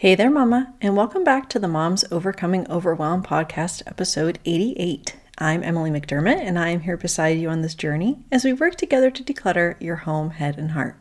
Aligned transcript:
Hey 0.00 0.14
there, 0.14 0.30
Mama, 0.30 0.74
and 0.80 0.96
welcome 0.96 1.24
back 1.24 1.48
to 1.48 1.58
the 1.58 1.66
Moms 1.66 2.04
Overcoming 2.12 2.70
Overwhelm 2.70 3.20
podcast, 3.24 3.82
episode 3.84 4.38
88. 4.44 5.16
I'm 5.38 5.64
Emily 5.64 5.90
McDermott, 5.90 6.38
and 6.38 6.56
I 6.56 6.68
am 6.68 6.82
here 6.82 6.96
beside 6.96 7.40
you 7.40 7.48
on 7.48 7.62
this 7.62 7.74
journey 7.74 8.20
as 8.30 8.44
we 8.44 8.52
work 8.52 8.76
together 8.76 9.10
to 9.10 9.24
declutter 9.24 9.74
your 9.82 9.96
home, 9.96 10.30
head, 10.30 10.56
and 10.56 10.70
heart. 10.70 10.96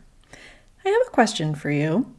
I 0.84 0.90
have 0.90 1.02
a 1.06 1.12
question 1.12 1.54
for 1.54 1.70
you. 1.70 2.12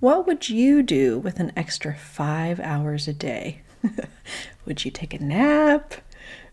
What 0.00 0.26
would 0.26 0.48
you 0.48 0.82
do 0.82 1.18
with 1.18 1.38
an 1.38 1.52
extra 1.54 1.94
five 1.94 2.58
hours 2.60 3.06
a 3.06 3.12
day? 3.12 3.60
would 4.64 4.86
you 4.86 4.90
take 4.90 5.12
a 5.12 5.22
nap? 5.22 5.96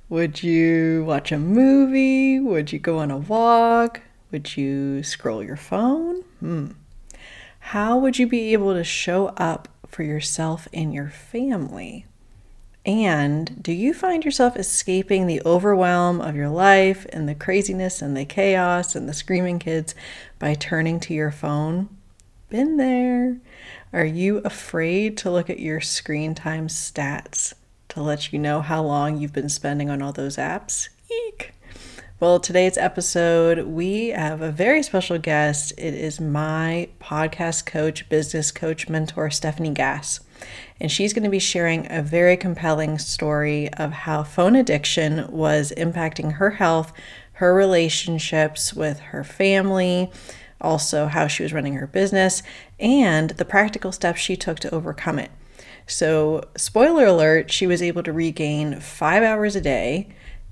Would 0.10 0.44
you 0.44 1.06
watch 1.08 1.32
a 1.32 1.40
movie? 1.40 2.38
Would 2.42 2.74
you 2.74 2.80
go 2.80 2.98
on 2.98 3.12
a 3.12 3.18
walk? 3.18 4.02
Would 4.32 4.58
you 4.58 5.04
scroll 5.04 5.42
your 5.42 5.56
phone? 5.56 6.24
Hmm. 6.42 6.72
How 7.60 7.98
would 7.98 8.18
you 8.18 8.28
be 8.28 8.54
able 8.54 8.74
to 8.74 8.84
show 8.84 9.28
up 9.38 9.68
for 9.88 10.04
yourself 10.04 10.68
and 10.74 10.94
your 10.94 11.10
family? 11.10 12.06
And 12.86 13.62
do 13.62 13.72
you 13.72 13.94
find 13.94 14.26
yourself 14.26 14.56
escaping 14.56 15.28
the 15.28 15.42
overwhelm 15.46 16.22
of 16.22 16.36
your 16.36 16.50
life 16.50 17.06
and 17.12 17.28
the 17.28 17.36
craziness 17.36 18.02
and 18.02 18.16
the 18.16 18.26
chaos 18.26 18.96
and 18.96 19.08
the 19.08 19.14
screaming 19.14 19.60
kids 19.60 19.94
by 20.40 20.56
turning 20.56 21.00
to 21.02 21.14
your 21.14 21.32
phone? 21.32 21.90
Been 22.50 22.78
there. 22.78 23.38
Are 23.94 24.06
you 24.06 24.38
afraid 24.40 25.18
to 25.18 25.30
look 25.30 25.50
at 25.50 25.60
your 25.60 25.82
screen 25.82 26.34
time 26.34 26.68
stats 26.68 27.54
to 27.90 28.02
let 28.02 28.34
you 28.34 28.40
know 28.40 28.62
how 28.62 28.82
long 28.82 29.18
you've 29.18 29.34
been 29.34 29.50
spending 29.50 29.90
on 29.90 30.02
all 30.02 30.14
those 30.14 30.38
apps? 30.38 30.90
Eek. 31.28 31.54
Well, 32.22 32.42
today's 32.42 32.78
episode, 32.78 33.60
we 33.60 34.08
have 34.08 34.42
a 34.42 34.52
very 34.52 34.84
special 34.84 35.18
guest. 35.18 35.72
It 35.78 35.94
is 35.94 36.20
my 36.20 36.90
podcast 37.00 37.66
coach, 37.66 38.10
business 38.10 38.52
coach, 38.52 38.90
mentor, 38.90 39.30
Stefanie 39.30 39.74
Gass. 39.74 40.20
And 40.82 40.92
she's 40.92 41.14
going 41.14 41.24
to 41.24 41.30
be 41.30 41.40
sharing 41.40 41.90
a 41.90 42.02
very 42.02 42.36
compelling 42.36 42.98
story 42.98 43.74
of 43.76 43.94
how 43.94 44.24
phone 44.24 44.58
addiction 44.58 45.32
was 45.32 45.72
impacting 45.78 46.34
her 46.34 46.50
health, 46.50 46.92
her 47.36 47.54
relationships 47.54 48.74
with 48.74 49.00
her 49.00 49.24
family, 49.24 50.12
also 50.60 51.06
how 51.06 51.28
she 51.28 51.44
was 51.44 51.54
running 51.54 51.76
her 51.76 51.88
business, 51.88 52.44
and 52.82 53.30
the 53.30 53.46
practical 53.46 53.94
steps 53.94 54.20
she 54.20 54.36
took 54.36 54.60
to 54.60 54.76
overcome 54.76 55.20
it. 55.20 55.32
So, 55.88 56.44
spoiler 56.58 57.06
alert, 57.06 57.50
she 57.50 57.66
was 57.66 57.82
able 57.82 58.04
to 58.04 58.12
regain 58.12 58.82
five 58.82 59.24
hours 59.24 59.56
a 59.56 59.62
day 59.62 60.10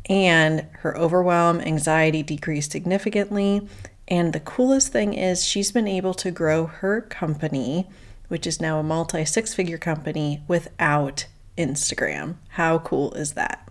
and 0.09 0.67
her 0.79 0.97
overwhelm, 0.97 1.59
anxiety 1.61 2.23
decreased 2.23 2.71
significantly. 2.71 3.67
And 4.07 4.31
the 4.31 4.39
coolest 4.39 4.91
thing 4.91 5.13
is, 5.13 5.45
she's 5.45 5.71
been 5.71 5.87
able 5.87 6.13
to 6.15 6.31
grow 6.31 6.65
her 6.65 7.01
company, 7.01 7.87
which 8.29 8.47
is 8.47 8.61
now 8.61 8.79
a 8.79 8.83
multi 8.83 9.25
six 9.25 9.53
figure 9.53 9.77
company, 9.77 10.41
without 10.47 11.25
Instagram. 11.57 12.35
How 12.49 12.79
cool 12.79 13.13
is 13.13 13.33
that? 13.33 13.66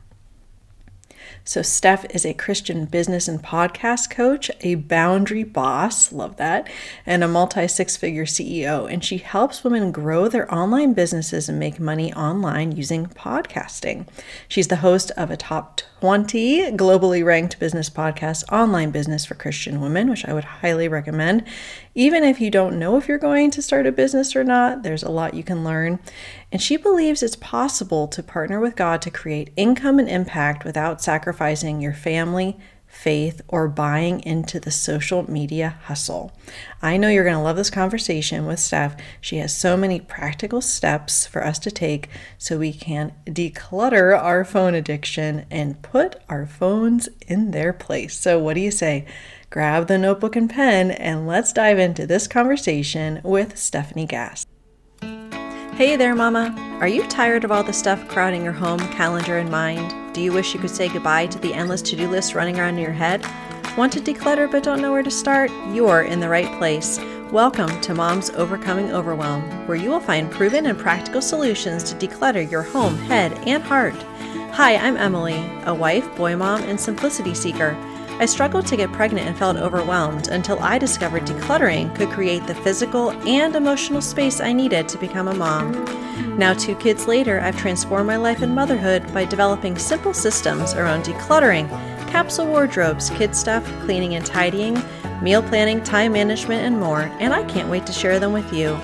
So, 1.48 1.62
Steph 1.62 2.04
is 2.12 2.26
a 2.26 2.34
Christian 2.34 2.86
business 2.86 3.28
and 3.28 3.40
podcast 3.40 4.10
coach, 4.10 4.50
a 4.62 4.74
boundary 4.74 5.44
boss, 5.44 6.10
love 6.10 6.38
that, 6.38 6.68
and 7.06 7.22
a 7.22 7.28
multi 7.28 7.68
six 7.68 7.96
figure 7.96 8.24
CEO. 8.24 8.92
And 8.92 9.04
she 9.04 9.18
helps 9.18 9.62
women 9.62 9.92
grow 9.92 10.26
their 10.26 10.52
online 10.52 10.92
businesses 10.92 11.48
and 11.48 11.56
make 11.56 11.78
money 11.78 12.12
online 12.14 12.72
using 12.72 13.06
podcasting. 13.06 14.08
She's 14.48 14.66
the 14.66 14.76
host 14.76 15.12
of 15.12 15.30
a 15.30 15.36
top 15.36 15.82
20 16.00 16.72
globally 16.72 17.24
ranked 17.24 17.60
business 17.60 17.88
podcast, 17.88 18.44
Online 18.52 18.90
Business 18.90 19.24
for 19.24 19.34
Christian 19.34 19.80
Women, 19.80 20.10
which 20.10 20.26
I 20.26 20.32
would 20.32 20.44
highly 20.44 20.88
recommend. 20.88 21.44
Even 21.94 22.22
if 22.22 22.40
you 22.40 22.50
don't 22.50 22.78
know 22.78 22.98
if 22.98 23.08
you're 23.08 23.18
going 23.18 23.50
to 23.52 23.62
start 23.62 23.86
a 23.86 23.92
business 23.92 24.36
or 24.36 24.44
not, 24.44 24.82
there's 24.82 25.02
a 25.02 25.10
lot 25.10 25.32
you 25.32 25.42
can 25.42 25.64
learn. 25.64 25.98
And 26.52 26.62
she 26.62 26.76
believes 26.76 27.22
it's 27.22 27.36
possible 27.36 28.06
to 28.08 28.22
partner 28.22 28.60
with 28.60 28.76
God 28.76 29.02
to 29.02 29.10
create 29.10 29.52
income 29.56 29.98
and 29.98 30.08
impact 30.08 30.64
without 30.64 31.02
sacrificing 31.02 31.80
your 31.80 31.92
family, 31.92 32.56
faith, 32.86 33.42
or 33.48 33.68
buying 33.68 34.20
into 34.20 34.60
the 34.60 34.70
social 34.70 35.30
media 35.30 35.78
hustle. 35.84 36.32
I 36.80 36.96
know 36.96 37.08
you're 37.08 37.24
going 37.24 37.36
to 37.36 37.42
love 37.42 37.56
this 37.56 37.68
conversation 37.68 38.46
with 38.46 38.60
Steph. 38.60 38.96
She 39.20 39.38
has 39.38 39.56
so 39.56 39.76
many 39.76 40.00
practical 40.00 40.60
steps 40.60 41.26
for 41.26 41.44
us 41.44 41.58
to 41.60 41.70
take 41.70 42.08
so 42.38 42.58
we 42.58 42.72
can 42.72 43.12
declutter 43.26 44.16
our 44.16 44.44
phone 44.44 44.74
addiction 44.74 45.46
and 45.50 45.82
put 45.82 46.16
our 46.28 46.46
phones 46.46 47.08
in 47.26 47.50
their 47.50 47.72
place. 47.72 48.16
So, 48.16 48.38
what 48.38 48.54
do 48.54 48.60
you 48.60 48.70
say? 48.70 49.04
Grab 49.50 49.88
the 49.88 49.98
notebook 49.98 50.36
and 50.36 50.48
pen 50.48 50.90
and 50.90 51.26
let's 51.26 51.52
dive 51.52 51.78
into 51.78 52.06
this 52.06 52.26
conversation 52.26 53.20
with 53.24 53.54
Stefanie 53.54 54.08
Gass. 54.08 54.46
Hey 55.76 55.94
there, 55.94 56.14
Mama. 56.14 56.54
Are 56.80 56.88
you 56.88 57.06
tired 57.06 57.44
of 57.44 57.52
all 57.52 57.62
the 57.62 57.70
stuff 57.70 58.08
crowding 58.08 58.42
your 58.42 58.54
home, 58.54 58.78
calendar, 58.94 59.36
and 59.36 59.50
mind? 59.50 60.14
Do 60.14 60.22
you 60.22 60.32
wish 60.32 60.54
you 60.54 60.58
could 60.58 60.70
say 60.70 60.88
goodbye 60.88 61.26
to 61.26 61.38
the 61.38 61.52
endless 61.52 61.82
to 61.82 61.96
do 61.96 62.08
list 62.08 62.34
running 62.34 62.58
around 62.58 62.78
in 62.78 62.82
your 62.82 62.92
head? 62.92 63.22
Want 63.76 63.92
to 63.92 64.00
declutter 64.00 64.50
but 64.50 64.62
don't 64.62 64.80
know 64.80 64.90
where 64.90 65.02
to 65.02 65.10
start? 65.10 65.50
You're 65.74 66.04
in 66.04 66.18
the 66.18 66.30
right 66.30 66.50
place. 66.56 66.98
Welcome 67.30 67.78
to 67.82 67.92
Mom's 67.92 68.30
Overcoming 68.30 68.90
Overwhelm, 68.90 69.42
where 69.66 69.76
you 69.76 69.90
will 69.90 70.00
find 70.00 70.30
proven 70.30 70.64
and 70.64 70.78
practical 70.78 71.20
solutions 71.20 71.82
to 71.82 72.08
declutter 72.08 72.50
your 72.50 72.62
home, 72.62 72.96
head, 72.96 73.34
and 73.46 73.62
heart. 73.62 74.02
Hi, 74.52 74.76
I'm 74.76 74.96
Emily, 74.96 75.44
a 75.66 75.74
wife, 75.74 76.16
boy 76.16 76.36
mom, 76.36 76.62
and 76.62 76.80
simplicity 76.80 77.34
seeker. 77.34 77.76
I 78.18 78.24
struggled 78.24 78.66
to 78.68 78.76
get 78.76 78.92
pregnant 78.92 79.28
and 79.28 79.36
felt 79.36 79.58
overwhelmed 79.58 80.28
until 80.28 80.58
I 80.60 80.78
discovered 80.78 81.24
decluttering 81.26 81.94
could 81.94 82.08
create 82.08 82.46
the 82.46 82.54
physical 82.54 83.10
and 83.28 83.54
emotional 83.54 84.00
space 84.00 84.40
I 84.40 84.54
needed 84.54 84.88
to 84.88 84.98
become 84.98 85.28
a 85.28 85.34
mom. 85.34 85.84
Now, 86.38 86.54
two 86.54 86.74
kids 86.76 87.06
later, 87.06 87.40
I've 87.40 87.58
transformed 87.58 88.06
my 88.06 88.16
life 88.16 88.40
and 88.40 88.54
motherhood 88.54 89.12
by 89.12 89.26
developing 89.26 89.76
simple 89.76 90.14
systems 90.14 90.72
around 90.72 91.04
decluttering, 91.04 91.68
capsule 92.08 92.46
wardrobes, 92.46 93.10
kid 93.10 93.36
stuff, 93.36 93.64
cleaning 93.82 94.14
and 94.14 94.24
tidying, 94.24 94.82
meal 95.20 95.42
planning, 95.42 95.82
time 95.82 96.12
management, 96.12 96.62
and 96.62 96.80
more, 96.80 97.02
and 97.20 97.34
I 97.34 97.44
can't 97.44 97.68
wait 97.68 97.84
to 97.86 97.92
share 97.92 98.18
them 98.18 98.32
with 98.32 98.50
you. 98.50 98.78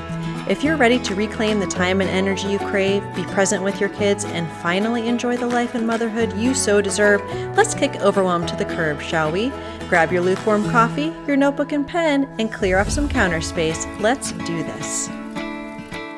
If 0.48 0.64
you're 0.64 0.76
ready 0.76 0.98
to 0.98 1.14
reclaim 1.14 1.60
the 1.60 1.68
time 1.68 2.00
and 2.00 2.10
energy 2.10 2.48
you 2.48 2.58
crave, 2.58 3.02
be 3.14 3.22
present 3.26 3.62
with 3.62 3.78
your 3.78 3.90
kids, 3.90 4.24
and 4.24 4.50
finally 4.60 5.06
enjoy 5.06 5.36
the 5.36 5.46
life 5.46 5.76
and 5.76 5.86
motherhood 5.86 6.36
you 6.36 6.52
so 6.52 6.80
deserve, 6.80 7.22
let's 7.56 7.74
kick 7.74 7.94
overwhelm 8.00 8.44
to 8.46 8.56
the 8.56 8.64
curb, 8.64 9.00
shall 9.00 9.30
we? 9.30 9.52
Grab 9.88 10.10
your 10.10 10.20
lukewarm 10.20 10.68
coffee, 10.68 11.12
your 11.28 11.36
notebook 11.36 11.70
and 11.70 11.86
pen, 11.86 12.24
and 12.40 12.52
clear 12.52 12.80
off 12.80 12.90
some 12.90 13.08
counter 13.08 13.40
space. 13.40 13.86
Let's 14.00 14.32
do 14.32 14.64
this. 14.64 15.08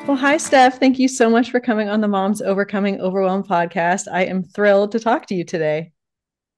Well, 0.07 0.17
hi, 0.17 0.37
Steph. 0.37 0.79
Thank 0.79 0.97
you 0.97 1.07
so 1.07 1.29
much 1.29 1.51
for 1.51 1.59
coming 1.59 1.87
on 1.87 2.01
the 2.01 2.07
Moms 2.07 2.41
Overcoming 2.41 2.99
Overwhelm 2.99 3.43
podcast. 3.43 4.07
I 4.11 4.23
am 4.25 4.41
thrilled 4.41 4.91
to 4.93 4.99
talk 4.99 5.27
to 5.27 5.35
you 5.35 5.43
today. 5.43 5.91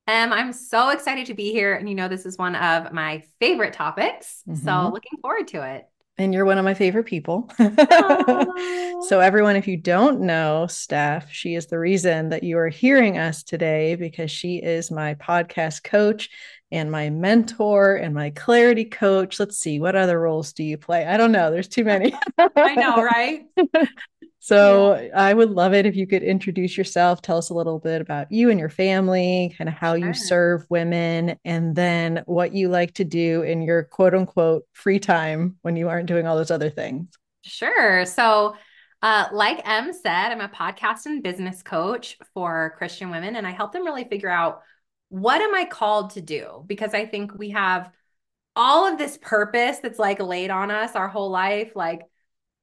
Um, 0.08 0.32
I'm 0.32 0.54
so 0.54 0.92
excited 0.92 1.26
to 1.26 1.34
be 1.34 1.52
here. 1.52 1.74
And 1.74 1.90
you 1.90 1.96
know, 1.96 2.08
this 2.08 2.26
is 2.26 2.38
one 2.38 2.56
of 2.56 2.94
my 2.94 3.24
favorite 3.42 3.74
topics. 3.74 4.42
Mm-hmm. 4.48 4.64
So 4.64 4.90
looking 4.94 5.20
forward 5.22 5.50
to 5.50 5.70
it 5.70 5.86
and 6.18 6.34
you're 6.34 6.46
one 6.46 6.58
of 6.58 6.66
my 6.66 6.74
favorite 6.74 7.06
people. 7.06 7.50
so, 7.58 9.20
everyone, 9.20 9.56
if 9.56 9.68
you 9.68 9.78
don't 9.78 10.22
know 10.22 10.68
Steph, 10.68 11.32
she 11.32 11.56
is 11.56 11.68
the 11.68 11.80
reason 11.80 12.30
that 12.30 12.44
you 12.44 12.58
are 12.58 12.70
hearing 12.70 13.18
us 13.18 13.44
today 13.44 13.96
because 13.96 14.32
she 14.32 14.58
is 14.58 14.90
my 14.92 15.16
podcast 15.16 15.84
coach 15.84 16.30
and 16.72 16.92
my 16.92 17.10
mentor 17.10 17.96
and 17.96 18.14
my 18.14 18.32
clarity 18.32 18.86
coach. 18.86 19.40
Let's 19.40 19.58
see, 19.58 19.80
what 19.80 19.96
other 19.96 20.20
roles 20.20 20.54
do 20.54 20.64
you 20.64 20.78
play? 20.78 21.06
I 21.06 21.18
don't 21.18 21.32
know. 21.32 21.52
There's 21.52 21.68
too 21.68 21.84
many. 21.84 22.14
I 22.38 22.76
know, 22.76 23.02
right? 23.04 23.46
So 24.48 24.96
yeah. 24.96 25.10
I 25.14 25.34
would 25.34 25.52
love 25.52 25.74
it 25.74 25.86
if 25.86 25.98
you 25.98 26.08
could 26.08 26.24
introduce 26.24 26.78
yourself, 26.78 27.22
tell 27.22 27.38
us 27.38 27.50
a 27.50 27.54
little 27.54 27.80
bit 27.80 28.00
about 28.00 28.32
you 28.32 28.50
and 28.50 28.58
your 28.58 28.70
family, 28.70 29.54
kind 29.58 29.68
of 29.68 29.74
how 29.74 29.96
you 29.96 30.14
serve 30.14 30.66
women, 30.70 31.38
and 31.44 31.76
then 31.76 32.24
what 32.28 32.54
you 32.54 32.70
like 32.70 32.94
to 32.94 33.04
do 33.04 33.42
in 33.42 33.62
your 33.62 33.84
quote 33.84 34.16
unquote 34.16 34.64
free 34.72 35.00
time 35.00 35.58
when 35.64 35.76
you 35.76 35.90
aren't 35.90 36.08
doing 36.08 36.26
all 36.26 36.38
those 36.38 36.50
other 36.50 36.70
things. 36.70 37.10
Sure. 37.44 38.06
So, 38.06 38.56
uh, 39.02 39.26
like 39.34 39.68
Em 39.68 39.92
said, 39.92 40.32
I'm 40.32 40.40
a 40.40 40.48
podcast 40.48 41.08
and 41.08 41.22
business 41.22 41.62
coach 41.62 42.18
for 42.34 42.74
Christian 42.78 43.12
women, 43.12 43.36
and 43.36 43.46
I 43.46 43.52
help 43.52 43.74
them 43.74 43.84
really 43.84 44.06
figure 44.06 44.30
out 44.30 44.62
what 45.10 45.42
am 45.42 45.54
I 45.54 45.66
called 45.66 46.12
to 46.12 46.22
do? 46.22 46.64
Because 46.66 46.94
I 46.94 47.06
think 47.06 47.38
we 47.38 47.50
have 47.50 47.92
all 48.56 48.90
of 48.90 48.98
this 48.98 49.18
purpose 49.22 49.80
that's 49.80 50.00
like 50.00 50.22
laid 50.22 50.52
on 50.52 50.72
us 50.72 50.96
our 50.96 51.10
whole 51.10 51.32
life, 51.32 51.74
like 51.76 52.04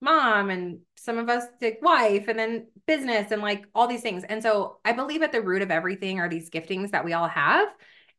mom 0.01 0.51
and 0.51 0.81
some 0.97 1.19
of 1.19 1.29
us 1.29 1.45
did 1.61 1.77
wife 1.83 2.29
and 2.29 2.39
then 2.39 2.67
business 2.87 3.31
and 3.31 3.43
like 3.43 3.65
all 3.75 3.87
these 3.87 4.03
things. 4.03 4.25
And 4.25 4.43
so 4.43 4.79
I 4.85 4.93
believe 4.93 5.23
at 5.23 5.33
the 5.33 5.43
root 5.43 5.63
of 5.63 5.71
everything 5.71 6.21
are 6.21 6.29
these 6.29 6.51
giftings 6.51 6.91
that 6.91 7.05
we 7.05 7.13
all 7.13 7.29
have. 7.29 7.69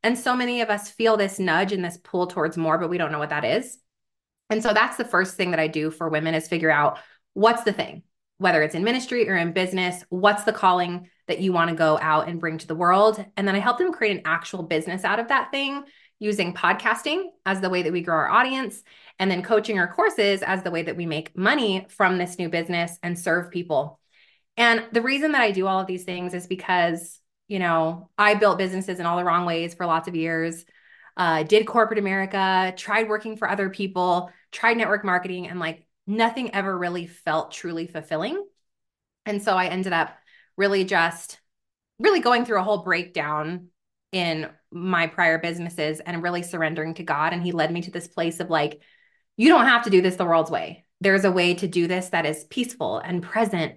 And 0.02 0.18
so 0.18 0.36
many 0.36 0.60
of 0.60 0.70
us 0.70 0.90
feel 0.90 1.16
this 1.16 1.38
nudge 1.38 1.72
and 1.72 1.84
this 1.84 1.96
pull 1.96 2.26
towards 2.26 2.56
more, 2.56 2.78
but 2.78 2.90
we 2.90 2.98
don't 2.98 3.12
know 3.12 3.18
what 3.18 3.30
that 3.30 3.44
is. 3.44 3.78
And 4.50 4.62
so 4.62 4.72
that's 4.72 4.96
the 4.96 5.04
first 5.04 5.36
thing 5.36 5.50
that 5.50 5.60
I 5.60 5.66
do 5.66 5.90
for 5.90 6.08
women 6.08 6.34
is 6.34 6.48
figure 6.48 6.70
out 6.70 6.98
what's 7.34 7.64
the 7.64 7.72
thing, 7.72 8.02
whether 8.38 8.62
it's 8.62 8.74
in 8.74 8.84
ministry 8.84 9.28
or 9.28 9.36
in 9.36 9.52
business, 9.52 10.04
what's 10.08 10.44
the 10.44 10.52
calling 10.52 11.08
that 11.26 11.40
you 11.40 11.52
want 11.52 11.70
to 11.70 11.76
go 11.76 11.98
out 12.00 12.28
and 12.28 12.40
bring 12.40 12.58
to 12.58 12.66
the 12.66 12.74
world. 12.74 13.24
And 13.36 13.48
then 13.48 13.56
I 13.56 13.58
help 13.58 13.78
them 13.78 13.92
create 13.92 14.16
an 14.16 14.22
actual 14.24 14.62
business 14.62 15.04
out 15.04 15.18
of 15.18 15.28
that 15.28 15.50
thing 15.50 15.82
using 16.18 16.54
podcasting 16.54 17.24
as 17.44 17.60
the 17.60 17.70
way 17.70 17.82
that 17.82 17.92
we 17.92 18.00
grow 18.00 18.16
our 18.16 18.28
audience, 18.28 18.82
and 19.18 19.30
then 19.30 19.42
coaching 19.42 19.78
our 19.78 19.92
courses 19.92 20.42
as 20.42 20.62
the 20.62 20.70
way 20.70 20.82
that 20.82 20.96
we 20.96 21.06
make 21.06 21.36
money 21.36 21.86
from 21.88 22.18
this 22.18 22.38
new 22.38 22.48
business 22.48 22.98
and 23.02 23.18
serve 23.18 23.50
people. 23.50 23.98
And 24.56 24.84
the 24.92 25.02
reason 25.02 25.32
that 25.32 25.42
I 25.42 25.50
do 25.50 25.66
all 25.66 25.80
of 25.80 25.86
these 25.86 26.04
things 26.04 26.34
is 26.34 26.46
because, 26.46 27.20
you 27.48 27.58
know, 27.58 28.10
I 28.16 28.34
built 28.34 28.58
businesses 28.58 29.00
in 29.00 29.06
all 29.06 29.16
the 29.16 29.24
wrong 29.24 29.46
ways 29.46 29.74
for 29.74 29.86
lots 29.86 30.08
of 30.08 30.14
years. 30.14 30.64
Uh, 31.16 31.42
did 31.44 31.66
corporate 31.66 31.98
America, 31.98 32.74
tried 32.76 33.08
working 33.08 33.36
for 33.36 33.48
other 33.48 33.70
people, 33.70 34.30
tried 34.52 34.76
network 34.76 35.04
marketing, 35.04 35.48
and 35.48 35.58
like 35.58 35.86
nothing 36.06 36.54
ever 36.54 36.76
really 36.76 37.06
felt 37.06 37.52
truly 37.52 37.86
fulfilling. 37.86 38.44
And 39.24 39.42
so 39.42 39.56
I 39.56 39.66
ended 39.66 39.94
up 39.94 40.14
really 40.56 40.84
just 40.84 41.38
really 41.98 42.20
going 42.20 42.44
through 42.44 42.58
a 42.58 42.62
whole 42.62 42.82
breakdown 42.82 43.68
in 44.12 44.48
my 44.70 45.06
prior 45.06 45.38
businesses 45.38 46.00
and 46.00 46.22
really 46.22 46.42
surrendering 46.42 46.94
to 46.94 47.02
God. 47.02 47.32
And 47.32 47.42
He 47.42 47.52
led 47.52 47.72
me 47.72 47.82
to 47.82 47.90
this 47.90 48.08
place 48.08 48.40
of 48.40 48.50
like, 48.50 48.80
you 49.36 49.48
don't 49.48 49.66
have 49.66 49.84
to 49.84 49.90
do 49.90 50.00
this 50.00 50.16
the 50.16 50.24
world's 50.24 50.50
way. 50.50 50.84
There's 51.00 51.24
a 51.24 51.30
way 51.30 51.54
to 51.54 51.68
do 51.68 51.86
this 51.86 52.10
that 52.10 52.26
is 52.26 52.44
peaceful 52.44 52.98
and 52.98 53.22
present 53.22 53.74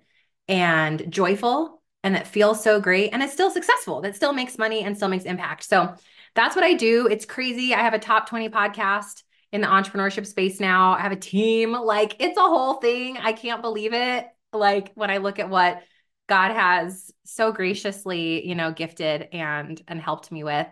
and 0.48 1.12
joyful 1.12 1.82
and 2.04 2.16
that 2.16 2.28
feels 2.28 2.64
so 2.64 2.80
great 2.80 3.12
and 3.12 3.22
it's 3.22 3.34
still 3.34 3.52
successful, 3.52 4.02
that 4.02 4.16
still 4.16 4.34
makes 4.34 4.58
money 4.58 4.84
and 4.84 4.96
still 4.96 5.10
makes 5.10 5.26
impact. 5.26 5.64
So 5.64 5.94
that's 6.36 6.56
what 6.56 6.66
I 6.66 6.74
do. 6.74 7.08
It's 7.08 7.26
crazy. 7.26 7.74
I 7.74 7.80
have 7.80 7.94
a 7.94 8.00
top 8.00 8.30
20 8.30 8.50
podcast 8.50 9.24
in 9.52 9.62
the 9.62 9.68
entrepreneurship 9.68 10.26
space 10.26 10.60
now. 10.60 10.94
I 10.94 11.02
have 11.02 11.12
a 11.12 11.18
team. 11.18 11.74
Like 11.74 12.16
it's 12.20 12.38
a 12.38 12.42
whole 12.42 12.76
thing. 12.76 13.18
I 13.18 13.34
can't 13.34 13.62
believe 13.62 13.94
it. 13.94 14.28
Like 14.54 14.92
when 14.96 15.10
I 15.10 15.18
look 15.18 15.40
at 15.40 15.50
what 15.50 15.84
God 16.28 16.52
has 16.52 17.12
so 17.26 17.52
graciously, 17.52 18.48
you 18.48 18.56
know, 18.56 18.72
gifted 18.72 19.30
and 19.34 19.82
and 19.88 20.00
helped 20.00 20.32
me 20.32 20.44
with. 20.44 20.68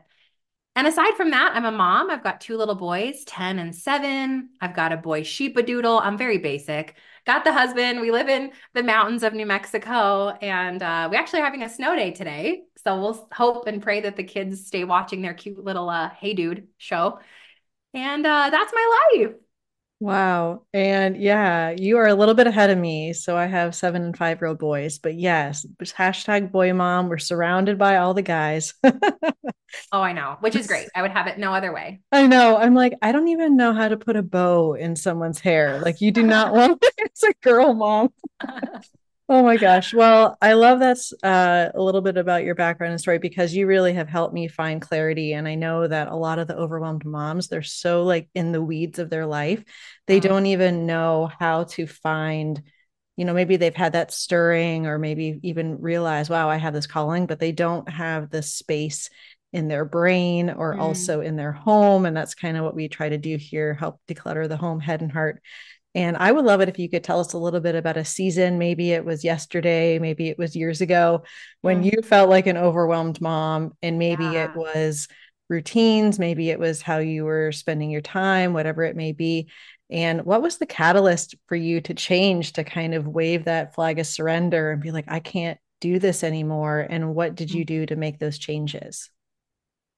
And 0.78 0.86
aside 0.86 1.16
from 1.16 1.32
that, 1.32 1.54
I'm 1.56 1.66
a 1.66 1.72
mom. 1.72 2.12
I've 2.12 2.24
got 2.24 2.40
two 2.40 2.56
little 2.56 2.76
boys, 2.76 3.24
10 3.26 3.58
and 3.58 3.76
7. 3.76 4.48
I've 4.62 4.76
got 4.76 4.92
a 4.92 4.98
boy 4.98 5.22
sheepadoodle. 5.22 6.00
I'm 6.04 6.20
very 6.20 6.38
basic. 6.38 6.94
Got 7.26 7.46
the 7.46 7.52
husband. 7.52 8.00
We 8.00 8.12
live 8.12 8.30
in 8.30 8.52
the 8.76 8.84
mountains 8.84 9.24
of 9.24 9.34
New 9.34 9.48
Mexico 9.48 10.38
and 10.40 10.84
uh, 10.84 11.08
we 11.10 11.18
actually 11.18 11.42
having 11.42 11.64
a 11.64 11.68
snow 11.68 11.96
day 11.96 12.12
today. 12.12 12.62
So 12.84 13.02
we'll 13.02 13.28
hope 13.32 13.66
and 13.66 13.82
pray 13.82 14.02
that 14.02 14.18
the 14.18 14.24
kids 14.24 14.68
stay 14.68 14.84
watching 14.84 15.24
their 15.24 15.34
cute 15.34 15.58
little 15.58 15.90
uh, 15.90 16.12
Hey 16.12 16.36
Dude 16.36 16.68
show. 16.78 17.22
And 17.96 18.24
uh, 18.24 18.52
that's 18.52 18.72
my 18.72 19.08
life. 19.16 19.32
Wow. 20.00 20.62
And 20.76 21.18
yeah, 21.18 21.72
you 21.72 21.98
are 21.98 22.08
a 22.08 22.14
little 22.14 22.36
bit 22.36 22.46
ahead 22.46 22.70
of 22.70 22.78
me. 22.78 23.14
So 23.14 23.36
I 23.36 23.48
have 23.48 23.74
seven 23.74 24.04
and 24.04 24.16
five 24.16 24.40
year 24.40 24.50
old 24.50 24.60
boys, 24.60 25.00
but 25.00 25.16
yes, 25.16 25.66
hashtag 25.82 26.52
boy 26.52 26.72
mom. 26.74 27.10
We're 27.10 27.18
surrounded 27.18 27.80
by 27.80 27.98
all 27.98 28.14
the 28.14 28.22
guys. 28.22 28.76
oh, 29.92 30.02
I 30.02 30.14
know, 30.14 30.38
which 30.40 30.56
is 30.56 30.68
great. 30.68 30.88
I 30.96 31.02
would 31.02 31.12
have 31.12 31.28
it 31.28 31.38
no 31.38 31.54
other 31.54 31.74
way. 31.74 32.00
I 32.12 32.28
know. 32.28 32.58
I'm 32.58 32.76
like, 32.76 32.94
I 33.02 33.12
don't 33.12 33.28
even 33.28 33.56
know 33.58 33.74
how 33.74 33.88
to 33.88 33.98
put 33.98 34.16
a 34.16 34.24
bow 34.24 34.74
in 34.74 34.96
someone's 34.96 35.40
hair. 35.40 35.82
Like, 35.88 36.02
you 36.02 36.12
do 36.12 36.24
not 36.24 36.54
want 36.54 36.84
it's 36.98 37.24
a 37.24 37.34
girl 37.42 37.74
mom. 37.74 38.10
Oh 39.30 39.44
my 39.44 39.58
gosh. 39.58 39.94
Well, 39.94 40.38
I 40.42 40.54
love 40.54 40.80
that's 40.80 41.12
uh, 41.22 41.70
a 41.76 41.82
little 41.82 42.00
bit 42.00 42.16
about 42.16 42.46
your 42.46 42.56
background 42.56 42.92
and 42.94 43.02
story 43.02 43.20
because 43.20 43.54
you 43.54 43.68
really 43.68 43.92
have 43.94 44.08
helped 44.08 44.34
me 44.34 44.48
find 44.48 44.82
clarity. 44.82 45.34
And 45.34 45.46
I 45.50 45.56
know 45.56 45.86
that 45.86 46.08
a 46.08 46.16
lot 46.16 46.40
of 46.40 46.48
the 46.48 46.56
overwhelmed 46.56 47.04
moms, 47.04 47.50
they're 47.50 47.62
so 47.62 48.04
like 48.04 48.30
in 48.34 48.54
the 48.54 48.62
weeds 48.62 49.00
of 49.00 49.10
their 49.10 49.26
life, 49.26 49.66
they 50.08 50.22
don't 50.22 50.46
even 50.46 50.86
know 50.86 51.30
how 51.40 51.66
to 51.66 51.86
find, 51.88 52.62
you 53.18 53.26
know, 53.26 53.34
maybe 53.34 53.58
they've 53.58 53.76
had 53.76 53.94
that 53.94 54.14
stirring 54.14 54.86
or 54.86 54.98
maybe 54.98 55.42
even 55.44 55.82
realize, 55.82 56.30
wow, 56.30 56.50
I 56.50 56.56
have 56.56 56.74
this 56.74 56.88
calling, 56.88 57.26
but 57.26 57.40
they 57.40 57.52
don't 57.52 57.90
have 57.90 58.30
the 58.30 58.42
space 58.42 59.10
in 59.54 59.68
their 59.68 59.86
brain 59.86 60.50
or 60.50 60.76
mm. 60.76 60.80
also 60.80 61.22
in 61.22 61.36
their 61.36 61.52
home. 61.54 62.06
And 62.06 62.16
that's 62.16 62.36
kind 62.36 62.58
of 62.58 62.64
what 62.64 62.76
we 62.76 62.88
try 62.88 63.10
to 63.10 63.18
do 63.18 63.38
here 63.38 63.74
help 63.74 64.02
declutter 64.08 64.48
the 64.48 64.58
home, 64.58 64.80
head, 64.80 65.02
and 65.02 65.12
heart 65.12 65.42
and 65.98 66.16
I 66.16 66.32
would 66.32 66.46
love 66.46 66.62
it 66.62 66.70
if 66.70 66.78
you 66.78 66.90
could 66.90 67.04
tell 67.04 67.20
us 67.20 67.34
a 67.34 67.40
little 67.40 67.60
bit 67.60 67.74
about 67.74 67.98
a 67.98 68.06
season. 68.06 68.60
Maybe 68.60 68.92
it 68.92 69.04
was 69.04 69.24
yesterday, 69.24 69.98
maybe 69.98 70.30
it 70.30 70.38
was 70.38 70.56
years 70.56 70.80
ago 70.80 71.24
when 71.62 71.82
mm. 71.82 71.92
you 71.92 72.04
felt 72.04 72.30
like 72.30 72.46
an 72.46 72.56
overwhelmed 72.56 73.20
mom, 73.20 73.74
and 73.82 73.98
maybe 73.98 74.26
yeah. 74.26 74.46
it 74.46 74.56
was 74.56 75.08
routines, 75.50 76.20
maybe 76.20 76.52
it 76.52 76.60
was 76.60 76.84
how 76.84 77.00
you 77.00 77.26
were 77.26 77.52
spending 77.52 77.90
your 77.90 78.02
time, 78.02 78.54
whatever 78.54 78.84
it 78.84 78.96
may 78.96 79.12
be. 79.12 79.50
And 79.90 80.24
what 80.24 80.44
was 80.44 80.60
the 80.60 80.68
catalyst 80.68 81.34
for 81.48 81.56
you 81.56 81.82
to 81.82 81.96
change 81.96 82.54
to 82.54 82.64
kind 82.64 82.94
of 82.94 83.08
wave 83.08 83.46
that 83.46 83.74
flag 83.74 83.98
of 83.98 84.06
surrender 84.06 84.72
and 84.74 84.82
be 84.84 84.92
like, 84.92 85.06
I 85.08 85.20
can't 85.20 85.58
do 85.82 85.98
this 85.98 86.24
anymore? 86.24 86.86
And 86.88 87.16
what 87.16 87.34
did 87.34 87.50
you 87.50 87.64
mm. 87.64 87.68
do 87.68 87.86
to 87.88 87.96
make 87.96 88.20
those 88.20 88.38
changes? 88.38 89.10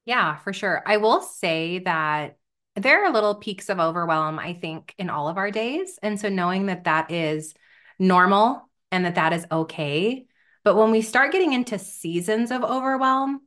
Yeah, 0.09 0.37
for 0.37 0.53
sure. 0.53 0.81
I 0.87 0.97
will 0.97 1.21
say 1.21 1.79
that 1.85 2.39
there 2.75 3.05
are 3.05 3.13
little 3.13 3.35
peaks 3.35 3.69
of 3.69 3.79
overwhelm, 3.79 4.39
I 4.39 4.53
think, 4.53 4.95
in 4.97 5.07
all 5.07 5.27
of 5.29 5.37
our 5.37 5.51
days. 5.51 5.99
And 6.01 6.19
so 6.19 6.29
knowing 6.29 6.65
that 6.65 6.85
that 6.85 7.11
is 7.11 7.53
normal 7.99 8.67
and 8.91 9.05
that 9.05 9.13
that 9.15 9.33
is 9.33 9.45
okay. 9.51 10.25
But 10.63 10.75
when 10.75 10.89
we 10.89 11.03
start 11.03 11.31
getting 11.31 11.53
into 11.53 11.77
seasons 11.77 12.49
of 12.49 12.63
overwhelm 12.63 13.41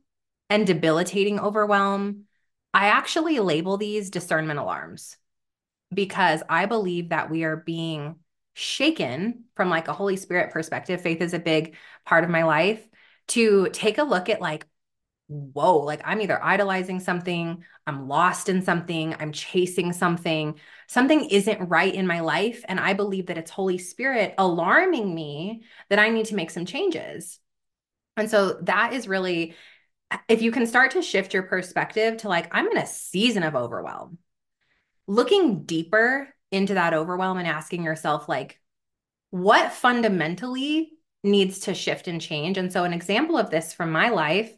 and 0.49 0.65
debilitating 0.65 1.37
overwhelm, 1.37 2.27
I 2.73 2.85
actually 2.87 3.39
label 3.41 3.75
these 3.75 4.09
discernment 4.09 4.57
alarms 4.57 5.17
because 5.93 6.43
I 6.47 6.65
believe 6.65 7.09
that 7.09 7.29
we 7.29 7.43
are 7.43 7.57
being 7.57 8.15
shaken 8.53 9.43
from 9.57 9.69
like 9.69 9.89
a 9.89 9.93
Holy 9.93 10.15
Spirit 10.15 10.53
perspective. 10.53 11.01
Faith 11.01 11.19
is 11.21 11.33
a 11.33 11.39
big 11.39 11.75
part 12.05 12.23
of 12.23 12.29
my 12.29 12.43
life 12.43 12.87
to 13.27 13.67
take 13.73 13.97
a 13.97 14.03
look 14.03 14.29
at 14.29 14.39
like, 14.39 14.65
whoa, 15.33 15.79
like 15.79 16.01
I'm 16.05 16.21
either 16.21 16.43
idolizing 16.43 16.99
something, 16.99 17.63
I'm 17.87 18.07
lost 18.07 18.49
in 18.49 18.61
something, 18.61 19.15
I'm 19.19 19.31
chasing 19.31 19.91
something, 19.93 20.59
something 20.87 21.25
isn't 21.25 21.69
right 21.69 21.93
in 21.93 22.07
my 22.07 22.19
life. 22.19 22.63
And 22.67 22.79
I 22.79 22.93
believe 22.93 23.27
that 23.27 23.37
it's 23.37 23.51
Holy 23.51 23.77
Spirit 23.77 24.35
alarming 24.37 25.13
me 25.13 25.63
that 25.89 25.99
I 25.99 26.09
need 26.09 26.27
to 26.27 26.35
make 26.35 26.51
some 26.51 26.65
changes. 26.65 27.39
And 28.15 28.29
so 28.29 28.59
that 28.61 28.93
is 28.93 29.07
really, 29.07 29.55
if 30.27 30.41
you 30.41 30.51
can 30.51 30.67
start 30.67 30.91
to 30.91 31.01
shift 31.01 31.33
your 31.33 31.43
perspective 31.43 32.17
to 32.17 32.29
like, 32.29 32.47
I'm 32.55 32.67
in 32.67 32.77
a 32.77 32.85
season 32.85 33.43
of 33.43 33.55
overwhelm, 33.55 34.19
looking 35.07 35.63
deeper 35.63 36.29
into 36.51 36.75
that 36.75 36.93
overwhelm 36.93 37.39
and 37.39 37.47
asking 37.47 37.83
yourself, 37.83 38.29
like, 38.29 38.59
what 39.31 39.73
fundamentally 39.73 40.91
needs 41.23 41.61
to 41.61 41.73
shift 41.73 42.07
and 42.07 42.21
change? 42.21 42.59
And 42.59 42.71
so, 42.71 42.83
an 42.83 42.93
example 42.93 43.35
of 43.35 43.49
this 43.49 43.73
from 43.73 43.91
my 43.91 44.09
life 44.09 44.55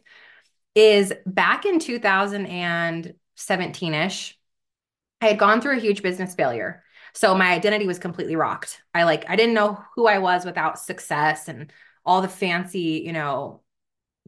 is 0.76 1.12
back 1.24 1.64
in 1.64 1.80
2017 1.80 3.94
ish, 3.94 4.38
I 5.20 5.26
had 5.26 5.38
gone 5.38 5.60
through 5.60 5.78
a 5.78 5.80
huge 5.80 6.02
business 6.02 6.34
failure. 6.34 6.84
So 7.14 7.34
my 7.34 7.52
identity 7.52 7.86
was 7.86 7.98
completely 7.98 8.36
rocked. 8.36 8.82
I 8.94 9.02
like, 9.04 9.24
I 9.28 9.36
didn't 9.36 9.54
know 9.54 9.82
who 9.94 10.06
I 10.06 10.18
was 10.18 10.44
without 10.44 10.78
success 10.78 11.48
and 11.48 11.72
all 12.04 12.20
the 12.20 12.28
fancy, 12.28 13.02
you 13.04 13.14
know, 13.14 13.62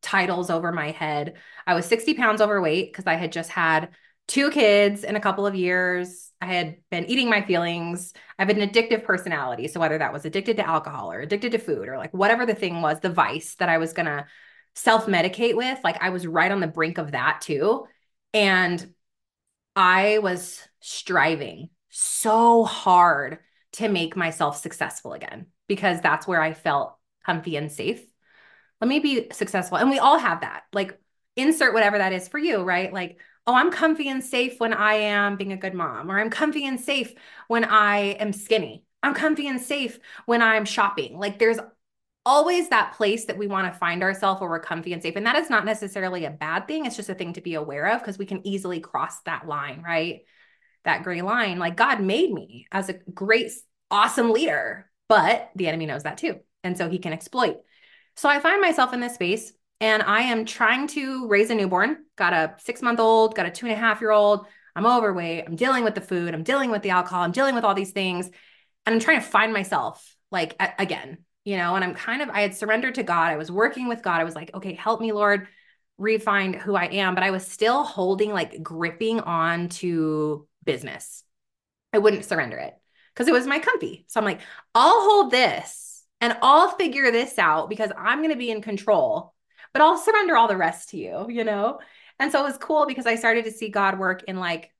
titles 0.00 0.49
over 0.49 0.73
my 0.73 0.92
head. 0.92 1.34
I 1.66 1.75
was 1.75 1.84
60 1.84 2.14
pounds 2.14 2.40
overweight 2.40 2.92
because 2.92 3.06
I 3.06 3.14
had 3.14 3.30
just 3.30 3.50
had 3.50 3.90
two 4.26 4.50
kids 4.50 5.04
in 5.04 5.16
a 5.16 5.20
couple 5.20 5.46
of 5.46 5.54
years. 5.54 6.32
I 6.40 6.46
had 6.46 6.76
been 6.90 7.04
eating 7.06 7.28
my 7.28 7.42
feelings. 7.42 8.14
I 8.38 8.44
have 8.44 8.56
an 8.56 8.66
addictive 8.66 9.04
personality. 9.04 9.68
So 9.68 9.80
whether 9.80 9.99
that 9.99 10.14
was 10.14 10.25
addicted 10.25 10.56
to 10.56 10.66
alcohol 10.66 11.12
or 11.12 11.20
addicted 11.20 11.52
to 11.52 11.58
food 11.58 11.88
or 11.88 11.99
like 11.99 12.14
whatever 12.14 12.46
the 12.46 12.54
thing 12.54 12.80
was, 12.80 13.00
the 13.00 13.11
vice 13.11 13.56
that 13.56 13.68
I 13.68 13.76
was 13.76 13.92
going 13.92 14.06
to 14.06 14.25
self 14.78 15.06
medicate 15.06 15.56
with, 15.56 15.78
like 15.82 16.02
I 16.02 16.11
was 16.11 16.26
right 16.26 16.50
on 16.50 16.61
the 16.61 16.66
brink 16.66 16.99
of 16.99 17.12
that 17.12 17.40
too. 17.40 17.87
And 18.32 18.94
I 19.75 20.18
was 20.18 20.66
striving 20.80 21.70
so 21.88 22.64
hard 22.64 23.38
to 23.73 23.88
make 23.88 24.16
myself 24.16 24.56
successful 24.56 25.12
again 25.12 25.47
because 25.66 26.00
that's 26.00 26.26
where 26.26 26.40
I 26.40 26.52
felt 26.54 26.97
comfy 27.26 27.56
and 27.56 27.70
safe. 27.70 28.04
Let 28.80 28.88
me 28.88 29.00
be 29.00 29.28
successful. 29.32 29.78
And 29.78 29.90
we 29.90 29.99
all 29.99 30.18
have 30.18 30.40
that. 30.42 30.62
Like, 30.73 30.99
insert 31.37 31.75
whatever 31.75 31.99
that 31.99 32.12
is 32.12 32.28
for 32.28 32.38
you, 32.38 32.62
right? 32.62 32.92
Like, 32.92 33.20
oh, 33.47 33.54
I'm 33.54 33.70
comfy 33.70 34.08
and 34.08 34.23
safe 34.23 34.61
when 34.61 34.73
I 34.73 34.94
am 34.94 35.37
being 35.37 35.52
a 35.52 35.56
good 35.56 35.75
mom, 35.75 36.11
or 36.11 36.18
I'm 36.18 36.30
comfy 36.30 36.66
and 36.66 36.80
safe 36.80 37.12
when 37.49 37.64
I 37.64 37.99
am 38.20 38.32
skinny. 38.32 38.85
I'm 39.02 39.14
comfy 39.14 39.49
and 39.49 39.61
safe 39.61 39.99
when 40.26 40.42
I'm 40.42 40.64
shopping. 40.64 41.18
Like, 41.18 41.38
there's 41.38 41.58
always 42.28 42.68
that 42.68 42.92
place 42.92 43.25
that 43.25 43.38
we 43.38 43.47
want 43.47 43.73
to 43.73 43.78
find 43.78 44.02
ourselves 44.02 44.38
where 44.38 44.50
we're 44.50 44.61
comfy 44.61 44.92
and 44.92 45.02
safe. 45.02 45.16
And 45.16 45.25
that 45.25 45.37
is 45.37 45.49
not 45.49 45.64
necessarily 45.64 46.26
a 46.26 46.30
bad 46.30 46.68
thing. 46.68 46.85
It's 46.85 46.94
just 46.94 47.08
a 47.08 47.14
thing 47.14 47.32
to 47.32 47.40
be 47.40 47.54
aware 47.54 47.87
of 47.87 48.00
because 48.00 48.18
we 48.18 48.26
can 48.26 48.47
easily 48.47 48.80
cross 48.80 49.18
that 49.23 49.49
line, 49.49 49.82
right? 49.82 50.20
That 50.85 51.04
gray 51.04 51.23
line. 51.23 51.58
Like 51.58 51.75
God 51.75 52.02
made 52.02 52.30
me 52.30 52.66
as 52.70 52.90
a 52.90 52.99
great, 53.14 53.50
awesome 53.90 54.30
leader, 54.30 54.90
but 55.08 55.50
the 55.56 55.68
enemy 55.68 55.87
knows 55.87 56.02
that 56.02 56.18
too. 56.18 56.40
And 56.62 56.76
so 56.76 56.90
he 56.90 56.99
can 56.99 57.14
exploit. 57.14 57.56
So 58.14 58.28
I 58.28 58.40
find 58.40 58.61
myself 58.61 58.92
in 58.92 59.00
this 59.00 59.14
space 59.14 59.50
and 59.80 60.02
I 60.02 60.20
am 60.25 60.44
trying 60.44 60.88
to 60.88 61.28
raise 61.28 61.49
a 61.49 61.54
newborn, 61.54 62.04
got 62.16 62.35
a 62.35 62.56
six 62.58 62.82
month 62.82 63.00
old, 63.00 63.37
got 63.37 63.47
a 63.47 63.50
two 63.50 63.64
and 63.64 63.75
a 63.75 63.78
half 63.78 64.02
year 64.02 64.11
old. 64.11 64.44
I'm 64.76 64.85
overweight. 64.85 65.44
I'm 65.47 65.56
dealing 65.56 65.82
with 65.82 65.94
the 65.94 66.02
food. 66.02 66.35
I'm 66.35 66.42
dealing 66.42 66.70
with 66.70 66.82
the 66.82 66.90
alcohol. 66.90 67.23
I'm 67.23 67.32
dealing 67.32 67.54
with 67.54 67.64
all 67.64 67.75
these 67.75 67.92
things. 67.92 68.26
And 68.85 68.94
I'm 68.94 69.00
trying 69.00 69.20
to 69.20 69.26
find 69.26 69.50
myself 69.54 70.14
like 70.30 70.61
again 70.78 71.25
you 71.49 71.57
know, 71.57 71.76
and 71.76 71.85
I'm 71.85 71.95
kind 71.95 72.21
of, 72.21 72.28
I 72.28 72.43
had 72.43 72.55
surrendered 72.55 72.97
to 72.97 73.02
God. 73.02 73.33
I 73.33 73.37
was 73.37 73.50
working 73.50 73.88
with 73.88 74.02
God. 74.02 74.21
I 74.21 74.25
was 74.25 74.35
like, 74.35 74.50
okay, 74.55 74.75
help 74.75 75.00
me, 75.00 75.12
Lord. 75.12 75.49
refine 75.97 76.52
who 76.52 76.76
I 76.76 76.87
am, 76.87 77.14
but 77.14 77.25
I 77.25 77.31
was 77.31 77.47
still 77.47 77.85
holding, 77.85 78.33
like 78.33 78.62
gripping 78.62 79.21
on 79.21 79.69
to 79.81 80.47
business. 80.64 81.25
I 81.93 81.99
wouldn't 81.99 82.26
surrender 82.26 82.59
it 82.59 82.75
because 83.14 83.28
it 83.28 83.33
was 83.33 83.47
my 83.47 83.59
comfy. 83.59 84.05
So 84.09 84.21
I'm 84.21 84.26
like, 84.26 84.40
I'll 84.75 85.00
hold 85.11 85.31
this 85.31 86.05
and 86.21 86.37
I'll 86.43 86.71
figure 86.76 87.11
this 87.11 87.38
out 87.38 87.71
because 87.71 87.90
I'm 87.97 88.19
going 88.19 88.31
to 88.31 88.37
be 88.37 88.50
in 88.50 88.62
control, 88.62 89.35
but 89.73 89.83
I'll 89.83 89.99
surrender 89.99 90.37
all 90.37 90.49
the 90.49 90.57
rest 90.57 90.90
to 90.90 90.99
you, 90.99 91.26
you 91.31 91.45
know? 91.45 91.81
And 92.19 92.31
so 92.31 92.40
it 92.40 92.49
was 92.49 92.59
cool 92.59 92.87
because 92.87 93.07
I 93.07 93.17
started 93.17 93.45
to 93.47 93.52
see 93.52 93.71
God 93.71 93.99
work 93.99 94.25
in 94.28 94.37
like 94.38 94.71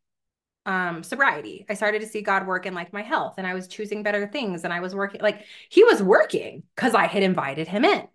um 0.69 1.03
sobriety. 1.03 1.67
I 1.69 1.75
started 1.75 2.03
to 2.03 2.09
see 2.09 2.23
God 2.23 2.47
work 2.47 2.67
in 2.67 2.75
like 2.75 2.93
my 2.93 3.03
health 3.03 3.35
and 3.39 3.47
I 3.47 3.55
was 3.55 3.69
choosing 3.69 4.03
better 4.03 4.29
things 4.29 4.65
and 4.65 4.73
I 4.73 4.81
was 4.81 4.95
working 4.95 5.21
like 5.23 5.45
he 5.71 5.83
was 5.85 6.03
working 6.03 6.63
cuz 6.77 6.95
I 6.95 7.07
had 7.07 7.23
invited 7.25 7.69
him 7.69 7.85
in. 7.85 8.07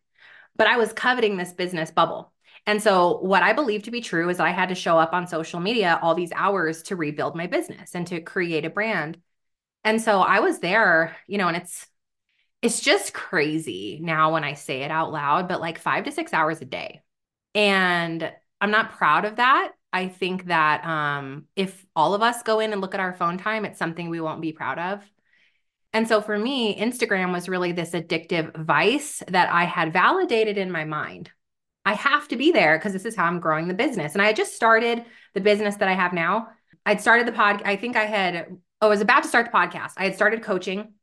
But 0.55 0.67
I 0.67 0.77
was 0.77 0.93
coveting 0.93 1.37
this 1.37 1.53
business 1.53 1.91
bubble. 1.91 2.31
And 2.65 2.81
so, 2.81 3.17
what 3.19 3.43
I 3.43 3.53
believe 3.53 3.83
to 3.83 3.91
be 3.91 4.01
true 4.01 4.29
is 4.29 4.39
I 4.39 4.51
had 4.51 4.69
to 4.69 4.75
show 4.75 4.97
up 4.97 5.13
on 5.13 5.27
social 5.27 5.59
media 5.59 5.99
all 6.01 6.15
these 6.15 6.31
hours 6.33 6.83
to 6.83 6.95
rebuild 6.95 7.35
my 7.35 7.47
business 7.47 7.95
and 7.95 8.07
to 8.07 8.21
create 8.21 8.65
a 8.65 8.69
brand. 8.69 9.19
And 9.83 10.01
so 10.01 10.21
I 10.21 10.39
was 10.39 10.59
there, 10.59 11.17
you 11.27 11.37
know, 11.37 11.47
and 11.49 11.57
it's 11.57 11.87
it's 12.61 12.79
just 12.81 13.13
crazy 13.13 13.99
now 14.01 14.33
when 14.33 14.43
I 14.45 14.53
say 14.53 14.83
it 14.83 14.91
out 14.91 15.11
loud, 15.11 15.47
but 15.49 15.61
like 15.61 15.77
5 15.79 16.05
to 16.05 16.11
6 16.11 16.33
hours 16.33 16.61
a 16.61 16.65
day. 16.65 17.01
And 17.55 18.31
I'm 18.61 18.71
not 18.71 18.93
proud 18.93 19.25
of 19.25 19.37
that. 19.37 19.73
I 19.93 20.07
think 20.07 20.45
that 20.45 20.83
um, 20.83 21.45
if 21.55 21.85
all 21.95 22.15
of 22.15 22.23
us 22.23 22.41
go 22.41 22.59
in 22.59 22.73
and 22.73 22.81
look 22.81 22.95
at 22.95 22.99
our 22.99 23.13
phone 23.13 23.37
time, 23.37 23.63
it's 23.63 23.77
something 23.77 24.09
we 24.09 24.19
won't 24.19 24.41
be 24.41 24.51
proud 24.51 24.79
of. 24.79 25.03
And 25.93 26.07
so 26.07 26.19
for 26.19 26.37
me, 26.37 26.75
Instagram 26.75 27.31
was 27.31 27.47
really 27.47 27.71
this 27.71 27.91
addictive 27.91 28.57
vice 28.57 29.21
that 29.27 29.53
I 29.53 29.65
had 29.65 29.93
validated 29.93 30.57
in 30.57 30.71
my 30.71 30.83
mind. 30.83 31.29
I 31.85 31.93
have 31.93 32.27
to 32.29 32.35
be 32.35 32.51
there 32.51 32.77
because 32.77 32.93
this 32.93 33.05
is 33.05 33.15
how 33.15 33.25
I'm 33.25 33.39
growing 33.39 33.67
the 33.67 33.75
business. 33.75 34.13
And 34.13 34.21
I 34.21 34.33
just 34.33 34.55
started 34.55 35.05
the 35.35 35.41
business 35.41 35.75
that 35.75 35.89
I 35.89 35.93
have 35.93 36.11
now. 36.11 36.47
I'd 36.85 37.01
started 37.01 37.27
the 37.27 37.31
pod. 37.31 37.61
I 37.63 37.75
think 37.75 37.95
I 37.95 38.05
had, 38.05 38.47
oh, 38.81 38.87
I 38.87 38.89
was 38.89 39.01
about 39.01 39.21
to 39.23 39.29
start 39.29 39.45
the 39.45 39.57
podcast. 39.57 39.91
I 39.97 40.05
had 40.05 40.15
started 40.15 40.41
coaching. 40.41 40.93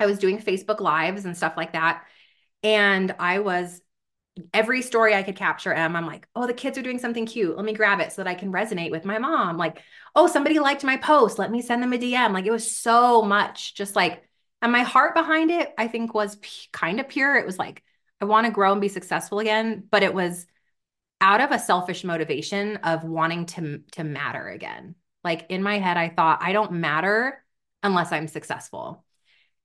I 0.00 0.06
was 0.06 0.18
doing 0.18 0.38
Facebook 0.38 0.80
lives 0.80 1.24
and 1.24 1.36
stuff 1.36 1.54
like 1.56 1.74
that. 1.74 2.02
And 2.64 3.14
I 3.18 3.38
was 3.38 3.80
every 4.52 4.82
story 4.82 5.14
I 5.14 5.22
could 5.22 5.36
capture 5.36 5.72
Em, 5.72 5.94
I'm 5.94 6.06
like, 6.06 6.26
oh, 6.34 6.46
the 6.46 6.54
kids 6.54 6.76
are 6.76 6.82
doing 6.82 6.98
something 6.98 7.26
cute. 7.26 7.56
Let 7.56 7.64
me 7.64 7.72
grab 7.72 8.00
it 8.00 8.12
so 8.12 8.22
that 8.22 8.30
I 8.30 8.34
can 8.34 8.52
resonate 8.52 8.90
with 8.90 9.04
my 9.04 9.18
mom. 9.18 9.56
Like, 9.56 9.80
oh, 10.14 10.26
somebody 10.26 10.58
liked 10.58 10.84
my 10.84 10.96
post. 10.96 11.38
Let 11.38 11.50
me 11.52 11.62
send 11.62 11.82
them 11.82 11.92
a 11.92 11.98
DM. 11.98 12.32
Like, 12.32 12.46
it 12.46 12.50
was 12.50 12.70
so 12.70 13.22
much 13.22 13.74
just 13.74 13.94
like, 13.94 14.24
and 14.60 14.72
my 14.72 14.82
heart 14.82 15.14
behind 15.14 15.50
it, 15.50 15.72
I 15.78 15.88
think 15.88 16.14
was 16.14 16.36
p- 16.36 16.68
kind 16.72 16.98
of 16.98 17.08
pure. 17.08 17.36
It 17.36 17.46
was 17.46 17.58
like, 17.58 17.82
I 18.20 18.24
want 18.24 18.46
to 18.46 18.52
grow 18.52 18.72
and 18.72 18.80
be 18.80 18.88
successful 18.88 19.38
again, 19.38 19.84
but 19.90 20.02
it 20.02 20.14
was 20.14 20.46
out 21.20 21.40
of 21.40 21.50
a 21.52 21.58
selfish 21.58 22.04
motivation 22.04 22.76
of 22.78 23.04
wanting 23.04 23.46
to 23.46 23.78
to 23.92 24.04
matter 24.04 24.48
again. 24.48 24.94
Like 25.22 25.46
in 25.48 25.62
my 25.62 25.78
head 25.78 25.96
I 25.96 26.10
thought 26.10 26.42
I 26.42 26.52
don't 26.52 26.72
matter 26.72 27.42
unless 27.82 28.12
I'm 28.12 28.28
successful. 28.28 29.04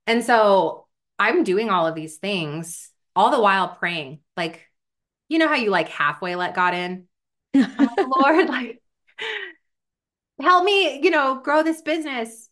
And 0.06 0.24
so 0.24 0.86
I'm 1.18 1.44
doing 1.44 1.68
all 1.70 1.86
of 1.86 1.94
these 1.94 2.16
things 2.16 2.90
all 3.20 3.30
the 3.30 3.40
while 3.40 3.68
praying. 3.68 4.20
Like 4.36 4.66
you 5.28 5.38
know 5.38 5.48
how 5.48 5.56
you 5.56 5.70
like 5.70 5.88
halfway 5.88 6.34
let 6.36 6.54
God 6.54 6.74
in? 6.74 7.06
Lord, 7.54 8.48
like 8.48 8.82
help 10.40 10.64
me, 10.64 11.00
you 11.02 11.10
know, 11.10 11.40
grow 11.42 11.62
this 11.62 11.82
business 11.82 12.48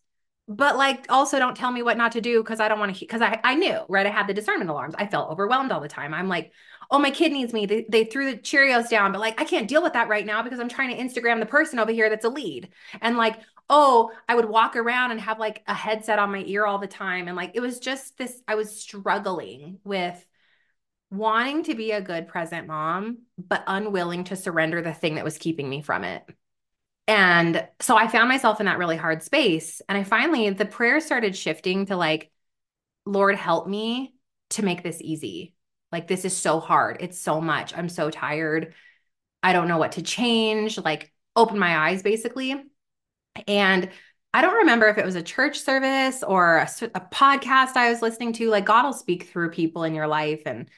but 0.51 0.75
like 0.77 1.05
also 1.09 1.37
don't 1.37 1.55
tell 1.55 1.71
me 1.71 1.83
what 1.83 1.95
not 1.95 2.11
to 2.13 2.21
do 2.21 2.41
because 2.41 2.59
I 2.59 2.67
don't 2.67 2.79
want 2.79 2.95
to 2.95 2.99
because 2.99 3.21
I 3.21 3.39
I 3.43 3.53
knew 3.53 3.81
right? 3.87 4.05
I 4.05 4.09
had 4.09 4.27
the 4.27 4.33
discernment 4.33 4.71
alarms. 4.71 4.95
I 4.97 5.05
felt 5.05 5.29
overwhelmed 5.29 5.71
all 5.71 5.79
the 5.79 5.87
time. 5.87 6.13
I'm 6.13 6.27
like 6.27 6.51
oh 6.91 6.97
my 6.97 7.11
kid 7.11 7.31
needs 7.31 7.53
me. 7.53 7.67
They, 7.67 7.85
they 7.87 8.03
threw 8.03 8.31
the 8.31 8.37
Cheerios 8.37 8.89
down 8.89 9.11
but 9.11 9.21
like 9.21 9.39
I 9.39 9.45
can't 9.45 9.67
deal 9.67 9.83
with 9.83 9.93
that 9.93 10.09
right 10.09 10.25
now 10.25 10.41
because 10.41 10.59
I'm 10.59 10.67
trying 10.67 10.89
to 10.89 11.01
Instagram 11.01 11.39
the 11.39 11.45
person 11.45 11.77
over 11.77 11.91
here 11.91 12.09
that's 12.09 12.25
a 12.25 12.29
lead. 12.29 12.69
And 12.99 13.15
like 13.15 13.39
oh 13.69 14.11
I 14.27 14.33
would 14.33 14.45
walk 14.45 14.75
around 14.75 15.11
and 15.11 15.21
have 15.21 15.37
like 15.37 15.61
a 15.67 15.75
headset 15.75 16.17
on 16.17 16.31
my 16.31 16.43
ear 16.47 16.65
all 16.65 16.79
the 16.79 16.87
time. 16.87 17.27
And 17.27 17.37
like 17.37 17.51
it 17.53 17.59
was 17.59 17.77
just 17.79 18.17
this 18.17 18.41
I 18.47 18.55
was 18.55 18.75
struggling 18.75 19.77
with 19.83 20.25
wanting 21.11 21.63
to 21.63 21.75
be 21.75 21.91
a 21.91 22.01
good 22.01 22.27
present 22.27 22.67
mom 22.67 23.19
but 23.37 23.63
unwilling 23.67 24.23
to 24.23 24.35
surrender 24.35 24.81
the 24.81 24.93
thing 24.93 25.15
that 25.15 25.23
was 25.23 25.37
keeping 25.37 25.69
me 25.69 25.81
from 25.81 26.03
it 26.03 26.23
and 27.09 27.67
so 27.79 27.97
I 27.97 28.07
found 28.07 28.29
myself 28.29 28.59
in 28.59 28.67
that 28.67 28.77
really 28.77 28.95
hard 28.95 29.23
space. 29.23 29.81
And 29.89 29.97
I 29.97 30.03
finally, 30.03 30.47
the 30.51 30.63
prayer 30.63 30.99
started 30.99 31.35
shifting 31.35 31.87
to 31.87 31.95
like, 31.95 32.29
Lord, 33.03 33.35
help 33.35 33.67
me 33.67 34.13
to 34.51 34.63
make 34.63 34.83
this 34.83 35.01
easy. 35.01 35.55
Like, 35.91 36.07
this 36.07 36.23
is 36.23 36.37
so 36.37 36.59
hard. 36.59 36.97
It's 36.99 37.19
so 37.19 37.41
much. 37.41 37.75
I'm 37.75 37.89
so 37.89 38.11
tired. 38.11 38.75
I 39.41 39.53
don't 39.53 39.67
know 39.67 39.79
what 39.79 39.93
to 39.93 40.03
change. 40.03 40.77
Like, 40.77 41.11
open 41.35 41.57
my 41.57 41.89
eyes, 41.89 42.03
basically. 42.03 42.63
And 43.47 43.89
I 44.31 44.43
don't 44.43 44.57
remember 44.57 44.87
if 44.87 44.99
it 44.99 45.05
was 45.05 45.15
a 45.15 45.23
church 45.23 45.61
service 45.61 46.21
or 46.21 46.57
a, 46.57 46.69
a, 46.93 47.01
podcast 47.11 47.75
I 47.75 47.89
was 47.89 48.03
listening 48.03 48.33
to. 48.33 48.51
Like, 48.51 48.65
God 48.65 48.85
will 48.85 48.93
speak 48.93 49.23
through 49.23 49.49
people 49.49 49.83
in 49.83 49.95
your 49.95 50.05
life 50.05 50.43
and 50.45 50.69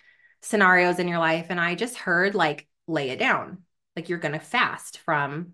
scenarios 0.41 0.99
in 0.99 1.07
your 1.07 1.19
life. 1.19 1.47
And 1.49 1.59
I 1.59 1.75
just 1.75 1.97
heard, 1.97 2.35
like, 2.35 2.67
lay 2.87 3.09
it 3.09 3.19
down. 3.19 3.59
Like, 3.95 4.09
you're 4.09 4.19
going 4.19 4.33
to 4.33 4.39
fast 4.39 4.97
from 4.99 5.53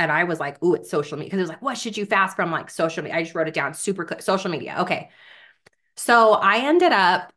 and 0.00 0.10
I 0.10 0.24
was 0.24 0.40
like, 0.40 0.62
"Ooh, 0.64 0.74
it's 0.74 0.90
social 0.90 1.18
media." 1.18 1.28
Because 1.28 1.38
it 1.40 1.42
was 1.42 1.50
like, 1.50 1.62
"What 1.62 1.76
should 1.78 1.96
you 1.96 2.06
fast 2.06 2.34
from?" 2.34 2.50
Like 2.50 2.70
social 2.70 3.02
media. 3.04 3.18
I 3.18 3.22
just 3.22 3.34
wrote 3.34 3.48
it 3.48 3.54
down. 3.54 3.74
Super 3.74 4.04
quick. 4.06 4.22
Social 4.22 4.50
media. 4.50 4.76
Okay. 4.80 5.10
So 5.96 6.32
I 6.32 6.58
ended 6.66 6.92
up, 6.92 7.32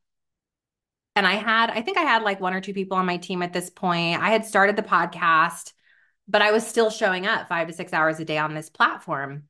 and 1.15 1.27
I 1.27 1.35
had, 1.35 1.69
I 1.69 1.81
think 1.81 1.97
I 1.97 2.03
had 2.03 2.23
like 2.23 2.39
one 2.39 2.53
or 2.53 2.61
two 2.61 2.73
people 2.73 2.97
on 2.97 3.05
my 3.05 3.17
team 3.17 3.41
at 3.43 3.53
this 3.53 3.69
point. 3.69 4.21
I 4.21 4.29
had 4.29 4.45
started 4.45 4.77
the 4.77 4.83
podcast, 4.83 5.73
but 6.27 6.41
I 6.41 6.51
was 6.51 6.65
still 6.65 6.89
showing 6.89 7.27
up 7.27 7.49
five 7.49 7.67
to 7.67 7.73
six 7.73 7.93
hours 7.93 8.19
a 8.19 8.25
day 8.25 8.37
on 8.37 8.53
this 8.53 8.69
platform. 8.69 9.43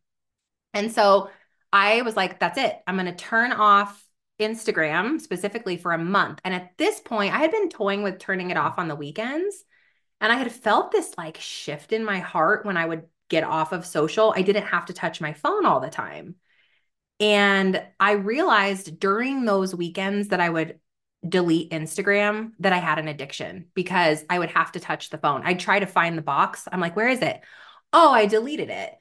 And 0.73 0.91
so 0.91 1.29
I 1.71 2.01
was 2.01 2.15
like, 2.15 2.39
"That's 2.39 2.57
it. 2.57 2.75
I'm 2.87 2.95
going 2.95 3.05
to 3.05 3.13
turn 3.13 3.51
off." 3.51 4.03
Instagram 4.39 5.21
specifically 5.21 5.77
for 5.77 5.91
a 5.91 5.97
month. 5.97 6.39
And 6.43 6.53
at 6.53 6.77
this 6.77 6.99
point, 6.99 7.33
I 7.33 7.39
had 7.39 7.51
been 7.51 7.69
toying 7.69 8.03
with 8.03 8.19
turning 8.19 8.51
it 8.51 8.57
off 8.57 8.79
on 8.79 8.87
the 8.87 8.95
weekends 8.95 9.63
and 10.23 10.31
I 10.31 10.37
had 10.37 10.51
felt 10.51 10.91
this 10.91 11.13
like 11.17 11.37
shift 11.39 11.91
in 11.91 12.05
my 12.05 12.19
heart 12.19 12.65
when 12.65 12.77
I 12.77 12.85
would 12.85 13.03
get 13.29 13.43
off 13.43 13.73
of 13.73 13.85
social. 13.85 14.33
I 14.35 14.41
didn't 14.41 14.67
have 14.67 14.85
to 14.85 14.93
touch 14.93 15.19
my 15.19 15.33
phone 15.33 15.65
all 15.65 15.81
the 15.81 15.89
time. 15.89 16.35
And 17.19 17.83
I 17.99 18.13
realized 18.13 18.99
during 18.99 19.43
those 19.43 19.75
weekends 19.75 20.29
that 20.29 20.39
I 20.39 20.49
would 20.49 20.79
delete 21.27 21.71
Instagram 21.71 22.51
that 22.59 22.73
I 22.73 22.77
had 22.77 22.99
an 22.99 23.07
addiction 23.07 23.67
because 23.73 24.23
I 24.29 24.39
would 24.39 24.49
have 24.51 24.71
to 24.73 24.79
touch 24.79 25.09
the 25.09 25.17
phone. 25.17 25.41
I'd 25.43 25.59
try 25.59 25.79
to 25.79 25.85
find 25.85 26.17
the 26.17 26.21
box. 26.21 26.67
I'm 26.71 26.79
like, 26.79 26.95
where 26.95 27.09
is 27.09 27.21
it? 27.21 27.41
Oh, 27.91 28.11
I 28.11 28.25
deleted 28.25 28.69
it. 28.69 28.93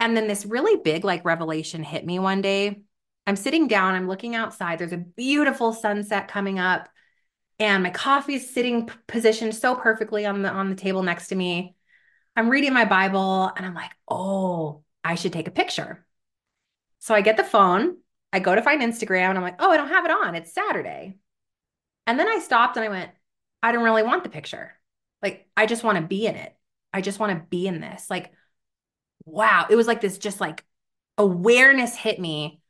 And 0.00 0.16
then 0.16 0.28
this 0.28 0.46
really 0.46 0.80
big 0.82 1.04
like 1.04 1.24
revelation 1.24 1.82
hit 1.82 2.04
me 2.04 2.18
one 2.18 2.42
day. 2.42 2.82
I'm 3.26 3.36
sitting 3.36 3.68
down, 3.68 3.94
I'm 3.94 4.08
looking 4.08 4.34
outside. 4.34 4.78
There's 4.78 4.92
a 4.92 4.96
beautiful 4.98 5.72
sunset 5.72 6.28
coming 6.28 6.58
up 6.58 6.88
and 7.58 7.82
my 7.82 7.90
coffee 7.90 8.34
is 8.34 8.52
sitting 8.52 8.90
positioned 9.06 9.54
so 9.54 9.74
perfectly 9.76 10.26
on 10.26 10.42
the 10.42 10.50
on 10.50 10.68
the 10.70 10.74
table 10.76 11.02
next 11.02 11.28
to 11.28 11.36
me. 11.36 11.76
I'm 12.36 12.48
reading 12.48 12.72
my 12.72 12.84
Bible 12.84 13.52
and 13.56 13.64
I'm 13.66 13.74
like, 13.74 13.92
"Oh, 14.08 14.82
I 15.04 15.14
should 15.16 15.32
take 15.32 15.48
a 15.48 15.52
picture." 15.52 16.04
So 17.00 17.14
I 17.14 17.20
get 17.22 17.36
the 17.36 17.44
phone, 17.44 17.98
I 18.32 18.40
go 18.40 18.54
to 18.54 18.62
find 18.62 18.82
Instagram 18.82 19.30
and 19.30 19.38
I'm 19.38 19.44
like, 19.44 19.60
"Oh, 19.60 19.70
I 19.70 19.76
don't 19.76 19.88
have 19.90 20.04
it 20.04 20.10
on. 20.10 20.34
It's 20.34 20.52
Saturday." 20.52 21.18
And 22.06 22.18
then 22.18 22.28
I 22.28 22.38
stopped 22.40 22.76
and 22.76 22.84
I 22.86 22.90
went, 22.90 23.12
"I 23.62 23.72
don't 23.72 23.84
really 23.84 24.02
want 24.04 24.24
the 24.24 24.30
picture. 24.30 24.72
Like 25.22 25.48
I 25.56 25.66
just 25.66 25.84
want 25.84 25.98
to 25.98 26.04
be 26.06 26.26
in 26.26 26.36
it. 26.36 26.56
I 26.92 27.00
just 27.02 27.20
want 27.20 27.32
to 27.38 27.46
be 27.48 27.66
in 27.68 27.80
this." 27.80 28.10
Like 28.10 28.32
wow, 29.26 29.66
it 29.70 29.76
was 29.76 29.86
like 29.86 30.00
this 30.00 30.18
just 30.18 30.40
like 30.40 30.64
awareness 31.18 31.96
hit 31.96 32.20
me. 32.20 32.61